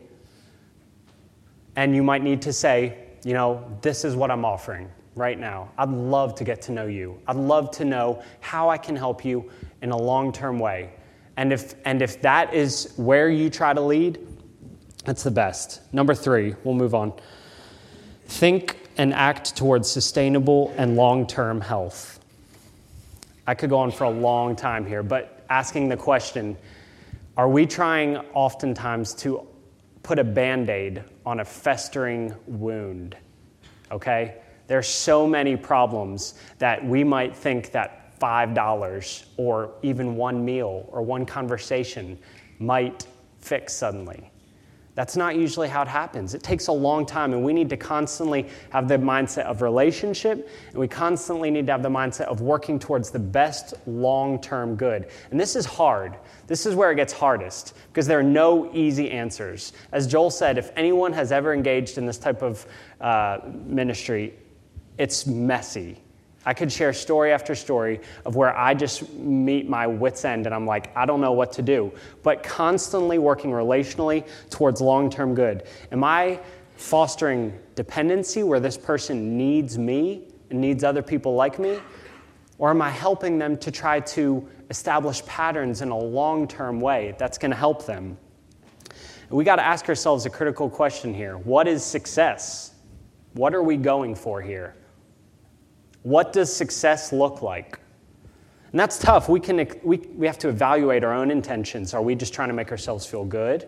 And 1.75 1.95
you 1.95 2.03
might 2.03 2.21
need 2.21 2.43
to 2.43 2.53
say, 2.53 2.99
you 3.23 3.34
know, 3.34 3.65
this 3.81 4.05
is 4.05 4.15
what 4.15 4.29
I'm 4.29 4.45
offering 4.45 4.91
right 5.15 5.39
now. 5.39 5.71
I'd 5.79 5.89
love 5.89 6.36
to 6.36 6.43
get 6.43 6.62
to 6.63 6.71
know 6.71 6.86
you. 6.86 7.19
I'd 7.27 7.38
love 7.38 7.71
to 7.77 7.84
know 7.84 8.21
how 8.41 8.69
I 8.69 8.77
can 8.77 8.95
help 8.95 9.25
you 9.25 9.49
in 9.81 9.89
a 9.89 9.97
long 9.97 10.31
term 10.31 10.60
way. 10.60 10.93
And 11.36 11.51
if, 11.51 11.73
and 11.84 12.03
if 12.03 12.21
that 12.21 12.53
is 12.53 12.93
where 12.95 13.27
you 13.27 13.49
try 13.49 13.73
to 13.73 13.81
lead, 13.81 14.19
that's 15.03 15.23
the 15.23 15.31
best. 15.31 15.81
Number 15.91 16.13
three, 16.13 16.53
we'll 16.63 16.75
move 16.75 16.93
on. 16.93 17.12
Think 18.26 18.78
and 18.98 19.14
act 19.14 19.56
towards 19.56 19.90
sustainable 19.90 20.74
and 20.78 20.96
long 20.96 21.28
term 21.28 21.62
health. 21.62 22.20
I 23.48 23.54
could 23.54 23.70
go 23.70 23.80
on 23.80 23.92
for 23.92 24.06
a 24.06 24.10
long 24.10 24.56
time 24.56 24.86
here, 24.86 25.04
but 25.04 25.44
asking 25.50 25.90
the 25.90 25.98
question 25.98 26.58
are 27.38 27.50
we 27.50 27.66
trying 27.66 28.16
oftentimes 28.34 29.14
to 29.16 29.46
put 30.04 30.20
a 30.20 30.24
band 30.24 30.70
aid 30.70 31.04
on 31.26 31.42
a 31.42 31.46
festering 31.46 32.34
wound? 32.48 33.18
Okay? 33.92 34.36
There's 34.68 34.88
so 34.88 35.28
many 35.28 35.58
problems 35.58 36.36
that 36.60 36.84
we 36.84 37.04
might 37.04 37.36
think 37.36 37.72
that 37.72 38.18
$5 38.20 39.26
or 39.36 39.72
even 39.84 40.16
one 40.16 40.46
meal 40.46 40.88
or 40.92 41.02
one 41.02 41.26
conversation 41.26 42.18
might 42.60 43.06
fix 43.40 43.74
suddenly. 43.74 44.32
That's 44.95 45.17
not 45.17 45.36
usually 45.36 45.67
how 45.67 45.81
it 45.81 45.89
happens. 45.89 46.34
It 46.34 46.41
takes 46.41 46.67
a 46.67 46.71
long 46.71 47.05
time, 47.05 47.34
and 47.34 47.43
we 47.43 47.51
need 47.51 47.69
to 47.69 47.77
constantly 47.77 48.47
have 48.69 48.88
the 48.88 48.97
mindset 48.97 49.43
of 49.43 49.62
relationship, 49.62 50.49
and 50.69 50.77
we 50.77 50.88
constantly 50.88 51.51
need 51.51 51.65
to 51.65 51.73
have 51.73 51.84
the 51.84 51.89
mindset 51.89 52.25
of 52.27 52.39
working 52.39 52.79
towards 52.79 53.12
the 53.12 53.19
best 53.19 53.73
long 53.86 54.39
term 54.41 54.77
good. 54.77 55.10
And 55.31 55.39
this 55.39 55.58
is 55.58 55.65
hard. 55.65 56.15
This 56.47 56.65
is 56.65 56.75
where 56.75 56.91
it 56.91 56.95
gets 56.95 57.12
hardest 57.12 57.73
because 57.91 58.08
there 58.08 58.19
are 58.19 58.23
no 58.23 58.73
easy 58.73 59.12
answers. 59.12 59.73
As 59.91 60.08
Joel 60.08 60.31
said, 60.31 60.58
if 60.58 60.71
anyone 60.77 61.12
has 61.12 61.34
ever 61.34 61.53
engaged 61.53 61.97
in 61.97 62.05
this 62.05 62.17
type 62.17 62.41
of 62.41 62.65
uh, 63.01 63.39
ministry, 63.65 64.34
it's 64.97 65.27
messy. 65.27 66.01
I 66.45 66.53
could 66.53 66.71
share 66.71 66.93
story 66.93 67.31
after 67.31 67.55
story 67.55 68.01
of 68.23 68.36
where 68.36 68.55
I 68.55 68.73
just 68.73 69.12
meet 69.13 69.67
my 69.67 69.88
wits' 69.88 70.25
end 70.25 70.45
and 70.45 70.53
I'm 70.53 70.65
like, 70.65 70.95
I 70.95 71.05
don't 71.05 71.21
know 71.21 71.31
what 71.31 71.51
to 71.53 71.62
do. 71.62 71.91
But 72.21 72.43
constantly 72.43 73.17
working 73.17 73.51
relationally 73.51 74.27
towards 74.49 74.79
long 74.79 75.10
term 75.10 75.34
good. 75.34 75.63
Am 75.91 76.03
I 76.03 76.39
fostering 76.75 77.58
dependency 77.73 78.43
where 78.43 78.60
this 78.60 78.77
person 78.77 79.38
needs 79.38 79.77
me 79.77 80.27
and 80.49 80.62
needs 80.62 80.84
other 80.84 81.01
people 81.01 81.36
like 81.36 81.58
me? 81.58 81.79
Or 82.58 82.69
am 82.69 82.81
I 82.81 82.89
helping 82.89 83.38
them 83.38 83.58
to 83.58 83.71
try 83.71 83.99
to 83.99 84.47
establish 84.69 85.25
patterns 85.25 85.81
in 85.81 85.89
a 85.89 85.97
long 85.97 86.47
term 86.47 86.79
way 86.79 87.15
that's 87.17 87.38
going 87.38 87.51
to 87.51 87.58
help 87.58 87.86
them? 87.86 88.17
we 89.31 89.43
got 89.43 89.55
to 89.55 89.65
ask 89.65 89.89
ourselves 89.89 90.25
a 90.27 90.29
critical 90.29 90.69
question 90.69 91.13
here 91.13 91.38
What 91.38 91.67
is 91.67 91.84
success? 91.84 92.71
What 93.34 93.53
are 93.53 93.63
we 93.63 93.75
going 93.75 94.15
for 94.15 94.41
here? 94.41 94.75
What 96.06 96.34
does 96.34 96.56
success 96.56 97.12
look 97.12 97.41
like? 97.41 97.80
And 98.72 98.80
that's 98.80 99.00
tough. 99.00 99.28
We, 99.28 99.39
can, 99.39 99.68
we, 99.84 99.98
we 99.98 100.28
have 100.28 100.38
to 100.38 100.50
evaluate 100.50 101.04
our 101.04 101.12
own 101.12 101.32
intentions. 101.32 101.96
Are 101.96 102.02
we 102.04 102.13
just 102.13 102.32
trying 102.32 102.50
to 102.50 102.54
make 102.54 102.70
ourselves 102.70 103.08
feel 103.08 103.26
good? 103.26 103.68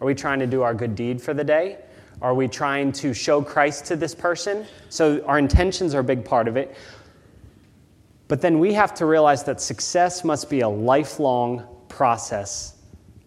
Are 0.00 0.06
we 0.06 0.14
trying 0.14 0.38
to 0.38 0.46
do 0.46 0.62
our 0.62 0.72
good 0.72 0.94
deed 0.94 1.20
for 1.20 1.34
the 1.34 1.42
day? 1.42 1.78
Are 2.22 2.32
we 2.32 2.46
trying 2.46 2.92
to 2.92 3.12
show 3.12 3.42
Christ 3.42 3.86
to 3.86 3.96
this 3.96 4.14
person? 4.14 4.64
So 4.88 5.24
our 5.24 5.36
intentions 5.36 5.96
are 5.96 5.98
a 5.98 6.04
big 6.04 6.24
part 6.24 6.46
of 6.46 6.56
it. 6.56 6.76
But 8.28 8.40
then 8.40 8.60
we 8.60 8.72
have 8.74 8.94
to 8.94 9.06
realize 9.06 9.42
that 9.42 9.60
success 9.60 10.22
must 10.22 10.48
be 10.48 10.60
a 10.60 10.68
lifelong 10.68 11.66
process 11.88 12.76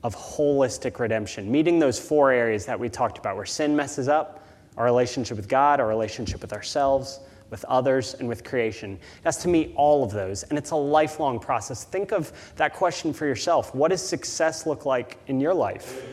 of 0.04 0.16
holistic 0.16 1.00
redemption, 1.00 1.52
meeting 1.52 1.80
those 1.80 2.00
four 2.00 2.32
areas 2.32 2.66
that 2.66 2.80
we 2.80 2.88
talked 2.88 3.18
about 3.18 3.36
where 3.36 3.46
sin 3.46 3.76
messes 3.76 4.08
up 4.08 4.48
our 4.78 4.86
relationship 4.86 5.36
with 5.36 5.50
God, 5.50 5.82
our 5.82 5.88
relationship 5.88 6.40
with 6.42 6.54
ourselves, 6.54 7.20
with 7.50 7.64
others, 7.66 8.14
and 8.16 8.28
with 8.28 8.44
creation. 8.44 8.94
It 8.94 9.24
has 9.24 9.38
to 9.38 9.48
meet 9.48 9.74
all 9.76 10.04
of 10.04 10.12
those, 10.12 10.44
and 10.44 10.58
it's 10.58 10.72
a 10.72 10.76
lifelong 10.76 11.40
process. 11.40 11.84
Think 11.84 12.12
of 12.12 12.32
that 12.56 12.74
question 12.74 13.14
for 13.14 13.26
yourself. 13.26 13.74
What 13.74 13.90
does 13.90 14.06
success 14.06 14.66
look 14.66 14.86
like 14.86 15.18
in 15.28 15.40
your 15.40 15.54
life? 15.54 16.04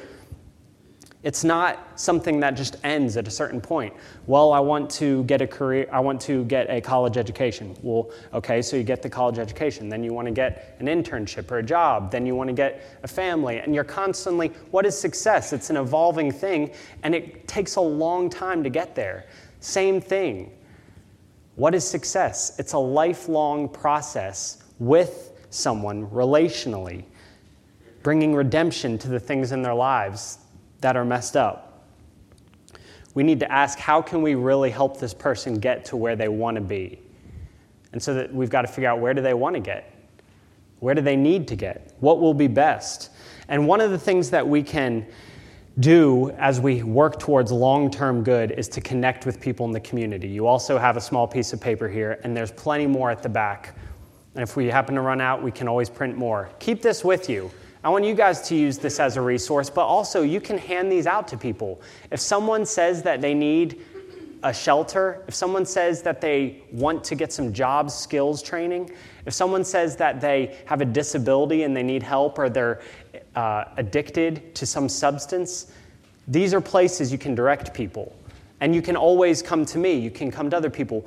It's 1.24 1.42
not 1.42 1.98
something 1.98 2.40
that 2.40 2.50
just 2.50 2.76
ends 2.84 3.16
at 3.16 3.26
a 3.26 3.30
certain 3.30 3.58
point. 3.58 3.94
Well, 4.26 4.52
I 4.52 4.60
want 4.60 4.90
to 4.90 5.24
get 5.24 5.40
a 5.40 5.46
career, 5.46 5.88
I 5.90 5.98
want 6.00 6.20
to 6.22 6.44
get 6.44 6.68
a 6.68 6.82
college 6.82 7.16
education. 7.16 7.74
Well, 7.82 8.10
okay, 8.34 8.60
so 8.60 8.76
you 8.76 8.82
get 8.82 9.00
the 9.00 9.08
college 9.08 9.38
education. 9.38 9.88
Then 9.88 10.04
you 10.04 10.12
want 10.12 10.28
to 10.28 10.32
get 10.32 10.76
an 10.80 10.86
internship 10.86 11.50
or 11.50 11.58
a 11.58 11.62
job. 11.62 12.10
Then 12.10 12.26
you 12.26 12.34
want 12.34 12.48
to 12.48 12.54
get 12.54 12.98
a 13.02 13.08
family. 13.08 13.60
And 13.60 13.74
you're 13.74 13.84
constantly, 13.84 14.48
what 14.70 14.84
is 14.84 14.98
success? 14.98 15.54
It's 15.54 15.70
an 15.70 15.78
evolving 15.78 16.30
thing, 16.30 16.72
and 17.04 17.14
it 17.14 17.48
takes 17.48 17.76
a 17.76 17.80
long 17.80 18.28
time 18.28 18.62
to 18.62 18.68
get 18.68 18.94
there. 18.94 19.24
Same 19.60 20.02
thing. 20.02 20.52
What 21.56 21.74
is 21.74 21.86
success? 21.86 22.58
It's 22.58 22.72
a 22.72 22.78
lifelong 22.78 23.68
process 23.68 24.62
with 24.78 25.32
someone 25.50 26.06
relationally, 26.08 27.04
bringing 28.02 28.34
redemption 28.34 28.98
to 28.98 29.08
the 29.08 29.20
things 29.20 29.52
in 29.52 29.62
their 29.62 29.74
lives 29.74 30.38
that 30.80 30.96
are 30.96 31.04
messed 31.04 31.36
up. 31.36 31.84
We 33.14 33.22
need 33.22 33.38
to 33.40 33.50
ask 33.50 33.78
how 33.78 34.02
can 34.02 34.22
we 34.22 34.34
really 34.34 34.70
help 34.70 34.98
this 34.98 35.14
person 35.14 35.54
get 35.54 35.84
to 35.86 35.96
where 35.96 36.16
they 36.16 36.28
want 36.28 36.56
to 36.56 36.60
be? 36.60 37.00
And 37.92 38.02
so 38.02 38.14
that 38.14 38.34
we've 38.34 38.50
got 38.50 38.62
to 38.62 38.68
figure 38.68 38.90
out 38.90 38.98
where 38.98 39.14
do 39.14 39.22
they 39.22 39.34
want 39.34 39.54
to 39.54 39.60
get? 39.60 39.94
Where 40.80 40.96
do 40.96 41.00
they 41.00 41.14
need 41.14 41.46
to 41.48 41.56
get? 41.56 41.94
What 42.00 42.20
will 42.20 42.34
be 42.34 42.48
best? 42.48 43.10
And 43.48 43.68
one 43.68 43.80
of 43.80 43.92
the 43.92 43.98
things 43.98 44.30
that 44.30 44.46
we 44.46 44.64
can 44.64 45.06
do 45.80 46.30
as 46.38 46.60
we 46.60 46.82
work 46.82 47.18
towards 47.18 47.50
long 47.50 47.90
term 47.90 48.22
good 48.22 48.52
is 48.52 48.68
to 48.68 48.80
connect 48.80 49.26
with 49.26 49.40
people 49.40 49.66
in 49.66 49.72
the 49.72 49.80
community. 49.80 50.28
You 50.28 50.46
also 50.46 50.78
have 50.78 50.96
a 50.96 51.00
small 51.00 51.26
piece 51.26 51.52
of 51.52 51.60
paper 51.60 51.88
here, 51.88 52.20
and 52.22 52.36
there's 52.36 52.52
plenty 52.52 52.86
more 52.86 53.10
at 53.10 53.22
the 53.22 53.28
back. 53.28 53.76
And 54.34 54.42
if 54.42 54.56
we 54.56 54.66
happen 54.66 54.94
to 54.94 55.00
run 55.00 55.20
out, 55.20 55.42
we 55.42 55.50
can 55.50 55.68
always 55.68 55.88
print 55.88 56.16
more. 56.16 56.50
Keep 56.58 56.82
this 56.82 57.04
with 57.04 57.28
you. 57.28 57.50
I 57.82 57.88
want 57.88 58.04
you 58.04 58.14
guys 58.14 58.40
to 58.48 58.56
use 58.56 58.78
this 58.78 58.98
as 58.98 59.16
a 59.16 59.20
resource, 59.20 59.68
but 59.68 59.84
also 59.84 60.22
you 60.22 60.40
can 60.40 60.56
hand 60.56 60.90
these 60.90 61.06
out 61.06 61.28
to 61.28 61.36
people. 61.36 61.82
If 62.10 62.18
someone 62.18 62.64
says 62.64 63.02
that 63.02 63.20
they 63.20 63.34
need 63.34 63.82
a 64.42 64.52
shelter, 64.52 65.22
if 65.26 65.34
someone 65.34 65.66
says 65.66 66.02
that 66.02 66.20
they 66.20 66.62
want 66.70 67.02
to 67.04 67.14
get 67.14 67.32
some 67.32 67.52
job 67.52 67.90
skills 67.90 68.42
training, 68.42 68.90
if 69.26 69.34
someone 69.34 69.64
says 69.64 69.96
that 69.96 70.20
they 70.20 70.58
have 70.66 70.80
a 70.80 70.84
disability 70.84 71.62
and 71.62 71.76
they 71.76 71.82
need 71.82 72.02
help 72.02 72.38
or 72.38 72.48
they're 72.48 72.80
uh, 73.34 73.64
addicted 73.76 74.54
to 74.54 74.66
some 74.66 74.88
substance, 74.88 75.72
these 76.28 76.54
are 76.54 76.60
places 76.60 77.12
you 77.12 77.18
can 77.18 77.34
direct 77.34 77.74
people. 77.74 78.16
And 78.60 78.74
you 78.74 78.82
can 78.82 78.96
always 78.96 79.42
come 79.42 79.64
to 79.66 79.78
me, 79.78 79.94
you 79.94 80.10
can 80.10 80.30
come 80.30 80.48
to 80.50 80.56
other 80.56 80.70
people. 80.70 81.06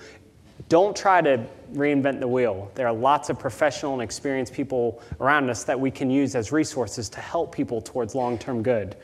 Don't 0.70 0.96
try 0.96 1.22
to 1.22 1.46
reinvent 1.74 2.20
the 2.20 2.28
wheel. 2.28 2.72
There 2.76 2.88
are 2.88 2.94
lots 2.94 3.30
of 3.30 3.40
professional 3.40 3.94
and 3.94 4.02
experienced 4.02 4.54
people 4.54 5.02
around 5.20 5.50
us 5.50 5.64
that 5.64 5.80
we 5.80 5.92
can 5.92 6.10
use 6.10 6.36
as 6.36 6.52
resources 6.52 7.10
to 7.10 7.22
help 7.22 7.56
people 7.56 7.82
towards 7.82 8.16
long 8.16 8.38
term 8.38 8.64
good. 8.64 8.96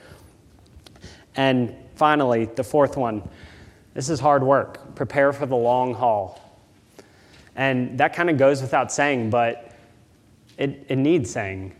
And 1.35 1.75
finally, 1.95 2.45
the 2.45 2.63
fourth 2.63 2.97
one 2.97 3.23
this 3.93 4.09
is 4.09 4.19
hard 4.19 4.43
work. 4.43 4.95
Prepare 4.95 5.33
for 5.33 5.45
the 5.45 5.55
long 5.55 5.93
haul. 5.93 6.39
And 7.55 7.99
that 7.99 8.13
kind 8.13 8.29
of 8.29 8.37
goes 8.37 8.61
without 8.61 8.91
saying, 8.91 9.29
but 9.29 9.71
it, 10.57 10.87
it 10.89 10.97
needs 10.97 11.29
saying. 11.29 11.75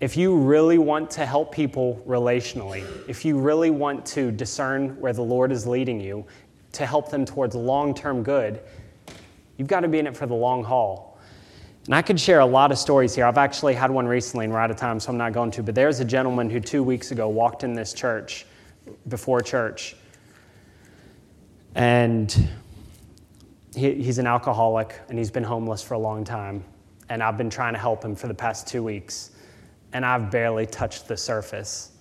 If 0.00 0.16
you 0.16 0.36
really 0.36 0.78
want 0.78 1.10
to 1.12 1.26
help 1.26 1.52
people 1.52 2.02
relationally, 2.06 2.84
if 3.08 3.24
you 3.24 3.38
really 3.38 3.70
want 3.70 4.06
to 4.06 4.30
discern 4.30 4.90
where 5.00 5.12
the 5.12 5.22
Lord 5.22 5.50
is 5.50 5.66
leading 5.66 6.00
you 6.00 6.24
to 6.72 6.86
help 6.86 7.10
them 7.10 7.24
towards 7.24 7.56
long 7.56 7.94
term 7.94 8.22
good, 8.22 8.60
you've 9.56 9.66
got 9.66 9.80
to 9.80 9.88
be 9.88 9.98
in 9.98 10.06
it 10.06 10.16
for 10.16 10.26
the 10.26 10.34
long 10.34 10.62
haul. 10.62 11.18
And 11.86 11.94
I 11.94 12.02
could 12.02 12.20
share 12.20 12.40
a 12.40 12.46
lot 12.46 12.70
of 12.70 12.78
stories 12.78 13.14
here. 13.14 13.24
I've 13.24 13.38
actually 13.38 13.74
had 13.74 13.90
one 13.90 14.06
recently, 14.06 14.44
and 14.44 14.52
we're 14.52 14.60
out 14.60 14.70
of 14.70 14.76
time, 14.76 15.00
so 15.00 15.10
I'm 15.10 15.18
not 15.18 15.32
going 15.32 15.50
to. 15.52 15.62
But 15.62 15.74
there's 15.74 16.00
a 16.00 16.04
gentleman 16.04 16.50
who 16.50 16.60
two 16.60 16.82
weeks 16.82 17.10
ago 17.10 17.28
walked 17.28 17.64
in 17.64 17.72
this 17.72 17.92
church 17.92 18.46
before 19.08 19.40
church. 19.40 19.96
And 21.74 22.48
he, 23.74 23.94
he's 23.94 24.18
an 24.18 24.26
alcoholic 24.26 25.00
and 25.08 25.18
he's 25.18 25.30
been 25.30 25.44
homeless 25.44 25.82
for 25.82 25.94
a 25.94 25.98
long 25.98 26.24
time. 26.24 26.62
And 27.08 27.22
I've 27.22 27.38
been 27.38 27.50
trying 27.50 27.72
to 27.72 27.78
help 27.78 28.04
him 28.04 28.14
for 28.14 28.28
the 28.28 28.34
past 28.34 28.66
two 28.66 28.82
weeks. 28.82 29.30
And 29.92 30.04
I've 30.04 30.30
barely 30.30 30.66
touched 30.66 31.08
the 31.08 31.16
surface. 31.16 31.92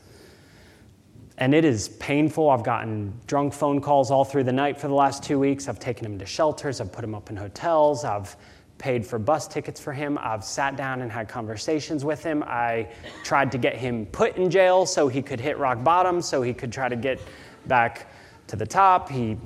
And 1.38 1.54
it 1.54 1.64
is 1.66 1.90
painful. 1.90 2.50
I've 2.50 2.64
gotten 2.64 3.14
drunk 3.28 3.54
phone 3.54 3.80
calls 3.80 4.10
all 4.10 4.26
through 4.26 4.44
the 4.44 4.54
night 4.54 4.80
for 4.80 4.88
the 4.88 4.94
last 4.94 5.24
two 5.24 5.40
weeks. 5.40 5.68
I've 5.68 5.80
taken 5.80 6.06
him 6.06 6.20
to 6.20 6.26
shelters. 6.26 6.82
I've 6.82 6.92
put 6.92 7.04
him 7.04 7.14
up 7.14 7.30
in 7.30 7.38
hotels. 7.38 8.04
I've 8.04 8.36
paid 8.78 9.06
for 9.06 9.20
bus 9.20 9.48
tickets 9.48 9.80
for 9.80 9.94
him. 9.94 10.18
I've 10.22 10.44
sat 10.44 10.76
down 10.76 11.02
and 11.02 11.12
had 11.12 11.28
conversations 11.28 12.04
with 12.06 12.24
him. 12.24 12.44
I 12.46 12.88
tried 13.24 13.52
to 13.52 13.58
get 13.58 13.76
him 13.76 14.06
put 14.08 14.38
in 14.38 14.50
jail 14.50 14.86
so 14.86 15.08
he 15.08 15.22
could 15.22 15.40
hit 15.40 15.58
rock 15.58 15.84
bottom, 15.84 16.22
so 16.22 16.42
he 16.42 16.54
could 16.54 16.72
try 16.72 16.90
to 16.90 16.96
get 16.96 17.20
back 17.68 18.12
to 18.48 18.56
the 18.56 18.66
top. 18.66 19.10
He 19.10 19.38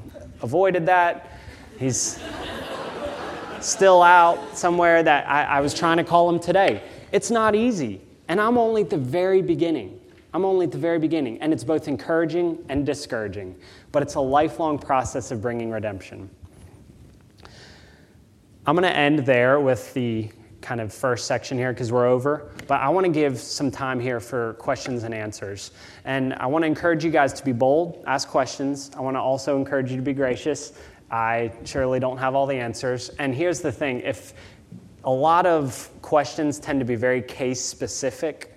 avoided 0.41 0.85
that. 0.85 1.39
He's 1.77 2.19
still 3.59 4.01
out 4.01 4.57
somewhere 4.57 5.03
that 5.03 5.27
I, 5.29 5.43
I, 5.43 5.61
was 5.61 5.73
trying 5.73 5.97
to 5.97 6.03
call 6.03 6.29
him 6.29 6.39
today. 6.39 6.81
It's 7.11 7.31
not 7.31 7.55
easy. 7.55 8.01
And 8.31 8.39
I'm 8.39 8.57
only 8.57 8.83
at 8.83 8.89
the 8.89 8.97
very 8.97 9.41
beginning. 9.41 9.99
I'm 10.33 10.45
only 10.45 10.65
at 10.65 10.71
the 10.71 10.77
very 10.77 10.99
beginning. 10.99 11.41
And 11.41 11.51
it's 11.51 11.65
both 11.65 11.89
encouraging 11.89 12.63
and 12.69 12.85
discouraging. 12.85 13.57
But 13.91 14.03
it's 14.03 14.15
a 14.15 14.21
lifelong 14.21 14.79
process 14.79 15.31
of 15.31 15.41
bringing 15.41 15.69
redemption. 15.69 16.29
I'm 18.65 18.73
going 18.77 18.89
to 18.89 18.97
end 18.97 19.19
there 19.25 19.59
with 19.59 19.93
the 19.93 20.29
kind 20.61 20.79
of 20.79 20.93
first 20.93 21.27
section 21.27 21.57
here 21.57 21.73
because 21.73 21.91
we're 21.91 22.07
over. 22.07 22.53
But 22.67 22.79
I 22.79 22.87
want 22.87 23.05
to 23.05 23.11
give 23.11 23.37
some 23.37 23.69
time 23.69 23.99
here 23.99 24.21
for 24.21 24.53
questions 24.53 25.03
and 25.03 25.13
answers. 25.13 25.71
And 26.05 26.33
I 26.35 26.45
want 26.45 26.63
to 26.63 26.67
encourage 26.67 27.03
you 27.03 27.11
guys 27.11 27.33
to 27.33 27.43
be 27.43 27.51
bold, 27.51 28.01
ask 28.07 28.29
questions. 28.29 28.91
I 28.95 29.01
want 29.01 29.17
to 29.17 29.21
also 29.21 29.57
encourage 29.57 29.91
you 29.91 29.97
to 29.97 30.03
be 30.03 30.13
gracious. 30.13 30.71
I 31.11 31.51
surely 31.65 31.99
don't 31.99 32.17
have 32.17 32.35
all 32.35 32.47
the 32.47 32.55
answers. 32.55 33.09
And 33.19 33.35
here's 33.35 33.59
the 33.59 33.73
thing 33.73 33.99
if 33.99 34.33
a 35.03 35.11
lot 35.11 35.45
of 35.45 35.89
questions 36.01 36.59
tend 36.59 36.79
to 36.79 36.85
be 36.85 36.95
very 36.95 37.21
case 37.21 37.61
specific, 37.61 38.55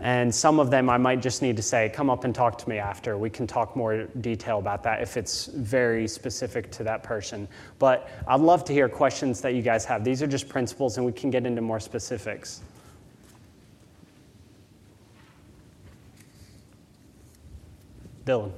and 0.00 0.34
some 0.34 0.58
of 0.58 0.70
them 0.70 0.90
I 0.90 0.98
might 0.98 1.22
just 1.22 1.40
need 1.40 1.56
to 1.56 1.62
say, 1.62 1.90
come 1.94 2.10
up 2.10 2.24
and 2.24 2.34
talk 2.34 2.58
to 2.58 2.68
me 2.68 2.78
after. 2.78 3.16
We 3.16 3.30
can 3.30 3.46
talk 3.46 3.76
more 3.76 4.04
detail 4.20 4.58
about 4.58 4.82
that 4.82 5.00
if 5.00 5.16
it's 5.16 5.46
very 5.46 6.08
specific 6.08 6.70
to 6.72 6.84
that 6.84 7.02
person. 7.02 7.48
But 7.78 8.10
I'd 8.26 8.40
love 8.40 8.64
to 8.64 8.72
hear 8.72 8.88
questions 8.88 9.40
that 9.40 9.54
you 9.54 9.62
guys 9.62 9.84
have. 9.84 10.04
These 10.04 10.22
are 10.22 10.26
just 10.26 10.48
principles, 10.48 10.96
and 10.96 11.06
we 11.06 11.12
can 11.12 11.30
get 11.30 11.46
into 11.46 11.62
more 11.62 11.80
specifics. 11.80 12.62
Dylan. 18.24 18.50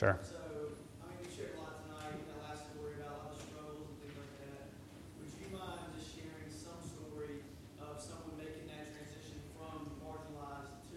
Sure. 0.00 0.18
So, 0.24 0.40
I 0.48 1.04
mean, 1.04 1.12
you 1.12 1.28
shared 1.28 1.60
a 1.60 1.68
lot 1.68 1.92
tonight, 1.92 2.24
that 2.24 2.40
last 2.40 2.72
story 2.72 2.96
about 2.96 3.20
a 3.20 3.28
lot 3.28 3.36
of 3.36 3.44
struggles 3.44 3.92
and 3.92 4.08
things 4.08 4.32
like 4.32 4.48
that. 4.48 4.72
Would 5.20 5.28
you 5.36 5.60
mind 5.60 5.92
just 5.92 6.08
sharing 6.16 6.48
some 6.56 6.80
story 6.80 7.44
of 7.92 8.00
someone 8.00 8.32
making 8.40 8.64
that 8.72 8.88
transition 8.88 9.44
from 9.52 9.92
marginalized 10.00 10.88
to 10.88 10.96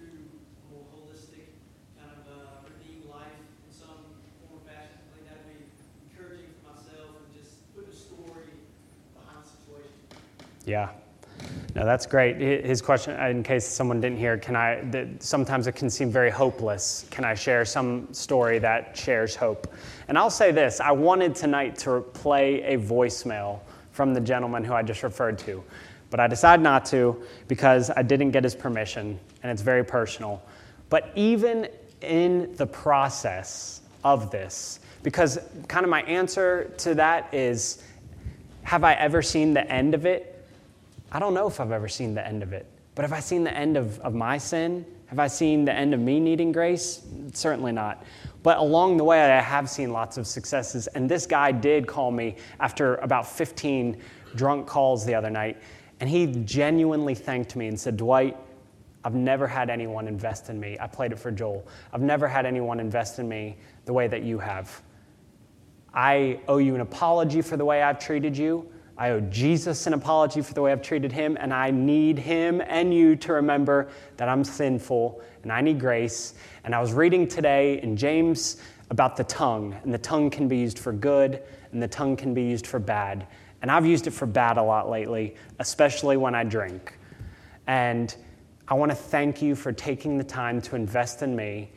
a 0.56 0.64
more 0.72 0.88
holistic 0.88 1.52
kind 2.00 2.16
of 2.16 2.24
uh, 2.32 2.64
redeemed 2.72 3.04
life 3.04 3.44
in 3.60 3.68
some 3.68 4.00
form 4.24 4.56
or 4.56 4.64
fashion? 4.64 4.96
I 5.04 5.12
think 5.12 5.28
that 5.28 5.36
would 5.36 5.52
be 5.52 5.68
encouraging 6.00 6.56
for 6.56 6.64
myself 6.64 7.20
and 7.20 7.36
just 7.36 7.60
put 7.76 7.84
a 7.84 7.92
story 7.92 8.64
behind 9.12 9.44
the 9.44 9.50
situation. 9.52 10.08
Yeah. 10.64 11.03
No, 11.76 11.86
that's 11.86 12.06
great. 12.06 12.38
His 12.38 12.84
question, 12.84 13.20
in 13.20 13.42
case 13.42 13.66
someone 13.66 14.00
didn't 14.00 14.20
hear, 14.20 14.38
can 14.38 14.56
I? 14.56 15.08
Sometimes 15.18 15.66
it 15.66 15.72
can 15.72 15.90
seem 15.90 16.12
very 16.12 16.30
hopeless. 16.30 17.08
Can 17.10 17.26
I 17.26 17.34
share 17.34 17.66
some 17.66 18.14
story 18.14 18.60
that 18.60 18.96
shares 18.96 19.36
hope? 19.36 19.74
And 20.08 20.16
I'll 20.16 20.30
say 20.30 20.52
this: 20.52 20.80
I 20.80 20.92
wanted 20.92 21.34
tonight 21.34 21.76
to 21.80 22.02
play 22.02 22.62
a 22.62 22.78
voicemail 22.78 23.60
from 23.92 24.14
the 24.14 24.22
gentleman 24.22 24.64
who 24.64 24.74
I 24.74 24.84
just 24.84 25.02
referred 25.02 25.40
to, 25.40 25.64
but 26.12 26.20
I 26.20 26.28
decided 26.28 26.62
not 26.62 26.86
to 26.86 27.24
because 27.48 27.90
I 27.90 28.04
didn't 28.04 28.32
get 28.32 28.44
his 28.44 28.54
permission, 28.54 29.20
and 29.42 29.52
it's 29.52 29.64
very 29.64 29.84
personal. 29.84 30.44
But 30.90 31.12
even 31.16 31.70
in 32.02 32.54
the 32.56 32.68
process 32.68 33.82
of 34.04 34.30
this, 34.30 34.80
because 35.02 35.40
kind 35.68 35.84
of 35.84 35.90
my 35.90 36.04
answer 36.04 36.72
to 36.80 36.94
that 36.96 37.34
is, 37.34 37.82
have 38.62 38.84
I 38.84 38.94
ever 38.94 39.24
seen 39.24 39.56
the 39.56 39.68
end 39.72 39.96
of 39.96 40.06
it? 40.06 40.33
I 41.14 41.20
don't 41.20 41.36
know 41.36 41.48
if 41.48 41.60
I've 41.60 41.72
ever 41.72 41.88
seen 41.88 42.16
the 42.16 42.26
end 42.26 42.42
of 42.42 42.54
it. 42.54 42.66
But 42.96 43.04
have 43.04 43.14
I 43.14 43.20
seen 43.20 43.44
the 43.44 43.56
end 43.56 43.78
of, 43.78 44.00
of 44.00 44.16
my 44.16 44.38
sin? 44.38 44.86
Have 45.08 45.20
I 45.20 45.28
seen 45.28 45.64
the 45.64 45.74
end 45.74 45.94
of 45.94 46.00
me 46.00 46.20
needing 46.20 46.52
grace? 46.52 47.06
Certainly 47.34 47.72
not. 47.72 48.04
But 48.42 48.58
along 48.58 48.98
the 48.98 49.04
way, 49.04 49.22
I 49.22 49.40
have 49.40 49.70
seen 49.70 49.92
lots 49.92 50.18
of 50.18 50.26
successes. 50.26 50.88
And 50.88 51.10
this 51.10 51.28
guy 51.28 51.52
did 51.52 51.88
call 51.88 52.12
me 52.12 52.38
after 52.60 52.96
about 52.96 53.28
15 53.28 54.02
drunk 54.36 54.66
calls 54.66 55.06
the 55.06 55.14
other 55.14 55.30
night. 55.30 55.62
And 56.00 56.10
he 56.10 56.26
genuinely 56.46 57.14
thanked 57.14 57.56
me 57.56 57.68
and 57.68 57.80
said, 57.80 57.96
Dwight, 57.96 58.36
I've 59.06 59.14
never 59.14 59.48
had 59.48 59.70
anyone 59.70 60.08
invest 60.08 60.50
in 60.50 60.60
me. 60.60 60.78
I 60.80 60.88
played 60.88 61.12
it 61.12 61.20
for 61.20 61.32
Joel. 61.32 61.68
I've 61.92 62.02
never 62.02 62.28
had 62.28 62.48
anyone 62.48 62.80
invest 62.80 63.20
in 63.20 63.30
me 63.30 63.58
the 63.86 63.94
way 63.94 64.08
that 64.08 64.24
you 64.24 64.40
have. 64.40 64.82
I 65.94 66.40
owe 66.48 66.58
you 66.58 66.74
an 66.74 66.82
apology 66.82 67.44
for 67.44 67.56
the 67.56 67.66
way 67.66 67.84
I've 67.84 68.00
treated 68.00 68.36
you. 68.36 68.68
I 69.04 69.10
owe 69.10 69.20
Jesus 69.20 69.86
an 69.86 69.92
apology 69.92 70.42
for 70.42 70.54
the 70.54 70.62
way 70.62 70.72
I've 70.72 70.82
treated 70.82 71.12
him, 71.12 71.36
and 71.38 71.54
I 71.54 71.72
need 71.72 72.18
him 72.18 72.62
and 72.66 72.94
you 72.94 73.18
to 73.18 73.34
remember 73.34 73.90
that 74.16 74.30
I'm 74.30 74.46
sinful 74.46 75.22
and 75.42 75.52
I 75.52 75.60
need 75.60 75.78
grace. 75.78 76.36
And 76.64 76.74
I 76.74 76.80
was 76.80 76.94
reading 76.94 77.28
today 77.28 77.82
in 77.82 77.98
James 77.98 78.62
about 78.92 79.18
the 79.18 79.26
tongue, 79.26 79.76
and 79.84 79.94
the 79.94 79.98
tongue 79.98 80.30
can 80.30 80.48
be 80.48 80.56
used 80.56 80.80
for 80.80 80.94
good 80.94 81.44
and 81.74 81.84
the 81.84 81.88
tongue 81.90 82.16
can 82.16 82.34
be 82.34 82.44
used 82.44 82.66
for 82.66 82.80
bad. 82.80 83.28
And 83.62 83.70
I've 83.70 83.86
used 83.86 84.08
it 84.08 84.12
for 84.12 84.26
bad 84.26 84.58
a 84.58 84.64
lot 84.64 84.90
lately, 84.90 85.36
especially 85.60 86.16
when 86.16 86.34
I 86.34 86.46
drink. 86.46 86.98
And 87.68 88.16
I 88.70 88.74
want 88.76 88.90
to 88.90 88.96
thank 88.96 89.42
you 89.42 89.54
for 89.54 89.74
taking 89.74 90.18
the 90.18 90.24
time 90.24 90.62
to 90.62 90.78
invest 90.78 91.24
in 91.24 91.36
me. 91.36 91.74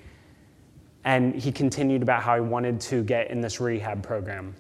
And 1.03 1.35
he 1.35 1.51
continued 1.51 2.03
about 2.03 2.23
how 2.23 2.37
he 2.37 2.41
wanted 2.41 2.81
to 2.83 3.03
get 3.03 3.33
in 3.33 3.41
this 3.41 3.61
rehab 3.61 4.05
program 4.05 4.55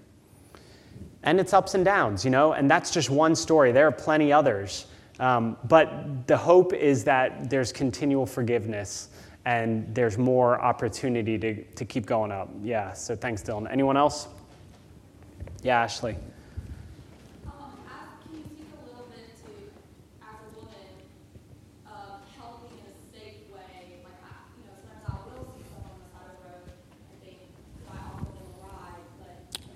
and 1.27 1.39
its 1.39 1.53
ups 1.53 1.74
and 1.74 1.85
downs, 1.85 2.24
you 2.24 2.31
know, 2.31 2.53
and 2.53 2.70
that's 2.70 2.91
just 2.91 3.11
one 3.11 3.37
story. 3.37 3.72
There 3.72 3.87
are 3.87 3.93
plenty 3.93 4.33
others. 4.33 4.87
Um, 5.18 5.57
but 5.64 6.27
the 6.27 6.37
hope 6.37 6.72
is 6.72 7.05
that 7.05 7.51
there's 7.51 7.72
continual 7.72 8.27
forgiveness 8.27 9.09
and 9.45 9.95
there's 9.95 10.18
more 10.18 10.61
opportunity 10.61 11.39
to, 11.39 11.62
to 11.62 11.85
keep 11.85 12.07
going 12.07 12.33
up. 12.33 12.49
Yeah, 12.62 12.93
so 12.93 13.14
thanks, 13.16 13.43
Dylan. 13.43 13.70
Anyone 13.70 13.97
else? 13.97 14.29
Yeah, 15.62 15.83
Ashley. 15.83 16.16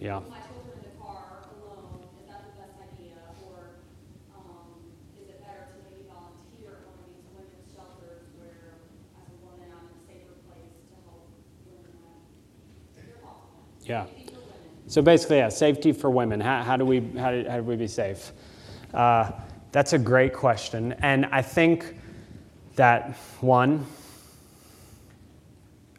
Yeah. 0.00 0.16
My 0.32 0.40
children 0.48 0.80
in 0.80 0.88
the 0.88 0.96
car 0.96 1.44
alone, 1.60 2.00
is 2.16 2.24
that 2.32 2.40
the 2.48 2.56
best 2.56 2.72
idea? 2.80 3.20
Or 3.44 3.84
um, 4.32 4.80
is 5.20 5.28
it 5.28 5.44
better 5.44 5.68
to 5.68 5.76
maybe 5.84 6.08
volunteer 6.08 6.72
at 6.72 6.88
one 6.88 7.04
of 7.04 7.12
these 7.12 7.28
women's 7.36 7.68
shelters 7.68 8.24
where, 8.40 8.80
as 9.20 9.28
a 9.28 9.36
woman, 9.44 9.68
I'm 9.68 9.92
in 9.92 10.00
a 10.00 10.02
safer 10.08 10.40
place 10.48 10.72
to 10.88 10.96
help 11.04 11.28
women? 11.68 12.00
Yeah. 13.90 14.06
So 14.86 15.02
basically, 15.02 15.38
yeah, 15.38 15.48
safety 15.48 15.90
for 15.90 16.10
women. 16.10 16.40
How, 16.40 16.62
how 16.62 16.76
do 16.76 16.84
we 16.84 17.00
how 17.18 17.32
do, 17.32 17.44
how 17.48 17.56
do 17.56 17.64
we 17.64 17.74
be 17.74 17.88
safe? 17.88 18.30
Uh, 18.94 19.32
that's 19.72 19.94
a 19.94 19.98
great 19.98 20.32
question, 20.32 20.92
and 21.00 21.26
I 21.26 21.42
think 21.42 21.96
that 22.76 23.16
one, 23.40 23.84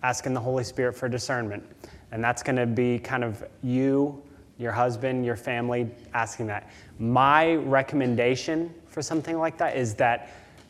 asking 0.04 0.34
the 0.34 0.40
Holy 0.40 0.64
Spirit 0.64 0.96
for 0.96 1.10
discernment. 1.10 1.66
And 2.14 2.24
that's 2.24 2.42
going 2.42 2.56
to 2.56 2.66
be 2.66 2.98
kind 2.98 3.26
of 3.26 3.44
you, 3.62 4.24
your 4.58 4.72
husband, 4.72 5.26
your 5.26 5.36
family 5.36 5.90
asking 6.14 6.48
that. 6.48 6.72
My 6.98 7.56
recommendation 7.56 8.74
for 8.88 9.02
something 9.02 9.38
like 9.38 9.58
that 9.58 9.76
is 9.76 9.96
that 9.96 10.30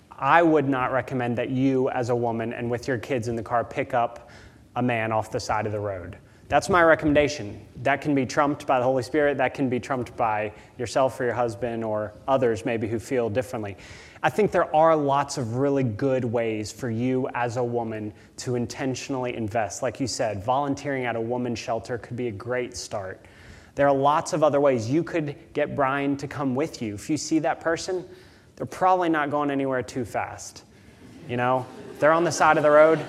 I 0.10 0.42
would 0.42 0.68
not 0.68 0.92
recommend 0.92 1.38
that 1.38 1.52
you, 1.52 1.88
as 1.92 2.10
a 2.10 2.16
woman 2.16 2.52
and 2.52 2.70
with 2.70 2.88
your 2.88 2.98
kids 2.98 3.28
in 3.28 3.36
the 3.36 3.44
car, 3.44 3.64
pick 3.64 3.94
up 3.94 4.32
a 4.76 4.82
man 4.82 5.12
off 5.12 5.30
the 5.30 5.40
side 5.40 5.68
of 5.68 5.72
the 5.72 5.80
road. 5.80 6.18
That's 6.52 6.68
my 6.68 6.84
recommendation. 6.84 7.66
That 7.84 8.02
can 8.02 8.14
be 8.14 8.26
trumped 8.26 8.68
by 8.68 8.80
the 8.80 8.84
Holy 8.84 9.04
Spirit. 9.04 9.38
That 9.38 9.54
can 9.54 9.70
be 9.70 9.80
trumped 9.80 10.18
by 10.18 10.52
yourself 10.78 11.18
or 11.18 11.24
your 11.24 11.34
husband 11.34 11.82
or 11.82 12.12
others 12.28 12.66
maybe 12.66 12.90
who 12.90 13.00
feel 13.00 13.30
differently. 13.30 13.78
I 14.22 14.32
think 14.32 14.52
there 14.52 14.76
are 14.76 14.94
lots 14.94 15.38
of 15.38 15.56
really 15.56 15.86
good 15.86 16.26
ways 16.26 16.70
for 16.70 16.90
you 16.90 17.30
as 17.36 17.56
a 17.56 17.64
woman 17.64 18.12
to 18.40 18.56
intentionally 18.56 19.34
invest. 19.34 19.82
Like 19.82 20.02
you 20.02 20.08
said, 20.08 20.44
volunteering 20.44 21.06
at 21.06 21.16
a 21.16 21.22
woman's 21.22 21.58
shelter 21.58 21.98
could 21.98 22.18
be 22.18 22.28
a 22.28 22.32
great 22.32 22.76
start. 22.76 23.26
There 23.76 23.88
are 23.88 23.96
lots 23.96 24.34
of 24.34 24.44
other 24.44 24.60
ways. 24.60 24.90
You 24.90 25.06
could 25.06 25.38
get 25.54 25.74
Brian 25.74 26.18
to 26.18 26.28
come 26.28 26.54
with 26.54 26.82
you. 26.82 26.96
If 26.96 27.10
you 27.10 27.16
see 27.16 27.40
that 27.40 27.62
person, 27.62 28.06
they're 28.58 28.66
probably 28.66 29.08
not 29.08 29.32
going 29.32 29.52
anywhere 29.52 29.84
too 29.84 30.04
fast. 30.04 30.66
You 31.30 31.38
know, 31.38 31.66
they're 32.00 32.12
on 32.12 32.26
the 32.26 32.32
side 32.34 32.58
of 32.58 32.64
the 32.64 32.72
road. 32.72 33.00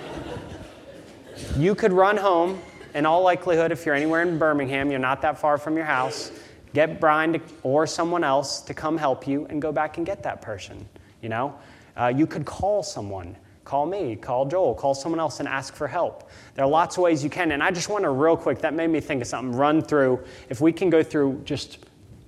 You 1.57 1.75
could 1.75 1.93
run 1.93 2.17
home. 2.17 2.61
In 2.95 3.07
all 3.07 3.23
likelihood, 3.23 3.73
if 3.73 3.87
you're 3.87 3.95
anywhere 3.95 4.23
in 4.23 4.39
Birmingham, 4.39 4.91
you're 4.91 5.01
not 5.01 5.23
that 5.23 5.39
far 5.39 5.57
from 5.57 5.77
your 5.77 5.87
house. 5.87 6.31
Get 6.75 7.01
Brian 7.01 7.35
to, 7.35 7.41
or 7.63 7.87
someone 7.87 8.25
else 8.25 8.61
to 8.63 8.75
come 8.75 8.99
help 8.99 9.27
you 9.27 9.47
and 9.47 9.63
go 9.63 9.73
back 9.73 9.97
and 9.97 10.07
get 10.07 10.23
that 10.25 10.43
person. 10.43 10.87
You 11.23 11.31
know, 11.31 11.55
uh, 11.97 12.13
you 12.15 12.27
could 12.27 12.45
call 12.45 12.83
someone. 12.83 13.37
Call 13.65 13.87
me, 13.87 14.17
call 14.17 14.45
Joel, 14.47 14.75
call 14.75 14.95
someone 14.95 15.21
else 15.21 15.39
and 15.39 15.49
ask 15.49 15.75
for 15.75 15.87
help. 15.87 16.29
There 16.55 16.65
are 16.65 16.69
lots 16.71 16.97
of 16.97 17.03
ways 17.03 17.23
you 17.23 17.31
can. 17.31 17.53
And 17.53 17.63
I 17.63 17.71
just 17.71 17.89
want 17.89 18.03
to, 18.03 18.11
real 18.11 18.37
quick, 18.37 18.59
that 18.59 18.75
made 18.75 18.89
me 18.89 19.01
think 19.01 19.23
of 19.23 19.29
something, 19.29 19.57
run 19.57 19.81
through, 19.81 20.23
if 20.51 20.61
we 20.61 20.73
can 20.73 20.91
go 20.91 21.03
through 21.03 21.43
just 21.45 21.79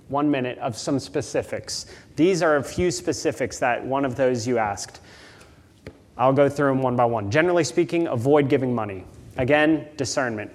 one 0.09 0.31
minute 0.31 0.59
of 0.59 0.77
some 0.79 0.99
specifics. 0.99 1.87
These 2.15 2.43
are 2.43 2.57
a 2.57 2.63
few 2.63 2.91
specifics 2.91 3.59
that 3.59 3.85
one 3.85 4.05
of 4.05 4.15
those 4.17 4.47
you 4.47 4.59
asked. 4.59 5.01
I'll 6.17 6.33
go 6.33 6.49
through 6.49 6.69
them 6.69 6.83
one 6.83 6.95
by 6.95 7.05
one. 7.05 7.31
Generally 7.31 7.65
speaking, 7.65 8.07
avoid 8.07 8.49
giving 8.49 8.75
money. 8.75 9.05
Again, 9.37 9.89
discernment. 9.97 10.51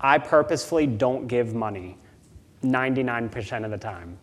I 0.00 0.18
purposefully 0.18 0.86
don't 0.86 1.26
give 1.26 1.54
money 1.54 1.98
99% 2.64 3.64
of 3.64 3.70
the 3.70 3.78
time. 3.78 4.16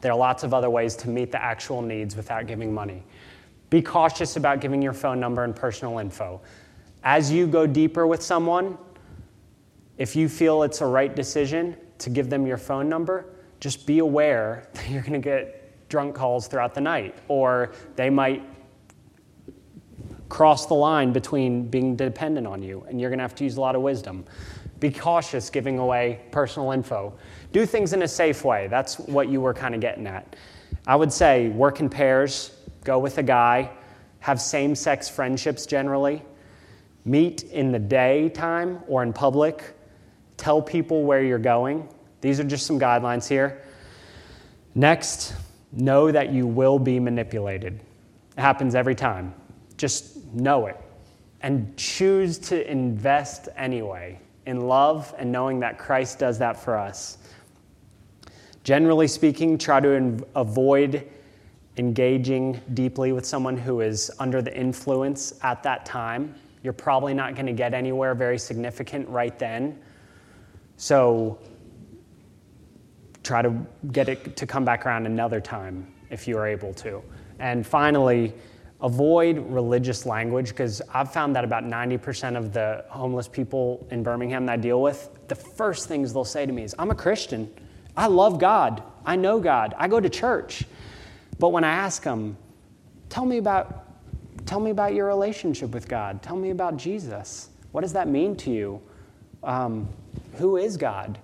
There 0.00 0.12
are 0.12 0.18
lots 0.18 0.42
of 0.42 0.54
other 0.54 0.70
ways 0.70 0.94
to 0.96 1.08
meet 1.08 1.32
the 1.32 1.42
actual 1.42 1.82
needs 1.82 2.16
without 2.16 2.46
giving 2.46 2.72
money. 2.72 3.02
Be 3.70 3.82
cautious 3.82 4.36
about 4.36 4.60
giving 4.60 4.80
your 4.80 4.92
phone 4.92 5.18
number 5.18 5.44
and 5.44 5.54
personal 5.54 5.98
info. 5.98 6.40
As 7.02 7.30
you 7.30 7.46
go 7.46 7.66
deeper 7.66 8.06
with 8.06 8.22
someone, 8.22 8.78
if 9.98 10.14
you 10.14 10.28
feel 10.28 10.62
it's 10.62 10.80
a 10.80 10.86
right 10.86 11.14
decision 11.14 11.76
to 11.98 12.10
give 12.10 12.30
them 12.30 12.46
your 12.46 12.58
phone 12.58 12.88
number, 12.88 13.26
just 13.60 13.86
be 13.86 13.98
aware 13.98 14.68
that 14.74 14.88
you're 14.88 15.02
going 15.02 15.14
to 15.14 15.18
get 15.18 15.88
drunk 15.88 16.14
calls 16.14 16.48
throughout 16.48 16.74
the 16.74 16.80
night, 16.80 17.14
or 17.28 17.72
they 17.94 18.10
might 18.10 18.42
cross 20.28 20.66
the 20.66 20.74
line 20.74 21.12
between 21.12 21.68
being 21.68 21.96
dependent 21.96 22.46
on 22.46 22.62
you, 22.62 22.84
and 22.88 23.00
you're 23.00 23.10
going 23.10 23.18
to 23.18 23.24
have 23.24 23.34
to 23.36 23.44
use 23.44 23.56
a 23.56 23.60
lot 23.60 23.76
of 23.76 23.82
wisdom. 23.82 24.24
Be 24.80 24.90
cautious 24.90 25.48
giving 25.48 25.78
away 25.78 26.20
personal 26.30 26.72
info. 26.72 27.14
Do 27.52 27.64
things 27.64 27.92
in 27.92 28.02
a 28.02 28.08
safe 28.08 28.44
way. 28.44 28.68
That's 28.68 28.98
what 28.98 29.28
you 29.28 29.40
were 29.40 29.54
kind 29.54 29.74
of 29.74 29.80
getting 29.80 30.06
at. 30.06 30.36
I 30.86 30.96
would 30.96 31.12
say 31.12 31.48
work 31.48 31.80
in 31.80 31.88
pairs, 31.88 32.52
go 32.84 32.98
with 32.98 33.18
a 33.18 33.22
guy, 33.22 33.70
have 34.20 34.40
same 34.40 34.74
sex 34.74 35.08
friendships 35.08 35.66
generally, 35.66 36.22
meet 37.04 37.44
in 37.44 37.72
the 37.72 37.78
daytime 37.78 38.80
or 38.88 39.02
in 39.02 39.12
public, 39.12 39.74
tell 40.36 40.60
people 40.60 41.04
where 41.04 41.22
you're 41.22 41.38
going. 41.38 41.88
These 42.20 42.40
are 42.40 42.44
just 42.44 42.66
some 42.66 42.78
guidelines 42.78 43.28
here. 43.28 43.62
Next, 44.74 45.34
know 45.72 46.10
that 46.10 46.32
you 46.32 46.46
will 46.46 46.78
be 46.78 47.00
manipulated. 47.00 47.80
It 48.36 48.40
happens 48.40 48.74
every 48.74 48.94
time. 48.94 49.34
Just 49.76 50.15
know 50.32 50.66
it 50.66 50.80
and 51.42 51.76
choose 51.76 52.38
to 52.38 52.70
invest 52.70 53.48
anyway 53.56 54.18
in 54.46 54.60
love 54.60 55.14
and 55.18 55.30
knowing 55.30 55.60
that 55.60 55.78
Christ 55.78 56.18
does 56.18 56.38
that 56.38 56.56
for 56.56 56.76
us. 56.76 57.18
Generally 58.64 59.08
speaking, 59.08 59.58
try 59.58 59.80
to 59.80 60.26
avoid 60.34 61.06
engaging 61.76 62.60
deeply 62.74 63.12
with 63.12 63.26
someone 63.26 63.56
who 63.56 63.80
is 63.80 64.10
under 64.18 64.40
the 64.40 64.56
influence 64.56 65.38
at 65.42 65.62
that 65.62 65.84
time. 65.84 66.34
You're 66.62 66.72
probably 66.72 67.14
not 67.14 67.34
going 67.34 67.46
to 67.46 67.52
get 67.52 67.74
anywhere 67.74 68.14
very 68.14 68.38
significant 68.38 69.08
right 69.08 69.38
then. 69.38 69.78
So 70.76 71.38
try 73.22 73.42
to 73.42 73.54
get 73.92 74.08
it 74.08 74.36
to 74.36 74.46
come 74.46 74.64
back 74.64 74.86
around 74.86 75.06
another 75.06 75.40
time 75.40 75.92
if 76.10 76.26
you 76.26 76.38
are 76.38 76.46
able 76.46 76.72
to. 76.74 77.02
And 77.38 77.66
finally, 77.66 78.32
avoid 78.82 79.38
religious 79.38 80.04
language 80.04 80.50
because 80.50 80.82
I've 80.92 81.12
found 81.12 81.34
that 81.36 81.44
about 81.44 81.64
90% 81.64 82.36
of 82.36 82.52
the 82.52 82.84
homeless 82.88 83.28
people 83.28 83.86
in 83.90 84.02
Birmingham 84.02 84.46
that 84.46 84.52
I 84.52 84.56
deal 84.56 84.82
with, 84.82 85.08
the 85.28 85.34
first 85.34 85.88
things 85.88 86.12
they'll 86.12 86.24
say 86.24 86.46
to 86.46 86.52
me 86.52 86.62
is, 86.62 86.74
I'm 86.78 86.90
a 86.90 86.94
Christian. 86.94 87.52
I 87.96 88.06
love 88.06 88.38
God. 88.38 88.82
I 89.04 89.16
know 89.16 89.40
God. 89.40 89.74
I 89.78 89.88
go 89.88 90.00
to 90.00 90.10
church. 90.10 90.64
But 91.38 91.48
when 91.48 91.64
I 91.64 91.70
ask 91.70 92.02
them, 92.02 92.36
tell 93.08 93.24
me 93.24 93.38
about 93.38 93.84
tell 94.44 94.60
me 94.60 94.70
about 94.70 94.94
your 94.94 95.06
relationship 95.06 95.70
with 95.70 95.88
God. 95.88 96.22
Tell 96.22 96.36
me 96.36 96.50
about 96.50 96.76
Jesus. 96.76 97.48
What 97.72 97.80
does 97.80 97.92
that 97.94 98.06
mean 98.06 98.36
to 98.36 98.50
you? 98.50 98.80
Um, 99.42 99.88
who 100.36 100.56
is 100.56 100.76
God? 100.76 101.18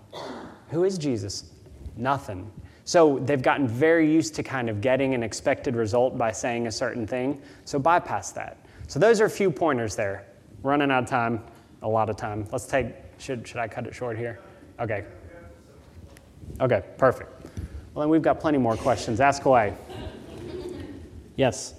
Who 0.70 0.82
is 0.84 0.98
Jesus? 0.98 1.52
Nothing. 1.96 2.50
So 2.84 3.20
they've 3.20 3.42
gotten 3.42 3.68
very 3.68 4.10
used 4.10 4.34
to 4.34 4.42
kind 4.42 4.68
of 4.68 4.80
getting 4.80 5.14
an 5.14 5.22
expected 5.22 5.76
result 5.76 6.18
by 6.18 6.32
saying 6.32 6.66
a 6.66 6.72
certain 6.72 7.06
thing. 7.06 7.40
So 7.64 7.78
bypass 7.78 8.32
that. 8.32 8.58
So 8.88 8.98
those 8.98 9.20
are 9.20 9.26
a 9.26 9.30
few 9.30 9.50
pointers 9.50 9.94
there. 9.94 10.26
Running 10.62 10.90
out 10.90 11.04
of 11.04 11.08
time, 11.08 11.44
a 11.82 11.88
lot 11.88 12.10
of 12.10 12.16
time. 12.16 12.46
Let's 12.50 12.66
take, 12.66 12.94
should, 13.18 13.46
should 13.46 13.58
I 13.58 13.68
cut 13.68 13.86
it 13.86 13.94
short 13.94 14.18
here? 14.18 14.40
Okay. 14.80 15.04
Okay, 16.60 16.82
perfect. 16.98 17.30
Well, 17.94 18.02
then 18.02 18.08
we've 18.08 18.22
got 18.22 18.40
plenty 18.40 18.58
more 18.58 18.76
questions. 18.76 19.20
Ask 19.20 19.44
away. 19.44 19.74
Yes. 21.36 21.74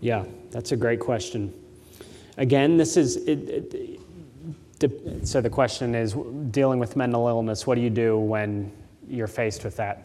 Yeah, 0.00 0.24
that's 0.50 0.72
a 0.72 0.76
great 0.76 1.00
question. 1.00 1.52
Again, 2.36 2.76
this 2.76 2.96
is 2.96 3.16
it, 3.16 3.70
it, 3.74 4.00
so 5.26 5.40
the 5.42 5.50
question 5.50 5.94
is 5.94 6.14
dealing 6.50 6.78
with 6.78 6.96
mental 6.96 7.28
illness. 7.28 7.66
What 7.66 7.74
do 7.74 7.82
you 7.82 7.90
do 7.90 8.18
when 8.18 8.72
you're 9.08 9.26
faced 9.26 9.62
with 9.62 9.76
that? 9.76 10.02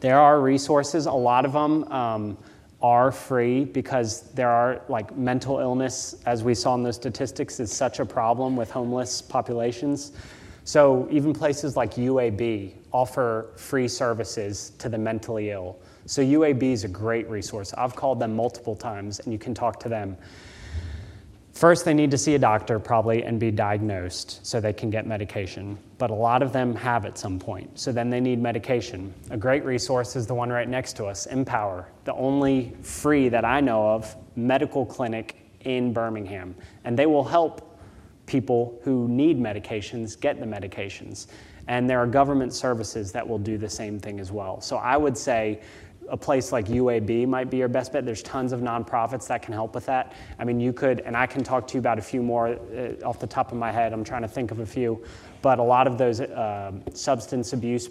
There 0.00 0.18
are 0.18 0.40
resources. 0.40 1.06
A 1.06 1.12
lot 1.12 1.44
of 1.44 1.52
them 1.52 1.84
um, 1.92 2.36
are 2.82 3.12
free 3.12 3.64
because 3.64 4.22
there 4.32 4.48
are 4.48 4.82
like 4.88 5.16
mental 5.16 5.60
illness, 5.60 6.16
as 6.26 6.42
we 6.42 6.54
saw 6.54 6.74
in 6.74 6.82
those 6.82 6.96
statistics, 6.96 7.60
is 7.60 7.70
such 7.70 8.00
a 8.00 8.04
problem 8.04 8.56
with 8.56 8.72
homeless 8.72 9.22
populations. 9.22 10.12
So 10.64 11.08
even 11.10 11.32
places 11.32 11.76
like 11.76 11.94
UAB 11.94 12.74
offer 12.92 13.50
free 13.56 13.88
services 13.88 14.72
to 14.78 14.88
the 14.88 14.98
mentally 14.98 15.50
ill. 15.50 15.78
So 16.06 16.22
UAB 16.22 16.62
is 16.62 16.84
a 16.84 16.88
great 16.88 17.28
resource. 17.28 17.72
I've 17.76 17.96
called 17.96 18.20
them 18.20 18.34
multiple 18.34 18.76
times, 18.76 19.20
and 19.20 19.32
you 19.32 19.38
can 19.38 19.54
talk 19.54 19.80
to 19.80 19.88
them. 19.88 20.16
First, 21.52 21.84
they 21.84 21.94
need 21.94 22.10
to 22.10 22.18
see 22.18 22.34
a 22.34 22.38
doctor 22.38 22.78
probably 22.78 23.24
and 23.24 23.38
be 23.38 23.50
diagnosed 23.50 24.44
so 24.44 24.58
they 24.58 24.72
can 24.72 24.88
get 24.88 25.06
medication. 25.06 25.76
But 25.98 26.10
a 26.10 26.14
lot 26.14 26.42
of 26.42 26.52
them 26.52 26.74
have 26.76 27.04
at 27.04 27.18
some 27.18 27.38
point, 27.38 27.78
so 27.78 27.92
then 27.92 28.08
they 28.08 28.20
need 28.20 28.40
medication. 28.40 29.12
A 29.30 29.36
great 29.36 29.64
resource 29.64 30.16
is 30.16 30.26
the 30.26 30.34
one 30.34 30.50
right 30.50 30.68
next 30.68 30.94
to 30.94 31.04
us, 31.04 31.26
M-Power, 31.26 31.88
the 32.04 32.14
only 32.14 32.72
free 32.82 33.28
that 33.28 33.44
I 33.44 33.60
know 33.60 33.86
of 33.90 34.16
medical 34.34 34.86
clinic 34.86 35.36
in 35.60 35.92
Birmingham. 35.92 36.54
And 36.84 36.98
they 36.98 37.06
will 37.06 37.24
help 37.24 37.71
people 38.32 38.80
who 38.82 39.06
need 39.08 39.38
medications 39.38 40.18
get 40.18 40.40
the 40.40 40.46
medications. 40.46 41.26
And 41.68 41.88
there 41.88 42.00
are 42.00 42.06
government 42.06 42.54
services 42.54 43.12
that 43.12 43.28
will 43.28 43.38
do 43.38 43.58
the 43.58 43.68
same 43.68 44.00
thing 44.00 44.18
as 44.18 44.32
well. 44.32 44.60
So 44.62 44.78
I 44.78 44.96
would 44.96 45.16
say 45.16 45.60
a 46.08 46.16
place 46.16 46.50
like 46.50 46.66
UAB 46.66 47.28
might 47.28 47.50
be 47.50 47.58
your 47.58 47.68
best 47.68 47.92
bet. 47.92 48.06
There's 48.06 48.22
tons 48.22 48.52
of 48.52 48.60
nonprofits 48.60 49.28
that 49.28 49.42
can 49.42 49.52
help 49.52 49.74
with 49.74 49.84
that. 49.86 50.14
I 50.38 50.44
mean, 50.44 50.58
you 50.58 50.72
could, 50.72 51.00
and 51.00 51.14
I 51.14 51.26
can 51.26 51.44
talk 51.44 51.68
to 51.68 51.74
you 51.74 51.78
about 51.78 51.98
a 51.98 52.02
few 52.02 52.22
more 52.22 52.48
uh, 52.48 53.06
off 53.06 53.20
the 53.20 53.26
top 53.26 53.52
of 53.52 53.58
my 53.58 53.70
head. 53.70 53.92
I'm 53.92 54.02
trying 54.02 54.22
to 54.22 54.28
think 54.28 54.50
of 54.50 54.60
a 54.60 54.66
few, 54.66 55.04
but 55.42 55.58
a 55.58 55.62
lot 55.62 55.86
of 55.86 55.98
those 55.98 56.20
uh, 56.20 56.72
substance 56.94 57.52
abuse 57.52 57.90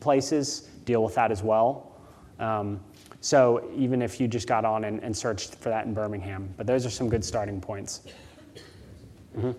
places 0.00 0.68
deal 0.84 1.02
with 1.02 1.14
that 1.14 1.32
as 1.32 1.42
well. 1.42 1.98
Um, 2.38 2.80
so 3.20 3.70
even 3.74 4.02
if 4.02 4.20
you 4.20 4.28
just 4.28 4.46
got 4.46 4.64
on 4.64 4.84
and, 4.84 5.00
and, 5.02 5.16
searched 5.16 5.54
for 5.54 5.68
that 5.68 5.86
in 5.86 5.94
Birmingham, 5.94 6.52
but 6.56 6.66
those 6.66 6.84
are 6.84 6.90
some 6.90 7.08
good 7.08 7.24
starting 7.24 7.60
points. 7.60 8.02
Mm-hmm. 9.36 9.52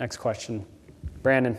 Next 0.00 0.16
question, 0.16 0.64
Brandon. 1.22 1.56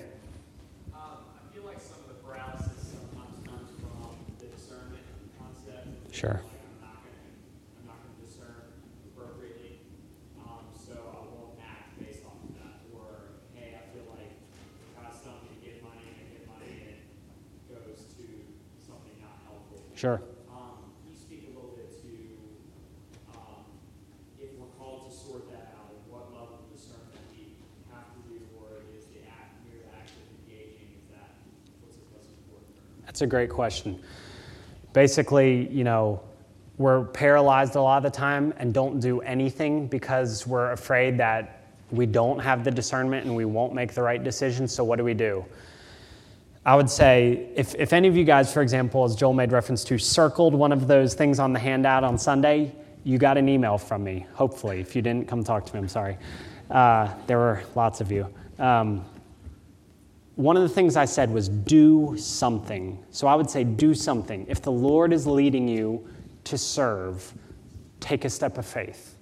Sure. 6.17 6.41
I'm 6.81 7.85
not 7.85 8.01
going 8.01 8.09
to 8.17 8.25
discern 8.25 8.73
appropriately, 9.13 9.85
um, 10.41 10.65
so 10.73 10.97
I 11.13 11.21
won't 11.29 11.61
act 11.61 11.93
based 12.01 12.25
off 12.25 12.41
of 12.41 12.57
that. 12.57 12.81
Or, 12.89 13.37
hey, 13.53 13.77
I 13.77 13.85
feel 13.93 14.09
like 14.17 14.33
God 14.97 15.13
telling 15.13 15.45
me 15.45 15.53
to 15.53 15.61
give 15.61 15.77
money, 15.85 16.09
and 16.09 16.17
I 16.17 16.25
give 16.33 16.49
money, 16.49 16.73
and 16.89 16.97
it 16.97 17.69
goes 17.69 18.01
to 18.17 18.25
something 18.81 19.13
not 19.21 19.45
helpful. 19.45 19.77
Sure. 19.93 20.17
Um, 20.49 20.89
can 21.05 21.13
you 21.13 21.17
speak 21.21 21.53
a 21.53 21.53
little 21.53 21.77
bit 21.77 21.93
to 22.01 22.09
um, 23.37 23.69
if 24.41 24.57
we're 24.57 24.73
called 24.73 25.05
to 25.05 25.13
sort 25.13 25.45
that 25.53 25.77
out, 25.77 25.93
and 25.93 26.01
what 26.09 26.33
level 26.33 26.65
of 26.65 26.73
discernment 26.73 27.13
we 27.29 27.61
have 27.93 28.09
to 28.17 28.19
do, 28.25 28.41
or 28.57 28.81
is 28.97 29.05
the 29.13 29.21
act, 29.29 29.61
mere 29.69 29.85
act 29.93 30.17
of 30.17 30.25
engaging, 30.41 30.97
is 30.97 31.13
that 31.13 31.45
what's 31.85 32.01
the 32.01 32.09
most 32.09 32.33
important? 32.41 32.73
That's 33.17 33.23
a 33.23 33.25
great 33.25 33.49
question 33.49 33.99
basically, 34.93 35.67
you 35.69 35.83
know, 35.83 36.21
we're 36.77 37.05
paralyzed 37.05 37.75
a 37.75 37.81
lot 37.81 37.97
of 37.97 38.03
the 38.11 38.15
time 38.15 38.53
and 38.57 38.75
don't 38.75 38.99
do 38.99 39.21
anything 39.21 39.87
because 39.87 40.45
we're 40.45 40.71
afraid 40.71 41.17
that 41.17 41.63
we 41.89 42.05
don't 42.05 42.37
have 42.37 42.63
the 42.63 42.69
discernment 42.69 43.25
and 43.25 43.35
we 43.35 43.43
won't 43.43 43.73
make 43.73 43.95
the 43.95 44.03
right 44.03 44.23
decision. 44.23 44.67
So, 44.67 44.83
what 44.83 44.97
do 44.97 45.03
we 45.03 45.15
do? 45.15 45.43
I 46.63 46.75
would 46.75 46.91
say 46.91 47.49
if, 47.55 47.73
if 47.73 47.91
any 47.91 48.07
of 48.07 48.15
you 48.15 48.23
guys, 48.23 48.53
for 48.53 48.61
example, 48.61 49.03
as 49.03 49.15
Joel 49.15 49.33
made 49.33 49.51
reference 49.51 49.83
to, 49.85 49.97
circled 49.97 50.53
one 50.53 50.71
of 50.71 50.87
those 50.87 51.15
things 51.15 51.39
on 51.39 51.53
the 51.53 51.59
handout 51.59 52.03
on 52.03 52.19
Sunday, 52.19 52.71
you 53.03 53.17
got 53.17 53.35
an 53.35 53.49
email 53.49 53.79
from 53.79 54.03
me, 54.03 54.27
hopefully. 54.33 54.79
If 54.79 54.95
you 54.95 55.01
didn't, 55.01 55.27
come 55.27 55.43
talk 55.43 55.65
to 55.65 55.73
me, 55.73 55.79
I'm 55.79 55.89
sorry. 55.89 56.17
Uh, 56.69 57.11
there 57.25 57.39
were 57.39 57.63
lots 57.73 57.99
of 57.99 58.11
you. 58.11 58.27
Um, 58.59 59.03
one 60.37 60.55
of 60.55 60.61
the 60.61 60.69
things 60.69 60.95
I 60.95 61.05
said 61.05 61.31
was 61.31 61.49
do 61.49 62.15
something. 62.15 63.03
So 63.09 63.25
I 63.25 63.33
would 63.33 63.49
say 63.49 63.63
do 63.63 63.95
something. 63.95 64.45
If 64.47 64.61
the 64.61 64.71
Lord 64.71 65.11
is 65.11 65.25
leading 65.25 65.67
you 65.67 66.07
to 66.43 66.59
serve, 66.59 67.33
take 67.99 68.23
a 68.23 68.29
step 68.29 68.59
of 68.59 68.65
faith. 68.65 69.15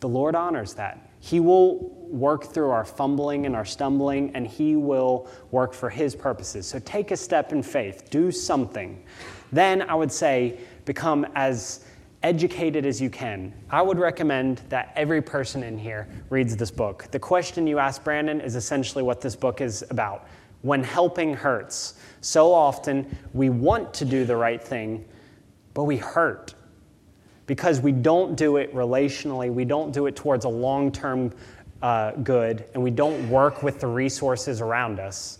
The 0.00 0.08
Lord 0.08 0.34
honors 0.34 0.72
that. 0.74 1.10
He 1.20 1.40
will 1.40 1.90
work 2.08 2.44
through 2.44 2.70
our 2.70 2.86
fumbling 2.86 3.44
and 3.44 3.54
our 3.54 3.66
stumbling, 3.66 4.34
and 4.34 4.46
He 4.46 4.76
will 4.76 5.28
work 5.50 5.74
for 5.74 5.90
His 5.90 6.14
purposes. 6.14 6.66
So 6.66 6.78
take 6.78 7.10
a 7.10 7.16
step 7.18 7.52
in 7.52 7.62
faith, 7.62 8.08
do 8.10 8.32
something. 8.32 9.04
Then 9.52 9.82
I 9.82 9.94
would 9.94 10.12
say 10.12 10.58
become 10.86 11.26
as 11.34 11.84
educated 12.22 12.86
as 12.86 12.98
you 12.98 13.10
can. 13.10 13.52
I 13.70 13.82
would 13.82 13.98
recommend 13.98 14.62
that 14.70 14.92
every 14.96 15.20
person 15.20 15.62
in 15.62 15.76
here 15.76 16.08
reads 16.30 16.56
this 16.56 16.70
book. 16.70 17.08
The 17.10 17.18
question 17.18 17.66
you 17.66 17.78
asked 17.78 18.04
Brandon 18.04 18.40
is 18.40 18.56
essentially 18.56 19.04
what 19.04 19.20
this 19.20 19.36
book 19.36 19.60
is 19.60 19.84
about 19.90 20.26
when 20.66 20.82
helping 20.82 21.32
hurts. 21.32 21.94
So 22.20 22.52
often 22.52 23.16
we 23.32 23.50
want 23.50 23.94
to 23.94 24.04
do 24.04 24.24
the 24.24 24.36
right 24.36 24.62
thing, 24.62 25.04
but 25.74 25.84
we 25.84 25.96
hurt 25.96 26.54
because 27.46 27.80
we 27.80 27.92
don't 27.92 28.36
do 28.36 28.56
it 28.56 28.74
relationally, 28.74 29.52
we 29.52 29.64
don't 29.64 29.92
do 29.92 30.06
it 30.06 30.16
towards 30.16 30.44
a 30.44 30.48
long 30.48 30.90
term 30.90 31.32
uh, 31.82 32.10
good, 32.12 32.64
and 32.74 32.82
we 32.82 32.90
don't 32.90 33.28
work 33.30 33.62
with 33.62 33.78
the 33.78 33.86
resources 33.86 34.60
around 34.60 34.98
us. 34.98 35.38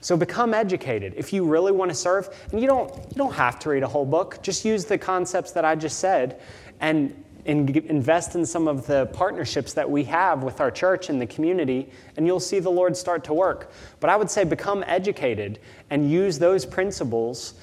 So 0.00 0.16
become 0.16 0.54
educated. 0.54 1.14
If 1.16 1.32
you 1.32 1.44
really 1.44 1.70
want 1.70 1.90
to 1.90 1.94
serve, 1.94 2.28
and 2.50 2.60
you 2.60 2.66
don't, 2.66 2.92
you 3.10 3.16
don't 3.16 3.34
have 3.34 3.58
to 3.60 3.68
read 3.68 3.82
a 3.82 3.86
whole 3.86 4.06
book, 4.06 4.42
just 4.42 4.64
use 4.64 4.86
the 4.86 4.98
concepts 4.98 5.52
that 5.52 5.64
I 5.64 5.76
just 5.76 6.00
said 6.00 6.40
and 6.80 7.24
invest 7.44 8.34
in 8.34 8.44
some 8.44 8.68
of 8.68 8.86
the 8.86 9.06
partnerships 9.06 9.72
that 9.74 9.90
we 9.90 10.04
have 10.04 10.42
with 10.42 10.60
our 10.60 10.70
church 10.70 11.08
and 11.08 11.20
the 11.20 11.26
community, 11.26 11.90
and 12.16 12.26
you'll 12.26 12.40
see 12.40 12.60
the 12.60 12.70
Lord 12.70 12.96
start 12.96 13.24
to 13.24 13.34
work. 13.34 13.72
But 14.00 14.10
I 14.10 14.16
would 14.16 14.30
say 14.30 14.44
become 14.44 14.84
educated 14.86 15.58
and 15.90 16.10
use 16.10 16.38
those 16.38 16.66
principles, 16.66 17.54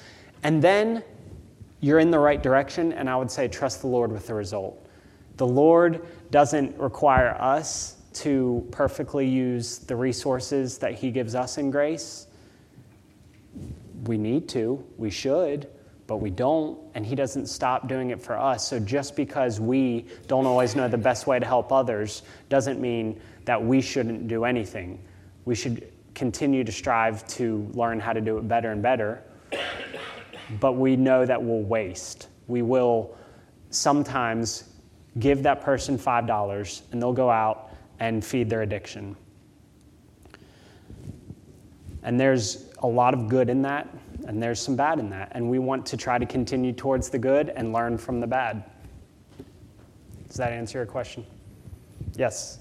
and 0.42 0.62
then 0.62 1.02
you're 1.80 2.00
in 2.00 2.10
the 2.10 2.18
right 2.18 2.42
direction, 2.42 2.92
and 2.92 3.08
I 3.08 3.16
would 3.16 3.30
say 3.30 3.48
trust 3.48 3.80
the 3.80 3.86
Lord 3.86 4.10
with 4.10 4.26
the 4.26 4.34
result. 4.34 4.84
The 5.36 5.46
Lord 5.46 6.04
doesn't 6.30 6.76
require 6.78 7.36
us 7.40 7.96
to 8.14 8.66
perfectly 8.72 9.28
use 9.28 9.78
the 9.78 9.94
resources 9.94 10.78
that 10.78 10.94
He 10.94 11.10
gives 11.10 11.34
us 11.34 11.58
in 11.58 11.70
grace. 11.70 12.26
We 14.04 14.18
need 14.18 14.48
to, 14.50 14.84
we 14.96 15.10
should, 15.10 15.68
but 16.08 16.16
we 16.16 16.30
don't, 16.30 16.80
and 16.94 17.06
He 17.06 17.14
doesn't 17.14 17.46
stop 17.46 17.86
doing 17.86 18.10
it 18.10 18.20
for 18.20 18.36
us. 18.36 18.66
So 18.66 18.80
just 18.80 19.14
because 19.14 19.60
we 19.60 20.06
don't 20.26 20.46
always 20.46 20.74
know 20.74 20.88
the 20.88 20.98
best 20.98 21.28
way 21.28 21.38
to 21.38 21.46
help 21.46 21.70
others 21.70 22.22
doesn't 22.48 22.80
mean 22.80 23.20
that 23.44 23.62
we 23.62 23.80
shouldn't 23.80 24.26
do 24.26 24.44
anything. 24.44 24.98
We 25.44 25.54
should 25.54 25.92
continue 26.14 26.64
to 26.64 26.72
strive 26.72 27.28
to 27.28 27.70
learn 27.74 28.00
how 28.00 28.14
to 28.14 28.22
do 28.22 28.38
it 28.38 28.48
better 28.48 28.72
and 28.72 28.82
better, 28.82 29.22
but 30.58 30.72
we 30.72 30.96
know 30.96 31.26
that 31.26 31.40
we'll 31.40 31.62
waste. 31.62 32.28
We 32.48 32.62
will 32.62 33.14
sometimes 33.68 34.64
give 35.18 35.42
that 35.42 35.60
person 35.60 35.98
$5 35.98 36.82
and 36.90 37.02
they'll 37.02 37.12
go 37.12 37.30
out 37.30 37.70
and 38.00 38.24
feed 38.24 38.48
their 38.48 38.62
addiction. 38.62 39.14
And 42.02 42.18
there's 42.18 42.64
a 42.78 42.86
lot 42.86 43.12
of 43.12 43.28
good 43.28 43.50
in 43.50 43.60
that, 43.62 43.88
and 44.28 44.42
there's 44.42 44.60
some 44.60 44.76
bad 44.76 44.98
in 44.98 45.08
that. 45.10 45.32
And 45.32 45.48
we 45.48 45.58
want 45.58 45.86
to 45.86 45.96
try 45.96 46.18
to 46.18 46.26
continue 46.26 46.72
towards 46.72 47.08
the 47.08 47.18
good 47.18 47.48
and 47.48 47.72
learn 47.72 47.96
from 47.96 48.20
the 48.20 48.26
bad. 48.26 48.62
Does 50.28 50.36
that 50.36 50.52
answer 50.52 50.78
your 50.78 50.86
question? 50.86 51.24
Yes. 52.14 52.58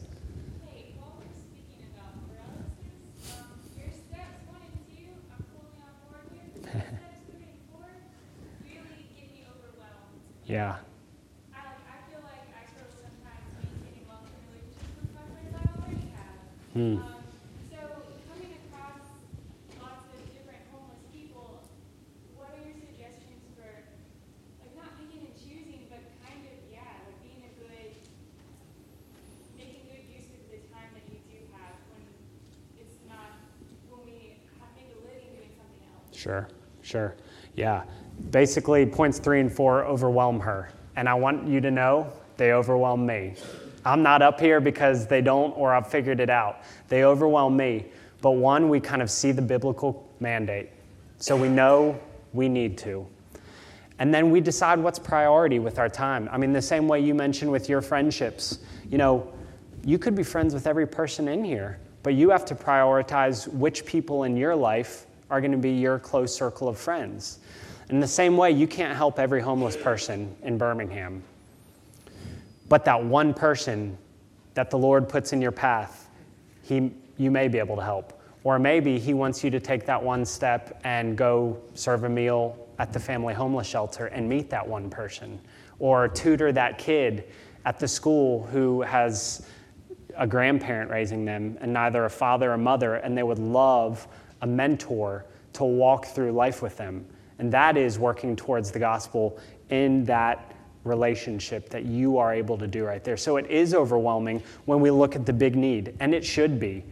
Yeah. 10.45 10.77
I, 11.53 11.59
I 11.59 11.63
feel 12.07 12.23
like 12.23 12.47
I 12.55 12.63
struggle 12.71 12.95
sometimes 13.03 13.51
maintaining 13.83 14.07
relationships 14.47 14.95
with 15.03 15.11
my 15.11 15.19
friends 15.35 15.59
I 15.59 15.67
already 15.83 16.07
have. 16.15 16.39
Hmm. 16.71 16.79
Um, 16.79 17.16
Sure, 36.17 36.47
sure. 36.81 37.15
Yeah. 37.55 37.83
Basically, 38.31 38.87
points 38.87 39.19
three 39.19 39.39
and 39.39 39.53
four 39.53 39.85
overwhelm 39.85 40.39
her. 40.39 40.71
And 40.95 41.07
I 41.07 41.13
want 41.13 41.47
you 41.47 41.61
to 41.61 41.69
know 41.69 42.11
they 42.37 42.53
overwhelm 42.53 43.05
me. 43.05 43.35
I'm 43.85 44.01
not 44.01 44.23
up 44.23 44.39
here 44.39 44.59
because 44.59 45.05
they 45.05 45.21
don't 45.21 45.55
or 45.55 45.75
I've 45.75 45.87
figured 45.87 46.19
it 46.19 46.31
out. 46.31 46.61
They 46.87 47.03
overwhelm 47.03 47.55
me. 47.55 47.85
But 48.21 48.31
one, 48.31 48.67
we 48.67 48.79
kind 48.79 49.03
of 49.03 49.11
see 49.11 49.31
the 49.31 49.43
biblical 49.43 50.11
mandate. 50.19 50.69
So 51.17 51.37
we 51.37 51.49
know 51.49 51.99
we 52.33 52.49
need 52.49 52.79
to. 52.79 53.05
And 53.99 54.11
then 54.11 54.31
we 54.31 54.41
decide 54.41 54.79
what's 54.79 54.97
priority 54.97 55.59
with 55.59 55.77
our 55.77 55.89
time. 55.89 56.27
I 56.31 56.37
mean, 56.37 56.51
the 56.51 56.61
same 56.61 56.87
way 56.87 56.99
you 56.99 57.13
mentioned 57.13 57.51
with 57.51 57.69
your 57.69 57.81
friendships. 57.81 58.57
You 58.89 58.97
know, 58.97 59.31
you 59.85 59.99
could 59.99 60.15
be 60.15 60.23
friends 60.23 60.55
with 60.55 60.65
every 60.65 60.87
person 60.87 61.27
in 61.27 61.43
here, 61.43 61.79
but 62.01 62.15
you 62.15 62.31
have 62.31 62.45
to 62.45 62.55
prioritize 62.55 63.47
which 63.47 63.85
people 63.85 64.23
in 64.23 64.35
your 64.35 64.55
life 64.55 65.06
are 65.29 65.41
going 65.41 65.51
to 65.51 65.57
be 65.57 65.71
your 65.71 65.99
close 65.99 66.35
circle 66.35 66.67
of 66.67 66.77
friends. 66.77 67.39
In 67.89 67.99
the 67.99 68.07
same 68.07 68.35
way, 68.37 68.51
you 68.51 68.67
can't 68.67 68.95
help 68.95 69.19
every 69.19 69.41
homeless 69.41 69.77
person 69.77 70.35
in 70.43 70.57
Birmingham. 70.57 71.23
But 72.69 72.83
that 72.85 73.03
one 73.03 73.33
person 73.33 73.97
that 74.55 74.69
the 74.69 74.77
Lord 74.77 75.07
puts 75.07 75.33
in 75.33 75.41
your 75.41 75.51
path, 75.51 76.09
he, 76.63 76.91
you 77.17 77.31
may 77.31 77.47
be 77.47 77.59
able 77.59 77.77
to 77.77 77.83
help. 77.83 78.21
Or 78.43 78.59
maybe 78.59 78.99
He 78.99 79.13
wants 79.13 79.43
you 79.43 79.49
to 79.51 79.59
take 79.59 79.85
that 79.85 80.01
one 80.01 80.25
step 80.25 80.79
and 80.83 81.17
go 81.17 81.61
serve 81.73 82.03
a 82.03 82.09
meal 82.09 82.57
at 82.79 82.93
the 82.93 82.99
family 82.99 83.33
homeless 83.33 83.67
shelter 83.67 84.07
and 84.07 84.27
meet 84.27 84.49
that 84.49 84.67
one 84.67 84.89
person. 84.89 85.39
Or 85.79 86.07
tutor 86.07 86.51
that 86.51 86.77
kid 86.77 87.25
at 87.65 87.79
the 87.79 87.87
school 87.87 88.45
who 88.47 88.81
has 88.81 89.45
a 90.15 90.25
grandparent 90.25 90.89
raising 90.89 91.25
them 91.25 91.57
and 91.61 91.71
neither 91.71 92.05
a 92.05 92.09
father 92.09 92.51
or 92.51 92.57
mother, 92.57 92.95
and 92.95 93.17
they 93.17 93.23
would 93.23 93.39
love 93.39 94.07
a 94.41 94.47
mentor 94.47 95.25
to 95.53 95.63
walk 95.63 96.05
through 96.05 96.31
life 96.31 96.61
with 96.61 96.77
them. 96.77 97.05
And 97.39 97.51
that 97.53 97.77
is 97.77 97.99
working 97.99 98.35
towards 98.35 98.71
the 98.71 98.79
gospel 98.79 99.39
in 99.69 100.03
that 100.05 100.53
relationship 100.83 101.69
that 101.69 101.85
you 101.85 102.17
are 102.17 102.33
able 102.33 102.57
to 102.57 102.67
do 102.67 102.85
right 102.85 103.03
there. 103.03 103.17
So 103.17 103.37
it 103.37 103.49
is 103.49 103.73
overwhelming 103.73 104.41
when 104.65 104.79
we 104.79 104.89
look 104.89 105.15
at 105.15 105.25
the 105.25 105.33
big 105.33 105.55
need, 105.55 105.95
and 105.99 106.13
it 106.13 106.25
should 106.25 106.59
be. 106.59 106.83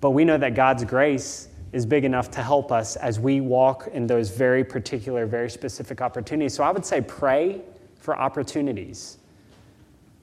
But 0.00 0.10
we 0.10 0.24
know 0.24 0.38
that 0.38 0.54
God's 0.54 0.84
grace 0.84 1.48
is 1.72 1.86
big 1.86 2.04
enough 2.04 2.30
to 2.32 2.42
help 2.42 2.72
us 2.72 2.96
as 2.96 3.20
we 3.20 3.40
walk 3.40 3.88
in 3.92 4.06
those 4.06 4.30
very 4.30 4.64
particular, 4.64 5.26
very 5.26 5.50
specific 5.50 6.00
opportunities. 6.00 6.54
So 6.54 6.64
I 6.64 6.70
would 6.70 6.84
say 6.84 7.00
pray 7.00 7.60
for 7.96 8.18
opportunities. 8.18 9.18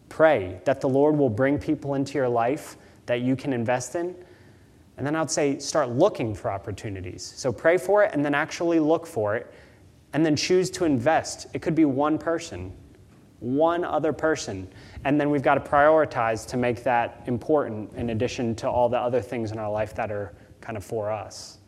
Pray 0.10 0.60
that 0.66 0.82
the 0.82 0.90
Lord 0.90 1.16
will 1.18 1.30
bring 1.30 1.58
people 1.58 1.94
into 1.94 2.18
your 2.18 2.30
life 2.30 2.78
that 3.06 3.22
you 3.22 3.36
can 3.36 3.54
invest 3.54 3.96
in. 3.96 4.16
And 4.98 5.06
then 5.06 5.16
I'd 5.16 5.30
say 5.30 5.60
start 5.60 5.90
looking 5.90 6.34
for 6.34 6.50
opportunities. 6.52 7.24
So 7.36 7.54
pray 7.54 7.78
for 7.78 8.04
it 8.04 8.12
and 8.14 8.26
then 8.26 8.34
actually 8.34 8.80
look 8.80 9.06
for 9.06 9.36
it 9.36 9.54
and 10.14 10.26
then 10.26 10.36
choose 10.36 10.70
to 10.72 10.86
invest. 10.86 11.48
It 11.54 11.62
could 11.62 11.76
be 11.76 11.86
one 11.86 12.18
person, 12.18 12.74
one 13.40 13.84
other 13.84 14.12
person. 14.12 14.68
And 15.06 15.22
then 15.22 15.30
we've 15.30 15.44
got 15.44 15.56
to 15.56 15.62
prioritize 15.62 16.48
to 16.48 16.58
make 16.58 16.84
that 16.84 17.22
important 17.28 17.94
in 17.94 18.10
addition 18.10 18.56
to 18.56 18.70
all 18.70 18.90
the 18.90 18.98
other 18.98 19.22
things 19.22 19.52
in 19.52 19.60
our 19.60 19.72
life 19.72 19.94
that 19.96 20.12
are 20.12 20.34
kind 20.62 20.76
of 20.78 20.84
for 20.84 21.12
us. 21.12 21.60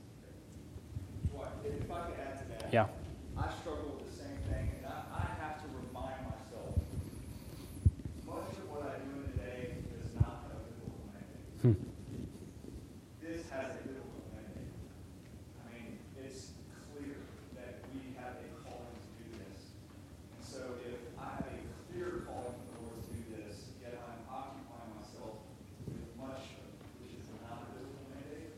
If 1.64 1.92
I 1.92 2.02
could 2.02 2.16
add 2.20 2.40
to 2.40 2.46
that. 2.64 2.74
Yeah. 2.74 2.88
I 3.38 3.50
struggle 3.62 3.98
with 4.00 4.10
the 4.10 4.24
same 4.24 4.38
thing, 4.50 4.72
and 4.78 4.88
I, 4.88 5.04
I 5.16 5.22
have 5.42 5.62
to 5.62 5.68
remind 5.70 6.18
myself, 6.26 6.76
much 8.26 8.58
of 8.58 8.66
what 8.72 8.84
I 8.90 8.98
do 9.06 9.10
in 9.22 9.24
a 9.30 9.38
day 9.38 9.76
does 10.02 10.14
not 10.16 10.44
have 10.50 10.60
a 10.60 10.74
biblical 10.74 11.06
mandate. 11.14 11.78
This 13.22 13.48
has 13.50 13.78
a 13.78 13.82
biblical 13.86 14.26
mandate. 14.34 14.74
I 15.62 15.72
mean, 15.72 16.00
it's 16.26 16.52
clear 16.92 17.16
that 17.56 17.86
we 17.94 18.12
have 18.18 18.44
a 18.44 18.48
calling 18.66 18.98
to 18.98 19.12
do 19.24 19.28
this. 19.40 19.72
And 20.36 20.44
so 20.44 20.76
if 20.84 21.00
I 21.16 21.38
have 21.38 21.48
a 21.48 21.64
clear 21.94 22.28
calling 22.28 22.60
from 22.60 22.68
the 22.76 22.80
Lord 22.92 23.00
to 23.08 23.14
do 23.14 23.24
this, 23.40 23.72
yet 23.80 23.96
I'm 24.04 24.20
occupying 24.28 25.00
myself 25.00 25.48
with 25.88 26.02
much 26.20 26.60
of 26.60 26.68
which 27.00 27.16
is 27.16 27.28
not 27.46 27.64
a 27.64 27.68
biblical 27.72 28.04
mandate, 28.12 28.52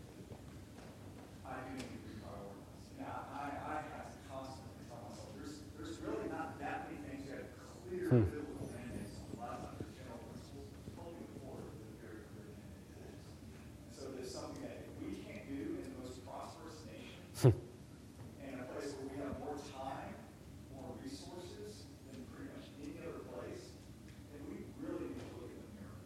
I 1.46 1.54
do 1.70 1.78
need 1.78 1.86
to 1.86 2.18
reprioritize. 2.18 2.66
Now, 3.02 3.28
I, 3.34 3.50
I 3.50 3.76
have 3.98 4.14
to 4.14 4.20
constantly 4.30 4.78
tell 4.88 5.02
myself, 5.10 5.34
there's, 5.36 5.58
there's 5.76 5.98
really 6.06 6.30
not 6.30 6.62
that 6.62 6.86
many 6.86 7.02
things 7.02 7.26
you 7.26 7.34
have 7.34 7.50
clear 7.90 8.08
biblical 8.30 8.70
mandates 8.72 9.18
on. 9.18 9.26
A 9.34 9.42
lot 9.42 9.52
of 9.58 9.74
times, 9.74 9.90
general 9.98 10.22
principles, 10.30 10.70
totally 10.94 11.26
forward 11.42 11.66
with 11.66 11.82
a 11.82 11.98
very 11.98 12.22
clear 12.30 12.54
mandate. 12.54 13.18
And 13.90 13.94
so 13.98 14.14
there's 14.14 14.30
something 14.30 14.62
that 14.62 14.86
we 15.02 15.18
can't 15.26 15.50
do 15.50 15.82
in 15.82 15.82
the 15.82 15.96
most 15.98 16.22
prosperous 16.22 16.86
nation, 16.86 17.18
in 17.42 18.54
a 18.62 18.68
place 18.70 18.94
where 19.02 19.10
we 19.10 19.18
have 19.18 19.34
more 19.42 19.58
time, 19.74 20.14
more 20.78 20.94
resources 21.02 21.90
than 22.06 22.22
pretty 22.38 22.54
much 22.54 22.70
any 22.86 23.02
other 23.02 23.26
place, 23.34 23.74
then 24.30 24.46
we 24.46 24.62
really 24.78 25.10
need 25.10 25.26
to 25.26 25.42
look 25.42 25.50
in 25.50 25.66
the 25.66 25.74
mirror 25.82 25.98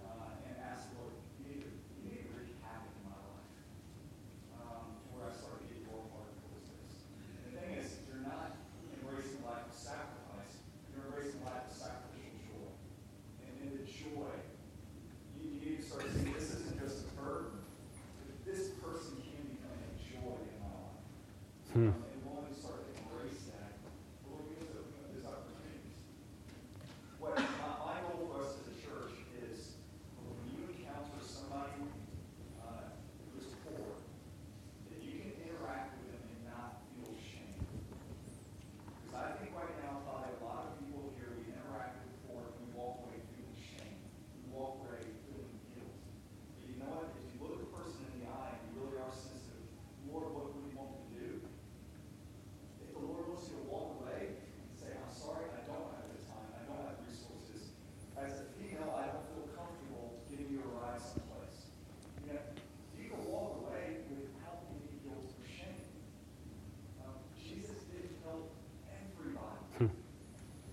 uh, 0.00 0.48
and 0.48 0.56
ask 0.64 0.88
the 0.88 1.04
Lord, 1.04 1.12
you 1.44 1.52
need 1.52 1.60
to, 1.68 1.70
you 2.00 2.08
need 2.08 2.24
to 2.24 2.32
wreak 2.40 2.56
havoc 2.64 2.88
in 2.88 3.04
my 3.04 3.20
life 3.20 3.52
um, 4.56 4.96
where 5.12 5.28
I 5.28 5.32
started 5.36 5.68
to 5.68 5.76
get 5.76 5.84
more 5.92 6.00
hard 6.16 6.32
towards 6.40 6.72
this. 6.72 7.04
And 7.44 7.52
the 7.52 7.60
thing 7.60 7.70
is, 7.76 8.00
you're 8.08 8.24
not 8.24 8.56
embracing 8.96 9.44
a 9.44 9.52
life 9.52 9.68
of 9.68 9.76
sacrifice, 9.76 10.54
you're 10.94 11.04
embracing 11.04 11.36
a 11.44 11.52
life 11.52 11.68
of 11.68 11.76
sacrificial 11.76 12.32
joy. 12.48 12.72
And 13.44 13.52
in 13.60 13.68
the 13.76 13.84
joy, 13.84 14.32
you, 15.36 15.52
you 15.52 15.60
need 15.60 15.84
to 15.84 15.86
start 15.86 16.08
seeing 16.16 16.32
this 16.32 16.48
isn't 16.56 16.80
just 16.80 17.04
a 17.04 17.12
burden, 17.20 17.60
but 17.60 18.32
this 18.48 18.72
person 18.80 19.20
can 19.20 19.42
become 19.52 19.76
a 19.76 19.92
joy 20.00 20.36
in 20.40 20.56
my 20.64 20.72
life. 20.72 21.04
Um, 21.74 21.88
and 21.88 22.20
when 22.28 22.44
we 22.44 22.52
start 22.52 22.84
to 22.84 22.92
embrace 23.00 23.48
that, 23.48 23.80
the 23.80 24.28
Lord 24.28 24.44
begins 24.44 24.68
to 24.76 24.84
open 24.84 24.92
up 25.00 25.08
those 25.08 25.24
opportunities. 25.24 25.96
What 27.16 27.32
my, 27.40 27.48
my 27.80 27.96
goal 28.12 28.28
for 28.28 28.44
us 28.44 28.60
as 28.60 28.66
a 28.68 28.76
church 28.76 29.16
is 29.40 29.80
when 30.20 30.36
you 30.52 30.68
encounter 30.68 31.16
somebody 31.24 31.80
uh, 32.60 32.92
who 33.32 33.40
is 33.40 33.56
poor, 33.64 33.88
that 34.92 35.00
you 35.00 35.16
can 35.24 35.32
interact 35.40 35.96
with 35.96 36.12
them 36.12 36.20
and 36.28 36.40
not 36.52 36.84
feel 36.92 37.16
shame. 37.16 37.56
Because 37.56 39.16
I 39.16 39.32
think 39.40 39.56
right 39.56 39.72
now, 39.80 40.04
probably 40.04 40.28
a 40.36 40.40
lot 40.44 40.76
of 40.76 40.76
people 40.76 41.08
here, 41.16 41.32
we 41.40 41.48
interact 41.56 42.04
with 42.04 42.12
the 42.12 42.20
poor 42.28 42.40
and 42.52 42.56
we 42.60 42.68
walk 42.76 43.00
away 43.08 43.16
feeling 43.32 43.56
shame. 43.56 43.96
We 44.44 44.52
walk 44.52 44.76
away 44.84 45.00
feeling 45.24 45.56
guilt. 45.72 45.96
But 46.60 46.64
you 46.68 46.76
know 46.84 46.92
what? 47.00 47.16
If 47.16 47.32
you 47.32 47.40
look 47.40 47.64
a 47.64 47.70
person 47.72 48.04
in 48.12 48.20
the 48.20 48.28
eye 48.28 48.60
and 48.60 48.60
you 48.68 48.84
really 48.84 49.00
are 49.00 49.08
sensitive, 49.08 49.64
Lord, 50.04 50.28
what 50.36 50.52
would 50.52 50.68
you 50.68 50.76
want 50.76 50.92
me 50.92 51.00
to 51.00 51.12
do? 51.16 51.30
If 52.84 52.92
the 52.92 53.00
Lord 53.00 53.24
wants 53.32 53.48
you 53.48 53.56
to 53.62 53.66
walk 53.72 54.02
away 54.04 54.36
and 54.36 54.68
say, 54.76 54.92
I'm 54.92 55.08
sorry, 55.08 55.48
I 55.48 55.64
don't 55.64 55.88
have 55.96 56.04
the 56.12 56.20
time, 56.28 56.44
I 56.52 56.60
don't 56.68 56.82
have 56.84 57.00
resources. 57.08 57.72
As 58.20 58.44
a 58.44 58.46
female, 58.60 58.92
I 58.92 59.08
don't 59.08 59.24
feel 59.32 59.48
comfortable 59.56 60.20
giving 60.28 60.52
you 60.52 60.60
a 60.60 60.68
ride 60.76 61.00
someplace. 61.00 61.72
You 62.28 62.36
know, 62.36 62.44
you 62.98 63.08
can 63.08 63.22
walk 63.24 63.64
away 63.64 64.04
without 64.12 64.68
any 64.68 65.00
guilt 65.00 65.32
or 65.32 65.44
shame. 65.48 65.80
Um, 67.00 67.16
Jesus 67.40 67.88
didn't 67.88 68.20
help 68.26 68.52
everybody. 68.92 69.88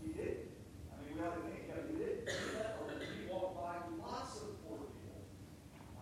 He 0.04 0.12
did. 0.12 0.52
I 0.92 1.00
mean, 1.00 1.16
we 1.16 1.24
ought 1.24 1.40
to 1.40 1.44
think, 1.48 1.64
you 1.64 1.72
know, 1.72 1.82
he 1.88 1.96
did. 1.96 2.16
He 2.28 2.60
let- 2.60 2.76
He 3.16 3.24
walked 3.32 3.56
by 3.56 3.80
lots 4.04 4.44
of 4.44 4.60
poor 4.68 4.84
people, 4.92 5.24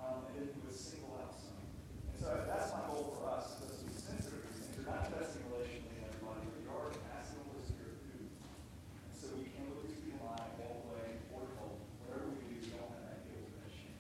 um, 0.02 0.26
and 0.32 0.41
then 0.41 0.45
he 0.50 0.58
would 0.66 0.74
single 0.74 1.14
out 1.22 1.38
some. 1.38 1.62
And 2.10 2.18
so 2.18 2.28
that's 2.50 2.74
my 2.74 2.82
goal 2.89 3.14
for 3.14 3.30
us, 3.30 3.62
is 3.62 3.78
as 3.78 3.80
we 3.86 3.91
sensitive 3.93 4.41
to 4.41 4.50
these 4.58 4.66
things, 4.74 4.74
you're 4.82 4.89
not 4.89 5.06
investing 5.12 5.43
relationally 5.54 5.95
in 6.02 6.08
everybody, 6.08 6.48
but 6.50 6.58
you 6.64 6.70
are 6.72 6.88
asking 7.20 7.43
the 7.43 7.48
Holy 7.52 7.66
Spirit 7.68 7.98
who. 8.08 8.18
And 8.24 9.14
so 9.14 9.26
we 9.38 9.52
can 9.52 9.68
look 9.68 9.84
these 9.86 10.00
people 10.00 10.24
in 10.24 10.24
the 10.24 10.32
eye, 10.32 10.48
walk 10.64 10.78
away, 10.88 11.08
or 11.36 11.43
help, 11.60 11.76
whatever 12.08 12.32
we 12.32 12.39
do, 12.48 12.56
we 12.64 12.72
don't 12.72 12.88
have 12.95 13.04
that 13.12 13.20
guilt 13.28 13.43
or 13.43 13.54
that 13.60 13.72
shame. 13.76 13.98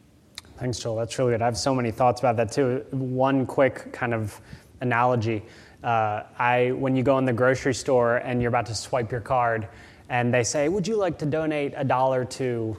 Thanks, 0.57 0.79
Joel. 0.79 0.95
That's 0.95 1.19
really 1.19 1.33
good. 1.33 1.43
I 1.43 1.45
have 1.45 1.57
so 1.57 1.75
many 1.75 1.91
thoughts 1.91 2.19
about 2.19 2.35
that 2.37 2.51
too. 2.51 2.83
One 2.89 3.45
quick 3.45 3.93
kind 3.93 4.11
of 4.11 4.41
analogy. 4.81 5.43
Uh, 5.83 6.23
I, 6.39 6.71
when 6.71 6.95
you 6.95 7.03
go 7.03 7.19
in 7.19 7.25
the 7.25 7.33
grocery 7.33 7.75
store 7.75 8.17
and 8.17 8.41
you're 8.41 8.49
about 8.49 8.65
to 8.65 8.75
swipe 8.75 9.11
your 9.11 9.21
card, 9.21 9.67
and 10.09 10.33
they 10.33 10.43
say, 10.43 10.67
"Would 10.67 10.87
you 10.87 10.95
like 10.95 11.19
to 11.19 11.27
donate 11.27 11.73
a 11.75 11.83
dollar 11.83 12.25
to, 12.25 12.75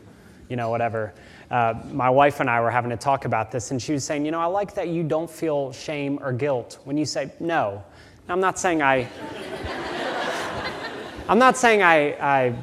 you 0.49 0.57
know, 0.57 0.71
whatever?" 0.71 1.15
Uh, 1.53 1.75
my 1.93 2.11
wife 2.11 2.41
and 2.41 2.51
I 2.51 2.61
were 2.61 2.71
having 2.71 2.91
to 2.91 2.97
talk 2.97 3.27
about 3.27 3.53
this, 3.53 3.71
and 3.71 3.81
she 3.81 3.93
was 3.93 4.03
saying, 4.03 4.25
"You 4.25 4.33
know, 4.33 4.41
I 4.41 4.47
like 4.47 4.75
that 4.75 4.89
you 4.89 5.05
don't 5.05 5.31
feel 5.31 5.73
shame 5.73 6.19
or 6.21 6.33
guilt 6.33 6.81
when 6.83 6.99
you 6.99 7.05
say 7.05 7.31
no." 7.39 7.85
Now, 8.27 8.35
I'm 8.35 8.41
not 8.41 8.59
saying 8.59 8.83
I. 8.83 9.07
I'm 11.29 11.39
not 11.39 11.57
saying 11.57 11.83
I, 11.83 12.15
I 12.15 12.55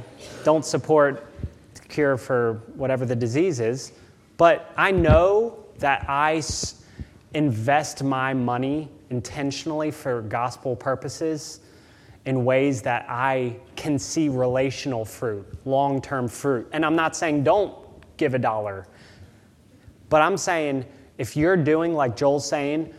don't 0.43 0.65
support 0.65 1.25
cure 1.87 2.17
for 2.17 2.55
whatever 2.75 3.05
the 3.05 3.15
disease 3.15 3.61
is, 3.61 3.93
but 4.37 4.73
I 4.77 4.91
know 4.91 5.65
that 5.79 6.05
I 6.09 6.41
invest 7.33 8.03
my 8.03 8.33
money 8.33 8.89
intentionally 9.09 9.91
for 9.91 10.21
gospel 10.21 10.75
purposes 10.75 11.59
in 12.25 12.43
ways 12.43 12.81
that 12.81 13.05
I 13.07 13.57
can 13.75 13.99
see 13.99 14.29
relational 14.29 15.05
fruit, 15.05 15.45
long 15.65 16.01
term 16.01 16.27
fruit. 16.27 16.67
And 16.71 16.85
I'm 16.85 16.95
not 16.95 17.15
saying 17.15 17.43
don't 17.43 17.75
give 18.17 18.33
a 18.33 18.39
dollar, 18.39 18.87
but 20.09 20.21
I'm 20.21 20.37
saying 20.37 20.85
if 21.17 21.37
you're 21.37 21.57
doing 21.57 21.93
like 21.93 22.15
Joel's 22.15 22.47
saying, 22.47 22.93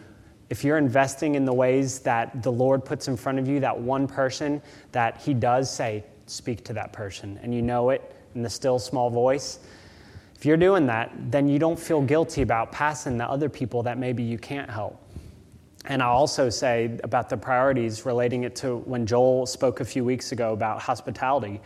if 0.48 0.62
you're 0.62 0.78
investing 0.78 1.34
in 1.34 1.44
the 1.44 1.52
ways 1.52 1.98
that 2.00 2.42
the 2.42 2.52
Lord 2.52 2.84
puts 2.84 3.08
in 3.08 3.16
front 3.16 3.38
of 3.38 3.48
you, 3.48 3.60
that 3.60 3.76
one 3.78 4.06
person 4.06 4.62
that 4.92 5.20
He 5.20 5.34
does 5.34 5.74
say, 5.74 6.04
speak 6.26 6.64
to 6.64 6.72
that 6.74 6.92
person, 6.92 7.38
and 7.42 7.54
you 7.54 7.62
know 7.62 7.90
it 7.90 8.14
in 8.34 8.42
the 8.42 8.50
still 8.50 8.78
small 8.78 9.10
voice, 9.10 9.58
if 10.36 10.44
you're 10.44 10.58
doing 10.58 10.86
that, 10.86 11.12
then 11.30 11.48
you 11.48 11.58
don't 11.58 11.78
feel 11.78 12.02
guilty 12.02 12.42
about 12.42 12.70
passing 12.70 13.16
the 13.16 13.24
other 13.24 13.48
people 13.48 13.82
that 13.84 13.96
maybe 13.96 14.22
you 14.22 14.36
can't 14.36 14.68
help. 14.68 15.02
And 15.86 16.02
I'll 16.02 16.16
also 16.16 16.50
say 16.50 16.98
about 17.04 17.30
the 17.30 17.36
priorities 17.36 18.04
relating 18.04 18.44
it 18.44 18.54
to 18.56 18.78
when 18.78 19.06
Joel 19.06 19.46
spoke 19.46 19.80
a 19.80 19.84
few 19.84 20.04
weeks 20.04 20.32
ago 20.32 20.52
about 20.52 20.82
hospitality. 20.82 21.60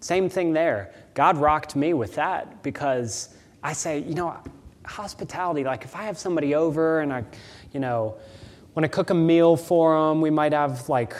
Same 0.00 0.28
thing 0.28 0.52
there. 0.52 0.92
God 1.14 1.36
rocked 1.36 1.76
me 1.76 1.94
with 1.94 2.16
that 2.16 2.62
because 2.64 3.36
I 3.62 3.72
say, 3.72 4.00
you 4.00 4.14
know, 4.14 4.36
hospitality, 4.84 5.62
like 5.62 5.84
if 5.84 5.94
I 5.94 6.02
have 6.02 6.18
somebody 6.18 6.56
over 6.56 7.00
and 7.00 7.12
I, 7.12 7.24
you 7.72 7.78
know, 7.78 8.16
want 8.74 8.84
to 8.84 8.88
cook 8.88 9.10
a 9.10 9.14
meal 9.14 9.56
for 9.56 9.96
them, 9.96 10.20
we 10.20 10.30
might 10.30 10.52
have 10.52 10.88
like 10.88 11.14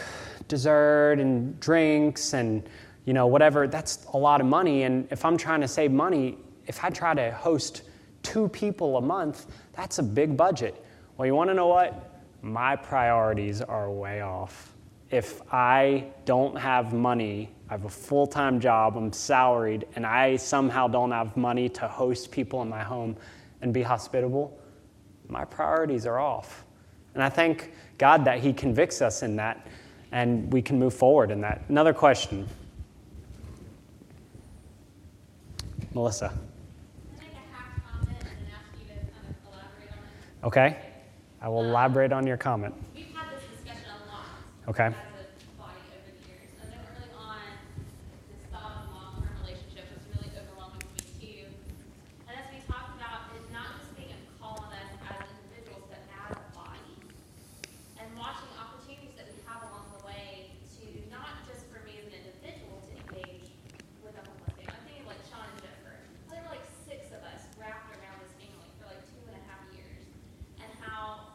dessert 0.48 1.20
and 1.20 1.60
drinks 1.60 2.32
and, 2.32 2.68
you 3.04 3.12
know, 3.12 3.28
whatever. 3.28 3.68
That's 3.68 4.04
a 4.14 4.18
lot 4.18 4.40
of 4.40 4.48
money. 4.48 4.82
And 4.82 5.06
if 5.12 5.24
I'm 5.24 5.36
trying 5.36 5.60
to 5.60 5.68
save 5.68 5.92
money, 5.92 6.38
if 6.66 6.84
I 6.84 6.90
try 6.90 7.14
to 7.14 7.32
host 7.32 7.82
two 8.22 8.48
people 8.48 8.96
a 8.96 9.00
month, 9.00 9.46
that's 9.72 9.98
a 9.98 10.02
big 10.02 10.36
budget. 10.36 10.84
Well, 11.16 11.26
you 11.26 11.34
want 11.34 11.50
to 11.50 11.54
know 11.54 11.68
what? 11.68 12.20
My 12.42 12.76
priorities 12.76 13.60
are 13.60 13.90
way 13.90 14.20
off. 14.20 14.74
If 15.10 15.42
I 15.52 16.06
don't 16.24 16.56
have 16.56 16.92
money, 16.92 17.50
I 17.68 17.74
have 17.74 17.84
a 17.84 17.90
full 17.90 18.26
time 18.26 18.60
job, 18.60 18.96
I'm 18.96 19.12
salaried, 19.12 19.86
and 19.94 20.06
I 20.06 20.36
somehow 20.36 20.88
don't 20.88 21.10
have 21.10 21.36
money 21.36 21.68
to 21.70 21.86
host 21.86 22.30
people 22.30 22.62
in 22.62 22.68
my 22.68 22.82
home 22.82 23.16
and 23.60 23.72
be 23.72 23.82
hospitable, 23.82 24.58
my 25.28 25.44
priorities 25.44 26.06
are 26.06 26.18
off. 26.18 26.64
And 27.14 27.22
I 27.22 27.28
thank 27.28 27.72
God 27.98 28.24
that 28.24 28.40
He 28.40 28.52
convicts 28.52 29.02
us 29.02 29.22
in 29.22 29.36
that 29.36 29.66
and 30.12 30.52
we 30.52 30.62
can 30.62 30.78
move 30.78 30.94
forward 30.94 31.30
in 31.30 31.40
that. 31.40 31.62
Another 31.68 31.94
question. 31.94 32.46
Melissa. 35.94 36.32
Okay. 40.44 40.76
I 41.40 41.48
will 41.48 41.60
uh, 41.60 41.70
elaborate 41.70 42.12
on 42.12 42.26
your 42.26 42.36
comment. 42.36 42.74
We've 42.94 43.14
had 43.14 43.30
this 43.30 43.42
discussion 43.54 43.90
a 43.90 44.10
lot. 44.10 44.26
Okay. 44.68 44.86
As 44.86 44.94
a 44.94 45.58
body 45.58 45.78
over 45.94 46.10
the 46.10 46.18
years. 46.26 46.50
And 46.62 46.72
then 46.72 46.82
early 46.82 47.10
on, 47.14 47.46
this 48.26 48.42
thought 48.50 48.82
of 48.82 48.90
long-term 48.90 49.30
relationship 49.42 49.86
was 49.94 50.02
really 50.10 50.34
overwhelming 50.34 50.82
to 50.82 50.90
me 50.98 51.02
too. 51.18 51.46
And 52.26 52.34
as 52.34 52.46
we 52.50 52.58
talked 52.66 52.98
about, 52.98 53.30
it 53.38 53.46
not 53.54 53.70
just 53.78 53.94
being 53.94 54.10
a 54.10 54.18
call 54.42 54.58
on 54.66 54.70
us 54.74 54.90
as 55.14 55.30
individuals, 55.46 55.86
but 55.86 56.02
as 56.10 56.34
a 56.34 56.42
body. 56.58 56.94
And 58.02 58.06
watching 58.18 58.50
opportunities 58.58 59.14
that 59.14 59.30
we 59.30 59.38
have 59.46 59.62
along 59.62 59.94
the 59.94 60.02
way 60.10 60.58
to 60.78 60.84
not 61.06 61.46
just 61.46 61.70
for 61.70 61.86
me 61.86 62.02
as 62.02 62.06
an 62.10 62.18
individual 62.18 62.82
to 62.82 62.90
engage 62.98 63.46
with 64.02 64.18
a 64.18 64.22
homeless 64.26 64.58
family. 64.58 64.74
I'm 64.74 64.82
thinking 64.90 65.06
like 65.06 65.22
Sean 65.26 65.46
and 65.46 65.58
Jennifer. 65.62 65.94
There 66.34 66.42
were 66.42 66.50
like 66.58 66.66
six 66.82 67.14
of 67.14 67.22
us 67.30 67.46
wrapped 67.58 67.94
around 67.94 68.18
this 68.26 68.34
family 68.42 68.66
for 68.82 68.90
like 68.90 69.02
two 69.06 69.22
and 69.30 69.38
a 69.38 69.44
half 69.46 69.62
years. 69.74 70.06
And 70.62 70.70
how 70.78 71.34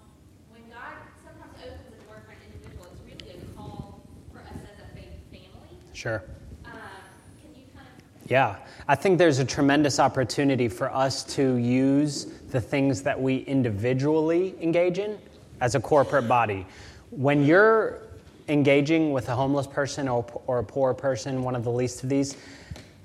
when 0.52 0.64
God 0.72 0.96
sometimes 1.24 1.56
opens 1.60 1.88
a 1.92 2.00
door 2.08 2.24
for 2.24 2.32
an 2.32 2.42
individual, 2.48 2.88
it's 2.92 3.04
really 3.04 3.36
a 3.36 3.40
call 3.56 4.04
for 4.32 4.40
us 4.44 4.60
as 4.64 4.78
a 4.84 4.88
faith 4.96 5.16
family. 5.32 5.76
Sure. 5.98 6.22
Uh, 6.64 6.70
of 6.70 7.82
Yeah, 8.28 8.58
I 8.88 8.94
think 8.94 9.18
there's 9.18 9.40
a 9.40 9.46
tremendous 9.46 10.00
opportunity 10.00 10.68
for 10.68 10.94
us 10.94 11.24
to 11.36 11.56
use 11.56 12.26
the 12.52 12.62
things 12.62 13.02
that 13.02 13.20
we 13.20 13.38
individually 13.38 14.54
engage 14.62 15.00
in 15.00 15.18
as 15.60 15.74
a 15.74 15.80
corporate 15.80 16.28
body. 16.28 16.68
When 17.10 17.44
you're 17.44 18.04
engaging 18.48 19.12
with 19.12 19.28
a 19.30 19.36
homeless 19.36 19.66
person 19.66 20.08
or, 20.08 20.24
or 20.46 20.60
a 20.60 20.64
poor 20.64 20.94
person, 20.94 21.42
one 21.42 21.56
of 21.56 21.64
the 21.64 21.72
least 21.72 22.04
of 22.04 22.10
these, 22.10 22.38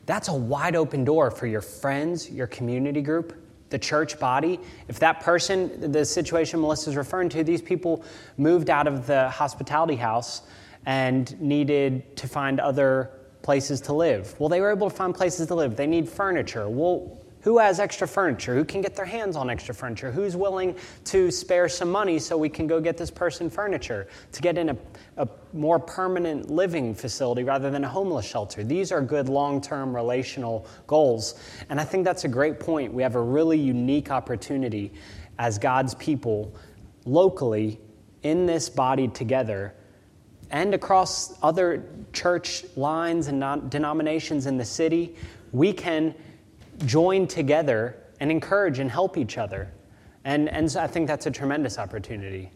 that's 0.05 0.29
a 0.29 0.35
wide 0.35 0.77
open 0.77 1.03
door 1.03 1.31
for 1.31 1.47
your 1.47 1.63
friends, 1.63 2.29
your 2.29 2.47
community 2.47 3.01
group, 3.01 3.35
the 3.71 3.79
church 3.79 4.21
body. 4.21 4.61
If 4.89 4.99
that 4.99 5.21
person, 5.21 5.93
the 5.93 6.05
situation 6.05 6.61
Melissa's 6.61 6.97
referring 6.97 7.31
to, 7.31 7.43
these 7.43 7.63
people 7.63 8.05
moved 8.37 8.69
out 8.69 8.87
of 8.87 9.07
the 9.07 9.31
hospitality 9.31 9.97
house 9.97 10.43
and 10.87 11.41
needed 11.41 12.17
to 12.17 12.29
find 12.29 12.61
other 12.61 13.11
places 13.43 13.81
to 13.83 13.93
live. 13.93 14.35
Well, 14.39 14.49
they 14.49 14.61
were 14.61 14.71
able 14.71 14.89
to 14.89 14.97
find 14.97 15.15
places 15.15 15.49
to 15.49 15.55
live. 15.55 15.77
They 15.77 15.87
need 15.87 16.09
furniture. 16.09 16.69
Well, 16.69 17.19
who 17.43 17.59
has 17.59 17.81
extra 17.81 18.07
furniture? 18.07 18.55
Who 18.55 18.65
can 18.65 18.81
get 18.81 18.95
their 18.95 19.05
hands 19.05 19.35
on 19.35 19.51
extra 19.51 19.75
furniture? 19.75 20.13
Who's 20.13 20.37
willing 20.37 20.77
to 21.07 21.31
spare 21.31 21.69
some 21.69 21.91
money 21.91 22.21
so 22.21 22.39
we 22.39 22.49
can 22.49 22.69
go 22.69 22.81
get 22.81 22.97
this 22.97 23.11
person 23.11 23.51
furniture 23.51 24.07
to 24.31 24.43
get 24.43 24.57
in 24.57 24.71
a, 24.71 24.77
a 25.17 25.29
more 25.53 25.81
permanent 25.81 26.51
living 26.51 26.95
facility 26.95 27.43
rather 27.43 27.69
than 27.69 27.83
a 27.83 27.89
homeless 27.89 28.27
shelter? 28.27 28.63
These 28.63 28.93
are 28.93 29.03
good 29.03 29.29
long 29.29 29.61
term 29.61 29.95
relational 29.95 30.67
goals. 30.87 31.35
And 31.69 31.81
I 31.81 31.85
think 31.85 32.05
that's 32.05 32.25
a 32.25 32.29
great 32.29 32.61
point. 32.61 32.93
We 32.93 33.03
have 33.03 33.17
a 33.17 33.23
really 33.23 33.59
unique 33.59 34.13
opportunity 34.13 34.93
as 35.41 35.59
God's 35.59 35.97
people 35.97 36.55
locally 37.05 37.81
in 38.23 38.47
this 38.47 38.69
body 38.69 39.09
together 39.09 39.75
and 40.53 40.75
across 40.75 41.39
other 41.43 41.83
church 42.13 42.65
lines 42.77 43.27
and 43.27 43.41
non- 43.41 43.69
denominations 43.71 44.47
in 44.47 44.59
the 44.59 44.65
city, 44.65 45.17
we 45.51 45.73
can 45.73 46.15
join 46.85 47.27
together 47.27 47.97
and 48.21 48.31
encourage 48.31 48.79
and 48.79 48.91
help 48.91 49.17
each 49.17 49.39
other. 49.39 49.73
And, 50.25 50.49
and 50.51 50.71
so 50.71 50.81
I 50.81 50.87
think 50.87 51.09
that's 51.09 51.27
a 51.27 51.31
tremendous 51.31 51.79
opportunity. 51.79 52.51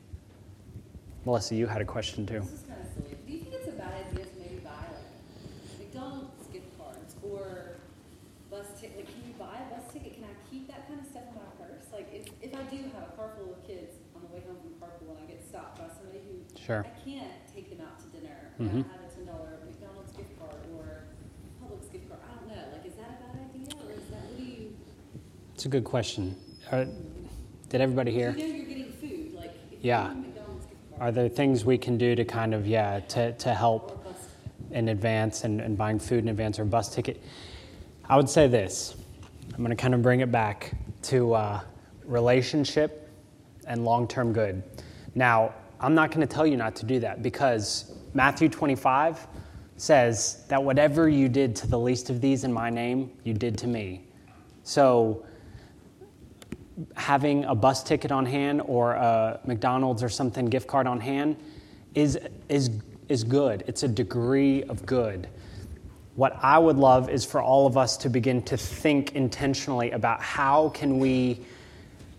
Melissa, 1.24 1.56
you 1.56 1.66
had 1.66 1.80
a 1.80 1.84
question 1.84 2.26
too. 2.26 2.40
This 2.40 2.52
is 2.52 2.62
kind 2.68 2.80
of 2.80 2.86
silly. 2.94 3.16
Do 3.26 3.32
you 3.32 3.40
think 3.40 3.54
it's 3.54 3.68
a 3.68 3.72
bad 3.72 3.92
idea 4.06 4.24
to 4.26 4.38
maybe 4.38 4.60
buy 4.62 4.70
like 4.70 5.80
McDonald's 5.80 6.46
gift 6.52 6.68
cards 6.78 7.16
or 7.24 7.74
bus 8.50 8.66
ticket? 8.78 9.08
Can 9.08 9.20
you 9.26 9.34
buy 9.38 9.56
a 9.56 9.74
bus 9.74 9.90
ticket? 9.92 10.14
Can 10.14 10.24
I 10.24 10.36
keep 10.52 10.68
that 10.68 10.86
kind 10.86 11.00
of 11.00 11.06
stuff 11.06 11.24
in 11.32 11.34
my 11.34 11.50
purse? 11.58 11.88
Like, 11.92 12.12
if, 12.12 12.28
if 12.44 12.54
I 12.54 12.62
do 12.70 12.76
have 12.94 13.08
a 13.08 13.12
car 13.16 13.32
full 13.34 13.56
of 13.56 13.66
kids 13.66 13.96
on 14.14 14.22
the 14.22 14.30
way 14.30 14.44
home 14.46 14.60
from 14.62 14.76
carpool 14.78 15.16
and 15.16 15.24
I 15.24 15.26
get 15.26 15.42
stopped 15.42 15.80
by 15.80 15.88
somebody 15.88 16.20
who 16.28 16.36
Sure. 16.54 16.86
I 16.86 17.08
can't 17.08 17.34
take 17.54 17.70
them 17.70 17.86
out 18.60 18.64
to 18.64 18.64
dinner, 18.64 18.84
Mhm. 18.84 18.84
I 18.88 18.92
have 18.92 19.10
a 19.10 19.14
ten 19.14 19.26
dollar 19.26 19.48
McDonald's 19.66 20.12
gift 20.12 20.38
card 20.38 20.54
or 20.74 20.84
Publix 21.62 21.92
gift 21.92 22.08
card. 22.08 22.20
I 22.24 22.38
don't 22.38 22.48
know. 22.48 22.62
Like, 22.72 22.86
is 22.86 22.94
that 22.94 23.10
a 23.10 23.36
bad 23.36 23.44
idea 23.54 23.74
or 23.84 23.92
is 23.92 24.04
that 24.10 24.22
what 24.30 24.36
do 24.38 24.42
you? 24.44 24.76
It's 25.54 25.64
a 25.64 25.68
good 25.68 25.84
question. 25.84 26.36
Uh, 26.70 26.84
did 27.68 27.80
everybody 27.80 28.12
hear? 28.12 28.30
You 28.30 28.38
know 28.48 28.54
you're 28.54 28.64
getting 28.66 28.92
food. 28.92 29.34
Like, 29.34 29.52
Yeah. 29.80 30.02
you 30.02 30.08
have 30.08 30.16
a 30.16 30.20
McDonald's 30.20 30.66
gift 30.66 30.80
card 30.90 31.02
Are 31.02 31.12
there 31.12 31.28
things 31.28 31.64
we 31.64 31.78
can 31.78 31.98
do 31.98 32.14
to 32.14 32.24
kind 32.24 32.54
of, 32.54 32.66
yeah, 32.66 33.00
to, 33.00 33.32
to 33.32 33.54
help 33.54 34.04
in 34.70 34.88
advance 34.88 35.44
and, 35.44 35.60
and 35.60 35.76
buying 35.78 35.98
food 35.98 36.20
in 36.24 36.28
advance 36.28 36.58
or 36.58 36.64
bus 36.64 36.94
ticket? 36.94 37.22
I 38.08 38.16
would 38.16 38.28
say 38.28 38.46
this. 38.48 38.94
I'm 39.52 39.58
going 39.58 39.70
to 39.70 39.76
kind 39.76 39.94
of 39.94 40.02
bring 40.02 40.20
it 40.20 40.30
back 40.32 40.72
to 41.02 41.34
uh, 41.34 41.60
relationship 42.04 43.08
and 43.66 43.84
long 43.84 44.06
term 44.08 44.32
good. 44.32 44.62
Now, 45.14 45.54
I'm 45.80 45.94
not 45.94 46.10
going 46.10 46.26
to 46.26 46.32
tell 46.32 46.46
you 46.46 46.56
not 46.56 46.74
to 46.76 46.86
do 46.86 47.00
that 47.00 47.22
because 47.22 47.92
Matthew 48.16 48.48
25 48.48 49.26
says 49.76 50.46
that 50.48 50.64
whatever 50.64 51.06
you 51.06 51.28
did 51.28 51.54
to 51.56 51.66
the 51.66 51.78
least 51.78 52.08
of 52.08 52.22
these 52.22 52.44
in 52.44 52.52
my 52.52 52.70
name, 52.70 53.10
you 53.24 53.34
did 53.34 53.58
to 53.58 53.66
me. 53.66 54.06
So, 54.62 55.26
having 56.94 57.44
a 57.44 57.54
bus 57.54 57.82
ticket 57.82 58.10
on 58.10 58.24
hand 58.24 58.62
or 58.64 58.94
a 58.94 59.38
McDonald's 59.44 60.02
or 60.02 60.08
something 60.08 60.46
gift 60.46 60.66
card 60.66 60.86
on 60.86 60.98
hand 60.98 61.36
is, 61.94 62.18
is, 62.48 62.70
is 63.10 63.22
good. 63.22 63.64
It's 63.66 63.82
a 63.82 63.88
degree 63.88 64.62
of 64.64 64.86
good. 64.86 65.28
What 66.14 66.38
I 66.42 66.58
would 66.58 66.78
love 66.78 67.10
is 67.10 67.22
for 67.22 67.42
all 67.42 67.66
of 67.66 67.76
us 67.76 67.98
to 67.98 68.08
begin 68.08 68.40
to 68.44 68.56
think 68.56 69.14
intentionally 69.14 69.90
about 69.90 70.22
how 70.22 70.70
can 70.70 70.98
we 70.98 71.44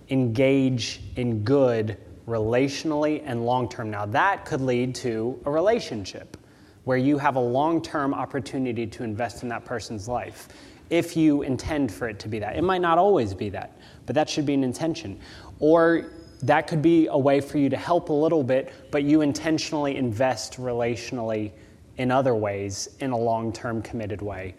engage 0.10 1.02
in 1.16 1.44
good 1.44 1.98
relationally 2.28 3.24
and 3.26 3.46
long 3.46 3.70
term. 3.70 3.90
Now, 3.90 4.06
that 4.08 4.46
could 4.46 4.62
lead 4.62 4.94
to 4.96 5.40
a 5.46 5.52
relationship 5.52 6.38
where 6.84 6.98
you 6.98 7.18
have 7.18 7.36
a 7.36 7.42
long 7.42 7.82
term 7.82 8.14
opportunity 8.14 8.86
to 8.88 9.04
invest 9.04 9.44
in 9.44 9.50
that 9.50 9.66
person's 9.66 10.08
life 10.08 10.50
if 10.90 11.18
you 11.18 11.42
intend 11.42 11.92
for 11.92 12.08
it 12.08 12.20
to 12.20 12.28
be 12.28 12.40
that. 12.40 12.56
It 12.56 12.64
might 12.64 12.82
not 12.82 12.98
always 12.98 13.34
be 13.34 13.50
that, 13.50 13.78
but 14.06 14.16
that 14.16 14.30
should 14.30 14.46
be 14.46 14.54
an 14.54 14.64
intention. 14.64 15.20
Or 15.60 16.12
that 16.44 16.68
could 16.68 16.82
be 16.82 17.08
a 17.08 17.18
way 17.18 17.42
for 17.42 17.58
you 17.58 17.70
to 17.70 17.78
help 17.78 18.10
a 18.10 18.14
little 18.14 18.44
bit, 18.44 18.72
but 18.92 19.04
you 19.04 19.22
intentionally 19.22 19.98
invest 19.98 20.54
relationally 20.54 21.52
in 21.98 22.12
other 22.12 22.36
ways 22.36 22.90
in 23.00 23.12
a 23.12 23.18
long 23.18 23.52
term 23.52 23.82
committed 23.82 24.22
way. 24.22 24.56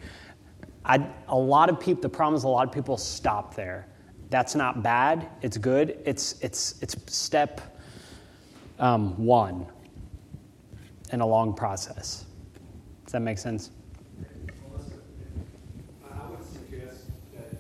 I, 0.85 1.07
a 1.29 1.37
lot 1.37 1.69
of 1.69 1.79
people, 1.79 2.03
the 2.03 2.09
problem 2.09 2.35
is 2.35 2.45
a 2.45 2.49
lot 2.49 2.67
of 2.67 2.73
people 2.73 2.97
stop 2.97 3.55
there. 3.55 3.88
That's 4.31 4.55
not 4.55 4.83
bad. 4.83 5.29
It's 5.43 5.57
good. 5.57 5.99
It's, 6.05 6.35
it's, 6.43 6.81
it's 6.83 6.97
step 7.15 7.61
um, 8.79 9.17
one 9.25 9.67
in 11.13 11.21
a 11.21 11.27
long 11.27 11.55
process. 11.55 12.27
Does 13.05 13.13
that 13.13 13.21
make 13.21 13.39
sense? 13.39 13.71
Melissa, 14.71 14.93
I 16.05 16.27
I 16.27 16.31
would 16.31 16.45
suggest 16.45 17.09
that 17.35 17.57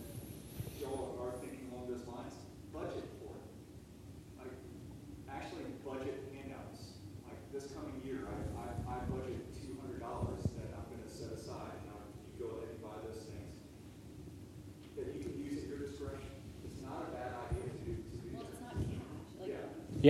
y'all 0.79 1.17
are 1.25 1.33
thinking 1.41 1.71
along 1.73 1.89
those 1.89 2.05
lines, 2.07 2.35
budget 2.71 3.09
for 3.25 3.33
it. 3.33 3.49
Like, 4.45 4.53
actually 5.33 5.73
budget 5.83 6.21
handouts. 6.37 6.93
Like 7.25 7.41
this 7.51 7.73
coming 7.73 7.97
year, 8.05 8.29
I, 8.29 8.37
I, 8.61 8.93
I 8.93 8.99
budget 9.09 9.41
two 9.57 9.73
hundred 9.81 10.01
dollars 10.05 10.45
that 10.61 10.69
I'm 10.77 10.85
gonna 10.93 11.09
set 11.09 11.33
aside, 11.33 11.73
and 11.81 11.97
I- 11.97 12.05
you 12.37 12.45
go 12.45 12.61
ahead 12.61 12.69
and 12.77 12.83
buy 12.85 13.01
those 13.09 13.25
things. 13.25 13.57
That 15.01 15.09
you 15.17 15.25
can 15.25 15.33
use 15.41 15.65
at 15.65 15.73
your 15.73 15.81
discretion. 15.89 16.29
It's 16.69 16.77
not 16.85 17.09
a 17.09 17.17
bad 17.17 17.33
idea 17.49 17.73
to, 17.73 17.89
to 17.97 18.17
do 18.21 18.37
Well, 18.37 18.45
that. 18.45 18.53
it's 18.53 18.61
not 18.61 18.77
cash. 18.77 19.41
Like, 19.41 20.05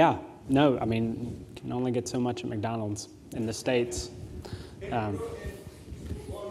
Yeah. 0.75 0.83
I 0.83 0.85
mean, 0.85 1.45
you 1.55 1.61
can 1.61 1.73
only 1.73 1.91
get 1.91 2.09
so 2.09 2.19
much 2.21 2.43
at 2.43 2.49
McDonald's 2.51 3.09
in 3.33 3.47
the 3.47 3.53
States. 3.53 4.11
Um, 4.91 5.21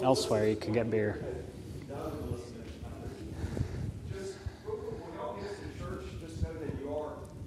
elsewhere, 0.04 0.48
you 0.48 0.56
could 0.56 0.74
get 0.74 0.90
beer. 0.92 1.24
Just, 4.12 4.34
when 4.66 4.78
y'all 5.16 5.36
get 5.36 5.52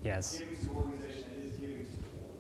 Yes. 0.05 0.39
Giving 0.39 0.57
to 0.57 0.63
an 0.63 0.77
organization 0.77 1.25
that 1.37 1.45
is 1.47 1.57
giving 1.57 1.85
to 1.87 1.93
the 1.93 2.09
poor. 2.17 2.33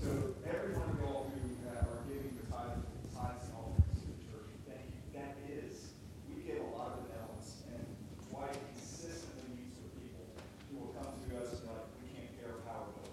So 0.00 0.08
every 0.48 0.74
one 0.78 0.88
of 0.88 0.96
y'all 1.02 1.26
who 1.28 1.68
uh, 1.68 1.82
are 1.82 2.02
giving 2.08 2.32
your 2.38 2.46
tithes, 2.48 2.86
tithes 3.12 3.44
and 3.50 3.56
offerings 3.58 3.98
to 4.00 4.06
the 4.06 4.18
church, 4.30 4.50
thank 4.70 4.86
you. 4.94 5.00
That 5.12 5.34
is, 5.50 5.92
we 6.30 6.40
give 6.46 6.62
a 6.62 6.70
lot 6.72 6.96
of 6.96 7.10
benevolence, 7.10 7.66
and 7.74 7.82
Dwight 8.30 8.54
consistently 8.72 9.50
meets 9.58 9.76
with 9.82 9.92
people 9.98 10.24
who 10.70 10.78
will 10.80 10.94
come 10.96 11.10
to 11.12 11.30
us 11.42 11.58
and 11.60 11.68
like, 11.74 11.84
we 12.00 12.06
can't 12.14 12.30
pay 12.38 12.46
our 12.48 12.62
power 12.64 12.86
bill. 12.96 13.10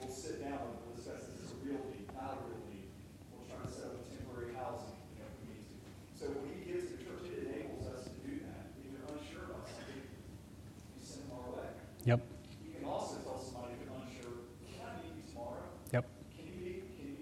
We'll 0.00 0.14
sit 0.14 0.38
down 0.40 0.62
and 0.62 0.72
we'll 0.86 0.94
discuss, 0.96 1.26
this 1.34 1.42
is 1.42 1.50
a 1.52 1.58
real 1.66 1.82
need, 1.92 2.06
not 2.14 2.38
a 2.38 2.46
real 2.46 2.62
need. 2.70 2.88
We'll 3.34 3.44
try 3.50 3.58
to 3.66 3.70
set 3.70 3.90
up 3.90 4.06
temporary 4.06 4.54
housing, 4.54 4.96
you 5.18 5.22
know, 5.22 5.28
if 5.28 5.34
we 5.42 5.58
need 5.58 5.66
to. 5.66 5.76
So 6.14 6.24
when 6.40 6.46
he 6.56 6.62
gives 6.62 6.88
to 6.88 6.94
the 6.94 7.02
church, 7.02 7.26
it 7.26 7.50
enables 7.50 7.90
us 7.90 8.06
to 8.06 8.14
do 8.22 8.38
that. 8.46 8.70
If 8.78 8.86
you're 8.86 9.02
unsure 9.10 9.50
about 9.50 9.66
something, 9.66 9.98
you 9.98 11.02
send 11.02 11.26
them 11.26 11.38
our 11.38 11.50
way. 11.58 11.70
Yep. 12.06 12.18
You 12.66 12.70
can 12.74 12.84
also 12.90 13.22
tell 13.22 13.38
somebody 13.38 13.78
if 13.78 13.86
you're 13.86 13.94
unsure, 13.94 14.42
can 14.66 14.82
I 14.82 14.98
meet 15.06 15.14
you 15.22 15.24
tomorrow? 15.30 15.62
Yep. 15.94 16.04
Can 16.34 16.44
you 16.50 16.54
be, 16.58 16.70
can 16.98 17.06
you, 17.14 17.18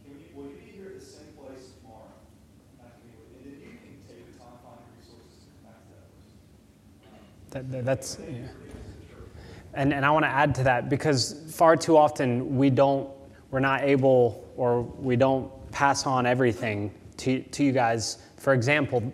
can 0.00 0.12
you, 0.16 0.28
will 0.32 0.48
you 0.48 0.56
be 0.64 0.72
here 0.72 0.96
at 0.96 1.00
the 1.00 1.04
same 1.04 1.32
place 1.36 1.76
tomorrow? 1.76 2.08
And 2.80 2.88
I 2.88 2.96
can 2.96 3.04
meet 3.04 3.20
with 3.20 3.36
you. 3.36 3.52
And 3.52 3.60
then 3.60 3.68
you 3.68 3.76
can 3.84 4.00
take 4.08 4.24
the 4.32 4.34
time, 4.40 4.56
find 4.64 4.80
the 4.80 4.88
resources 4.96 5.44
to 5.44 5.48
come 5.52 5.68
back 5.68 5.76
to 5.84 5.92
that 5.92 6.08
person. 6.08 6.40
That, 7.52 7.52
that- 7.52 7.63
that's, 7.82 8.18
and, 9.74 9.92
and 9.92 10.04
I 10.04 10.10
want 10.10 10.24
to 10.24 10.30
add 10.30 10.54
to 10.56 10.64
that 10.64 10.88
because 10.88 11.52
far 11.54 11.76
too 11.76 11.96
often 11.96 12.56
we 12.56 12.70
don't, 12.70 13.10
we're 13.50 13.60
not 13.60 13.82
able 13.82 14.44
or 14.56 14.82
we 14.82 15.16
don't 15.16 15.50
pass 15.72 16.06
on 16.06 16.26
everything 16.26 16.92
to, 17.18 17.42
to 17.42 17.64
you 17.64 17.72
guys. 17.72 18.18
For 18.36 18.52
example, 18.54 19.12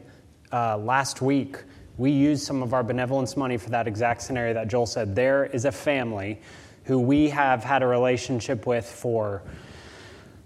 uh, 0.53 0.79
last 0.79 1.23
week 1.23 1.59
we 1.97 2.11
used 2.11 2.43
some 2.45 2.63
of 2.63 2.73
our 2.73 2.83
benevolence 2.83 3.37
money 3.37 3.57
for 3.57 3.71
that 3.71 3.87
exact 3.87 4.23
scenario 4.23 4.55
that 4.55 4.69
Joel 4.69 4.87
said. 4.87 5.15
There 5.15 5.47
is 5.47 5.65
a 5.65 5.73
family 5.73 6.41
who 6.85 6.99
we 6.99 7.29
have 7.29 7.63
had 7.63 7.83
a 7.83 7.87
relationship 7.87 8.67
with 8.67 8.87
for 8.87 9.43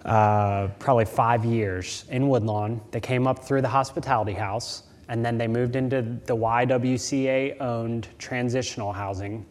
uh, 0.05 0.69
probably 0.79 1.05
five 1.05 1.45
years 1.45 2.05
in 2.11 2.29
Woodlawn. 2.29 2.81
They 2.91 3.01
came 3.01 3.27
up 3.27 3.45
through 3.45 3.63
the 3.63 3.69
hospitality 3.69 4.33
house, 4.33 4.83
and 5.09 5.25
then 5.25 5.39
they 5.39 5.47
moved 5.47 5.77
into 5.77 6.03
the 6.03 6.37
YWCA 6.37 7.61
owned 7.61 8.09
transitional 8.19 8.93
housing. 8.93 9.45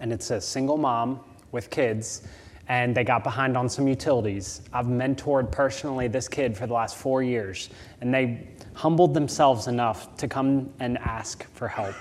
And 0.00 0.12
it's 0.12 0.30
a 0.30 0.40
single 0.40 0.76
mom 0.76 1.20
with 1.52 1.70
kids, 1.70 2.22
and 2.68 2.94
they 2.94 3.04
got 3.04 3.24
behind 3.24 3.56
on 3.56 3.68
some 3.68 3.88
utilities. 3.88 4.62
I've 4.72 4.86
mentored 4.86 5.50
personally 5.50 6.08
this 6.08 6.28
kid 6.28 6.56
for 6.56 6.66
the 6.66 6.74
last 6.74 6.96
four 6.96 7.22
years, 7.22 7.70
and 8.00 8.12
they 8.12 8.46
humbled 8.74 9.14
themselves 9.14 9.66
enough 9.66 10.16
to 10.18 10.28
come 10.28 10.72
and 10.78 10.98
ask 10.98 11.50
for 11.54 11.66
help. 11.66 11.94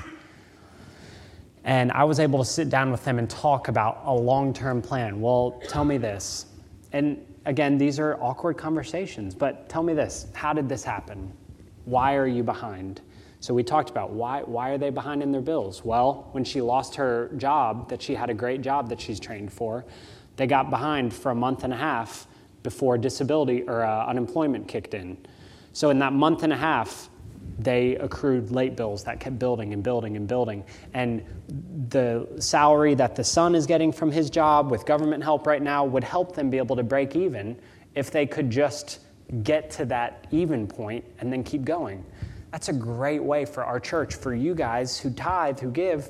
And 1.63 1.91
I 1.91 2.03
was 2.03 2.19
able 2.19 2.39
to 2.39 2.45
sit 2.45 2.69
down 2.69 2.91
with 2.91 3.03
them 3.03 3.19
and 3.19 3.29
talk 3.29 3.67
about 3.67 4.01
a 4.05 4.13
long 4.13 4.53
term 4.53 4.81
plan. 4.81 5.19
Well, 5.19 5.61
tell 5.67 5.83
me 5.83 5.97
this. 5.97 6.45
And 6.93 7.25
again, 7.45 7.77
these 7.77 7.99
are 7.99 8.21
awkward 8.21 8.57
conversations, 8.57 9.33
but 9.35 9.67
tell 9.67 9.83
me 9.83 9.93
this 9.93 10.27
how 10.33 10.53
did 10.53 10.69
this 10.69 10.83
happen? 10.83 11.33
Why 11.87 12.15
are 12.15 12.27
you 12.27 12.43
behind? 12.43 12.99
So 13.39 13.53
we 13.53 13.63
talked 13.63 13.89
about 13.89 14.11
why, 14.11 14.41
why 14.41 14.71
are 14.71 14.77
they 14.77 14.89
behind 14.89 15.23
in 15.23 15.31
their 15.31 15.41
bills? 15.41 15.85
Well, 15.85 16.27
when 16.33 16.43
she 16.43 16.59
lost 16.59 16.95
her 16.95 17.31
job, 17.37 17.87
that 17.87 18.01
she 18.01 18.13
had 18.13 18.29
a 18.29 18.33
great 18.33 18.61
job 18.61 18.89
that 18.89 18.99
she's 18.99 19.21
trained 19.21 19.53
for, 19.53 19.85
they 20.35 20.47
got 20.47 20.69
behind 20.69 21.13
for 21.13 21.31
a 21.31 21.35
month 21.35 21.63
and 21.63 21.71
a 21.71 21.77
half 21.77 22.27
before 22.61 22.97
disability 22.97 23.63
or 23.63 23.85
uh, 23.85 24.05
unemployment 24.05 24.67
kicked 24.67 24.93
in. 24.93 25.17
So 25.71 25.89
in 25.89 25.99
that 25.99 26.11
month 26.11 26.43
and 26.43 26.51
a 26.51 26.57
half, 26.57 27.09
they 27.57 27.95
accrued 27.95 28.51
late 28.51 28.75
bills 28.75 29.05
that 29.05 29.21
kept 29.21 29.39
building 29.39 29.71
and 29.71 29.81
building 29.81 30.17
and 30.17 30.27
building. 30.27 30.65
And 30.93 31.23
the 31.87 32.27
salary 32.39 32.95
that 32.95 33.15
the 33.15 33.23
son 33.23 33.55
is 33.55 33.65
getting 33.65 33.93
from 33.93 34.11
his 34.11 34.29
job 34.29 34.69
with 34.71 34.85
government 34.85 35.23
help 35.23 35.47
right 35.47 35.61
now 35.61 35.85
would 35.85 36.03
help 36.03 36.35
them 36.35 36.49
be 36.49 36.57
able 36.57 36.75
to 36.75 36.83
break 36.83 37.15
even 37.15 37.57
if 37.95 38.11
they 38.11 38.25
could 38.25 38.49
just 38.49 38.99
get 39.43 39.69
to 39.71 39.85
that 39.85 40.27
even 40.31 40.67
point 40.67 41.03
and 41.19 41.31
then 41.31 41.43
keep 41.43 41.65
going. 41.65 42.05
That's 42.51 42.69
a 42.69 42.73
great 42.73 43.21
way 43.21 43.45
for 43.45 43.63
our 43.63 43.79
church, 43.79 44.15
for 44.15 44.33
you 44.33 44.55
guys 44.55 44.97
who 44.99 45.09
tithe, 45.11 45.59
who 45.59 45.69
give. 45.69 46.09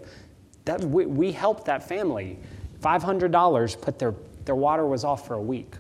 That 0.65 0.82
we, 0.82 1.05
we 1.05 1.32
helped 1.32 1.65
that 1.65 1.88
family. 1.88 2.38
$500 2.82 3.82
put 3.82 3.97
their, 3.97 4.13
their 4.45 4.55
water 4.55 4.86
was 4.86 5.03
off 5.03 5.26
for 5.26 5.34
a 5.34 5.41
week. 5.41 5.76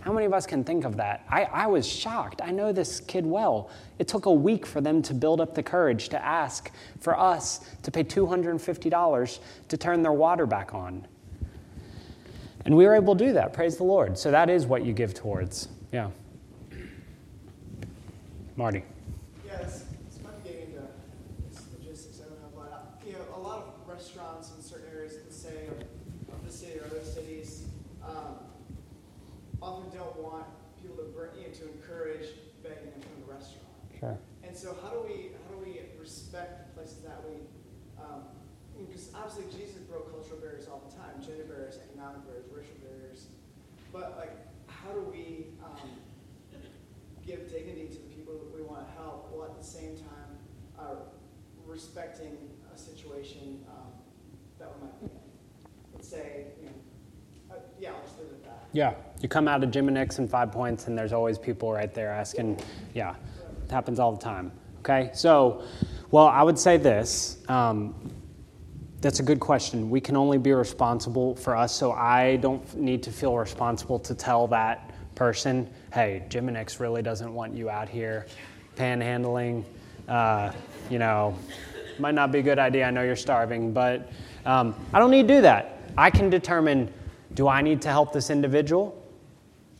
How 0.00 0.12
many 0.12 0.26
of 0.26 0.34
us 0.34 0.44
can 0.44 0.64
think 0.64 0.84
of 0.84 0.98
that? 0.98 1.24
I, 1.30 1.44
I 1.44 1.66
was 1.66 1.88
shocked. 1.88 2.42
I 2.44 2.50
know 2.50 2.72
this 2.72 3.00
kid 3.00 3.24
well. 3.24 3.70
It 3.98 4.06
took 4.06 4.26
a 4.26 4.32
week 4.32 4.66
for 4.66 4.82
them 4.82 5.00
to 5.00 5.14
build 5.14 5.40
up 5.40 5.54
the 5.54 5.62
courage 5.62 6.10
to 6.10 6.22
ask 6.22 6.70
for 7.00 7.18
us 7.18 7.60
to 7.82 7.90
pay 7.90 8.04
$250 8.04 9.38
to 9.68 9.76
turn 9.78 10.02
their 10.02 10.12
water 10.12 10.44
back 10.44 10.74
on. 10.74 11.06
And 12.66 12.76
we 12.76 12.84
were 12.84 12.94
able 12.94 13.16
to 13.16 13.26
do 13.26 13.32
that. 13.32 13.54
Praise 13.54 13.78
the 13.78 13.84
Lord. 13.84 14.18
So 14.18 14.30
that 14.30 14.50
is 14.50 14.66
what 14.66 14.84
you 14.84 14.92
give 14.92 15.14
towards. 15.14 15.68
Yeah. 15.90 16.10
Marty. 18.56 18.84
Yeah, 19.44 19.58
this, 19.58 19.84
this 20.06 20.22
might 20.22 20.42
be 20.44 20.50
getting 20.50 20.66
into 20.66 20.86
this 21.50 21.60
logistics, 21.76 22.20
I 22.20 22.28
don't 22.30 22.38
know, 22.38 22.54
but, 22.54 22.70
uh, 22.70 23.06
you 23.06 23.12
know, 23.14 23.24
a 23.34 23.40
lot 23.40 23.58
of 23.58 23.88
restaurants 23.92 24.52
in 24.54 24.62
certain 24.62 24.94
areas, 24.94 25.14
let's 25.24 25.36
say, 25.36 25.66
of, 25.66 25.82
of 26.32 26.46
the 26.46 26.52
city 26.52 26.78
or 26.78 26.86
other 26.86 27.02
cities, 27.02 27.64
um, 28.04 28.38
often 29.60 29.90
don't 29.90 30.16
want 30.22 30.46
people 30.80 30.96
to 30.96 31.10
bring, 31.10 31.30
you 31.36 31.48
know, 31.48 31.54
to 31.54 31.66
encourage 31.72 32.30
begging 32.62 32.94
in 32.94 33.02
front 33.02 33.18
of 33.18 33.26
the 33.26 33.32
restaurant. 33.34 33.74
Sure. 33.98 34.18
And 34.44 34.56
so 34.56 34.76
how 34.82 34.90
do 34.90 35.02
we, 35.02 35.34
how 35.34 35.58
do 35.58 35.58
we 35.58 35.80
respect 35.98 36.70
the 36.70 36.78
places 36.78 37.02
that 37.02 37.18
we, 37.26 37.42
um, 37.98 38.22
because 38.86 39.10
obviously 39.14 39.50
Jesus 39.50 39.82
broke 39.82 40.14
cultural 40.14 40.38
barriers 40.38 40.68
all 40.70 40.82
the 40.86 40.94
time, 40.94 41.18
gender 41.18 41.42
barriers, 41.42 41.82
economic 41.90 42.22
barriers, 42.22 42.46
racial 42.54 42.78
barriers. 42.86 43.26
But 43.90 44.14
like, 44.14 44.38
how 44.70 44.94
do 44.94 45.02
we, 45.10 45.58
um, 45.58 45.90
give 47.24 47.48
dignity 47.50 47.88
to 47.88 47.96
the 47.96 48.12
people 48.12 48.34
that 48.34 48.54
we 48.54 48.60
want 48.60 48.84
to 48.84 48.92
help, 49.00 49.32
while 49.32 49.48
at 49.48 49.56
the 49.56 49.64
same 49.84 49.96
time, 49.96 50.38
uh, 50.78 50.94
respecting 51.66 52.36
a 52.72 52.78
situation, 52.78 53.64
um, 53.68 53.92
that 54.58 54.68
we 54.74 54.86
might 54.86 55.00
be 55.00 55.06
in? 55.06 55.20
Let's 55.94 56.08
say, 56.08 56.46
you 56.60 56.66
know, 56.66 57.54
uh, 57.54 57.58
yeah, 57.78 57.90
leave 58.18 58.28
it 58.28 58.34
at 58.34 58.44
that. 58.44 58.68
Yeah. 58.72 58.94
You 59.20 59.28
come 59.28 59.48
out 59.48 59.62
of 59.62 59.74
Nick's 59.74 60.18
in 60.18 60.28
five 60.28 60.52
points, 60.52 60.86
and 60.86 60.96
there's 60.96 61.12
always 61.12 61.38
people 61.38 61.72
right 61.72 61.92
there 61.92 62.10
asking, 62.10 62.58
yeah, 62.94 63.14
it 63.64 63.70
happens 63.70 63.98
all 63.98 64.12
the 64.12 64.22
time. 64.22 64.52
Okay? 64.80 65.10
So, 65.12 65.64
well, 66.10 66.26
I 66.26 66.42
would 66.42 66.58
say 66.58 66.76
this. 66.76 67.38
Um, 67.48 67.94
that's 69.00 69.20
a 69.20 69.22
good 69.22 69.40
question. 69.40 69.90
We 69.90 70.00
can 70.00 70.16
only 70.16 70.38
be 70.38 70.52
responsible 70.52 71.36
for 71.36 71.56
us, 71.56 71.74
so 71.74 71.92
I 71.92 72.36
don't 72.36 72.74
need 72.74 73.02
to 73.02 73.12
feel 73.12 73.36
responsible 73.36 73.98
to 73.98 74.14
tell 74.14 74.46
that 74.48 74.92
person, 75.14 75.68
hey, 75.92 76.24
Jim 76.30 76.48
and 76.48 76.56
Nick's 76.56 76.80
really 76.80 77.02
doesn't 77.02 77.32
want 77.32 77.54
you 77.54 77.68
out 77.68 77.88
here 77.88 78.26
panhandling. 78.76 79.64
Uh, 80.08 80.52
you 80.90 80.98
know, 80.98 81.36
might 81.98 82.14
not 82.14 82.32
be 82.32 82.40
a 82.40 82.42
good 82.42 82.58
idea. 82.58 82.86
I 82.86 82.90
know 82.90 83.02
you're 83.02 83.16
starving, 83.16 83.72
but 83.72 84.10
um, 84.44 84.74
I 84.92 84.98
don't 84.98 85.10
need 85.10 85.28
to 85.28 85.34
do 85.34 85.40
that. 85.42 85.80
I 85.96 86.10
can 86.10 86.28
determine 86.30 86.92
do 87.34 87.48
I 87.48 87.62
need 87.62 87.82
to 87.82 87.88
help 87.88 88.12
this 88.12 88.30
individual? 88.30 89.00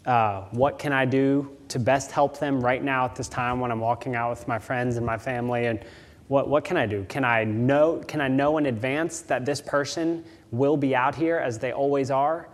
Uh, 0.06 0.42
what 0.50 0.78
can 0.78 0.92
I 0.92 1.04
do 1.04 1.56
to 1.68 1.78
best 1.78 2.10
help 2.10 2.38
them 2.38 2.60
right 2.60 2.82
now 2.82 3.04
at 3.04 3.14
this 3.14 3.28
time 3.28 3.60
when 3.60 3.70
I'm 3.70 3.80
walking 3.80 4.14
out 4.14 4.30
with 4.30 4.46
my 4.48 4.58
friends 4.58 4.96
and 4.96 5.06
my 5.06 5.18
family? 5.18 5.66
And 5.66 5.80
what, 6.28 6.48
what 6.48 6.64
can 6.64 6.76
I 6.76 6.86
do? 6.86 7.04
Can 7.08 7.24
I 7.24 7.44
know 7.44 7.98
can 8.06 8.20
I 8.20 8.28
know 8.28 8.58
in 8.58 8.66
advance 8.66 9.20
that 9.22 9.44
this 9.44 9.60
person 9.60 10.24
will 10.50 10.76
be 10.76 10.94
out 10.94 11.14
here 11.14 11.38
as 11.38 11.58
they 11.58 11.72
always 11.72 12.10
are, 12.10 12.48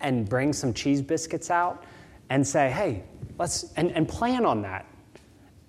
and 0.00 0.28
bring 0.28 0.52
some 0.52 0.72
cheese 0.72 1.02
biscuits 1.02 1.50
out, 1.50 1.84
and 2.30 2.46
say, 2.46 2.70
hey, 2.70 3.02
let's 3.38 3.72
and, 3.74 3.92
and 3.92 4.08
plan 4.08 4.44
on 4.44 4.62
that. 4.62 4.86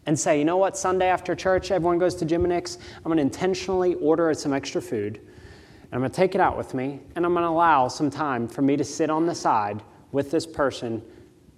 And 0.05 0.19
say, 0.19 0.39
you 0.39 0.45
know 0.45 0.57
what, 0.57 0.77
Sunday 0.77 1.07
after 1.07 1.35
church, 1.35 1.69
everyone 1.69 1.99
goes 1.99 2.15
to 2.15 2.25
Jim 2.25 2.43
and 2.43 2.53
Nick's. 2.53 2.79
I'm 2.97 3.03
going 3.03 3.17
to 3.17 3.21
intentionally 3.21 3.93
order 3.95 4.33
some 4.33 4.51
extra 4.51 4.81
food, 4.81 5.17
and 5.17 5.93
I'm 5.93 5.99
going 5.99 6.09
to 6.09 6.15
take 6.15 6.33
it 6.33 6.41
out 6.41 6.57
with 6.57 6.73
me, 6.73 6.99
and 7.15 7.25
I'm 7.25 7.33
going 7.33 7.43
to 7.43 7.49
allow 7.49 7.87
some 7.87 8.09
time 8.09 8.47
for 8.47 8.63
me 8.63 8.75
to 8.77 8.83
sit 8.83 9.11
on 9.11 9.27
the 9.27 9.35
side 9.35 9.83
with 10.11 10.31
this 10.31 10.47
person 10.47 11.03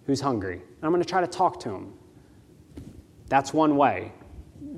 who's 0.05 0.19
hungry. 0.19 0.55
And 0.55 0.83
I'm 0.83 0.91
going 0.91 1.01
to 1.01 1.07
try 1.07 1.21
to 1.21 1.27
talk 1.27 1.59
to 1.61 1.69
him. 1.69 1.93
That's 3.29 3.53
one 3.53 3.77
way. 3.77 4.11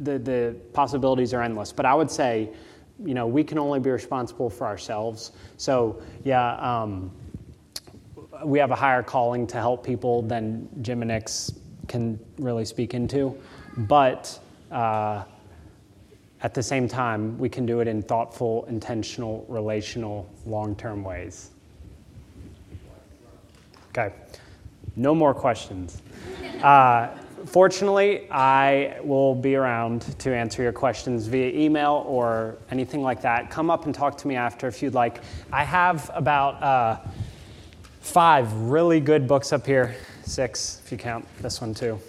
The, 0.02 0.20
the 0.20 0.56
possibilities 0.74 1.34
are 1.34 1.42
endless. 1.42 1.72
But 1.72 1.86
I 1.88 1.96
would 1.96 2.12
say, 2.12 2.52
you 3.04 3.14
know, 3.14 3.26
we 3.28 3.44
can 3.44 3.58
only 3.58 3.80
be 3.80 3.90
responsible 3.90 4.50
for 4.50 4.68
ourselves. 4.68 5.32
So, 5.58 6.02
yeah, 6.24 6.56
um, 6.58 7.12
we 8.44 8.60
have 8.60 8.72
a 8.72 8.76
higher 8.76 9.04
calling 9.04 9.48
to 9.48 9.58
help 9.58 9.84
people 9.84 10.22
than 10.22 10.70
Jim 10.82 11.02
and 11.02 11.10
Nick's 11.10 11.52
can 11.88 12.20
really 12.38 12.66
speak 12.66 12.94
into. 12.94 13.38
But 13.78 14.40
uh, 14.72 15.24
at 16.42 16.54
the 16.54 16.64
same 16.64 16.88
time, 16.88 17.38
we 17.38 17.50
can 17.50 17.66
do 17.66 17.80
it 17.80 17.88
in 17.88 18.02
thoughtful, 18.02 18.66
intentional, 18.66 19.46
relational, 19.48 20.30
long 20.46 20.76
term 20.76 21.04
ways. 21.04 21.52
Okay, 23.90 24.14
no 24.96 25.16
more 25.16 25.34
questions. 25.34 26.02
Uh, 26.62 27.08
fortunately, 27.46 28.30
I 28.30 28.98
will 29.04 29.34
be 29.34 29.56
around 29.56 30.02
to 30.20 30.36
answer 30.36 30.62
your 30.62 30.74
questions 30.74 31.28
via 31.28 31.48
email 31.48 32.04
or 32.06 32.58
anything 32.72 33.02
like 33.02 33.22
that. 33.22 33.50
Come 33.50 33.70
up 33.70 33.86
and 33.86 33.96
talk 33.96 34.18
to 34.20 34.28
me 34.28 34.36
after 34.36 34.68
if 34.68 34.82
you'd 34.82 34.94
like. 34.94 35.22
I 35.52 35.64
have 35.64 36.12
about 36.14 36.62
uh, 36.62 36.98
five 38.02 38.52
really 38.54 39.00
good 39.00 39.28
books 39.28 39.54
up 39.54 39.66
here, 39.66 39.96
six 40.24 40.82
if 40.86 40.92
you 40.92 40.98
count 40.98 41.26
this 41.42 41.62
one 41.62 41.74
too. 41.74 42.00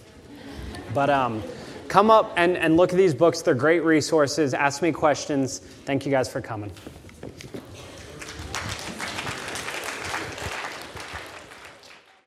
But 0.97 1.11
um, 1.11 1.43
come 1.89 2.11
up 2.11 2.33
and, 2.39 2.57
and 2.57 2.79
look 2.79 2.91
at 2.91 2.97
these 2.97 3.15
books. 3.15 3.43
They're 3.43 3.55
great 3.55 3.85
resources. 3.85 4.55
Ask 4.55 4.81
me 4.81 4.93
questions. 4.93 5.59
Thank 5.59 6.07
you 6.07 6.11
guys 6.11 6.27
for 6.27 6.41
coming. 6.41 6.73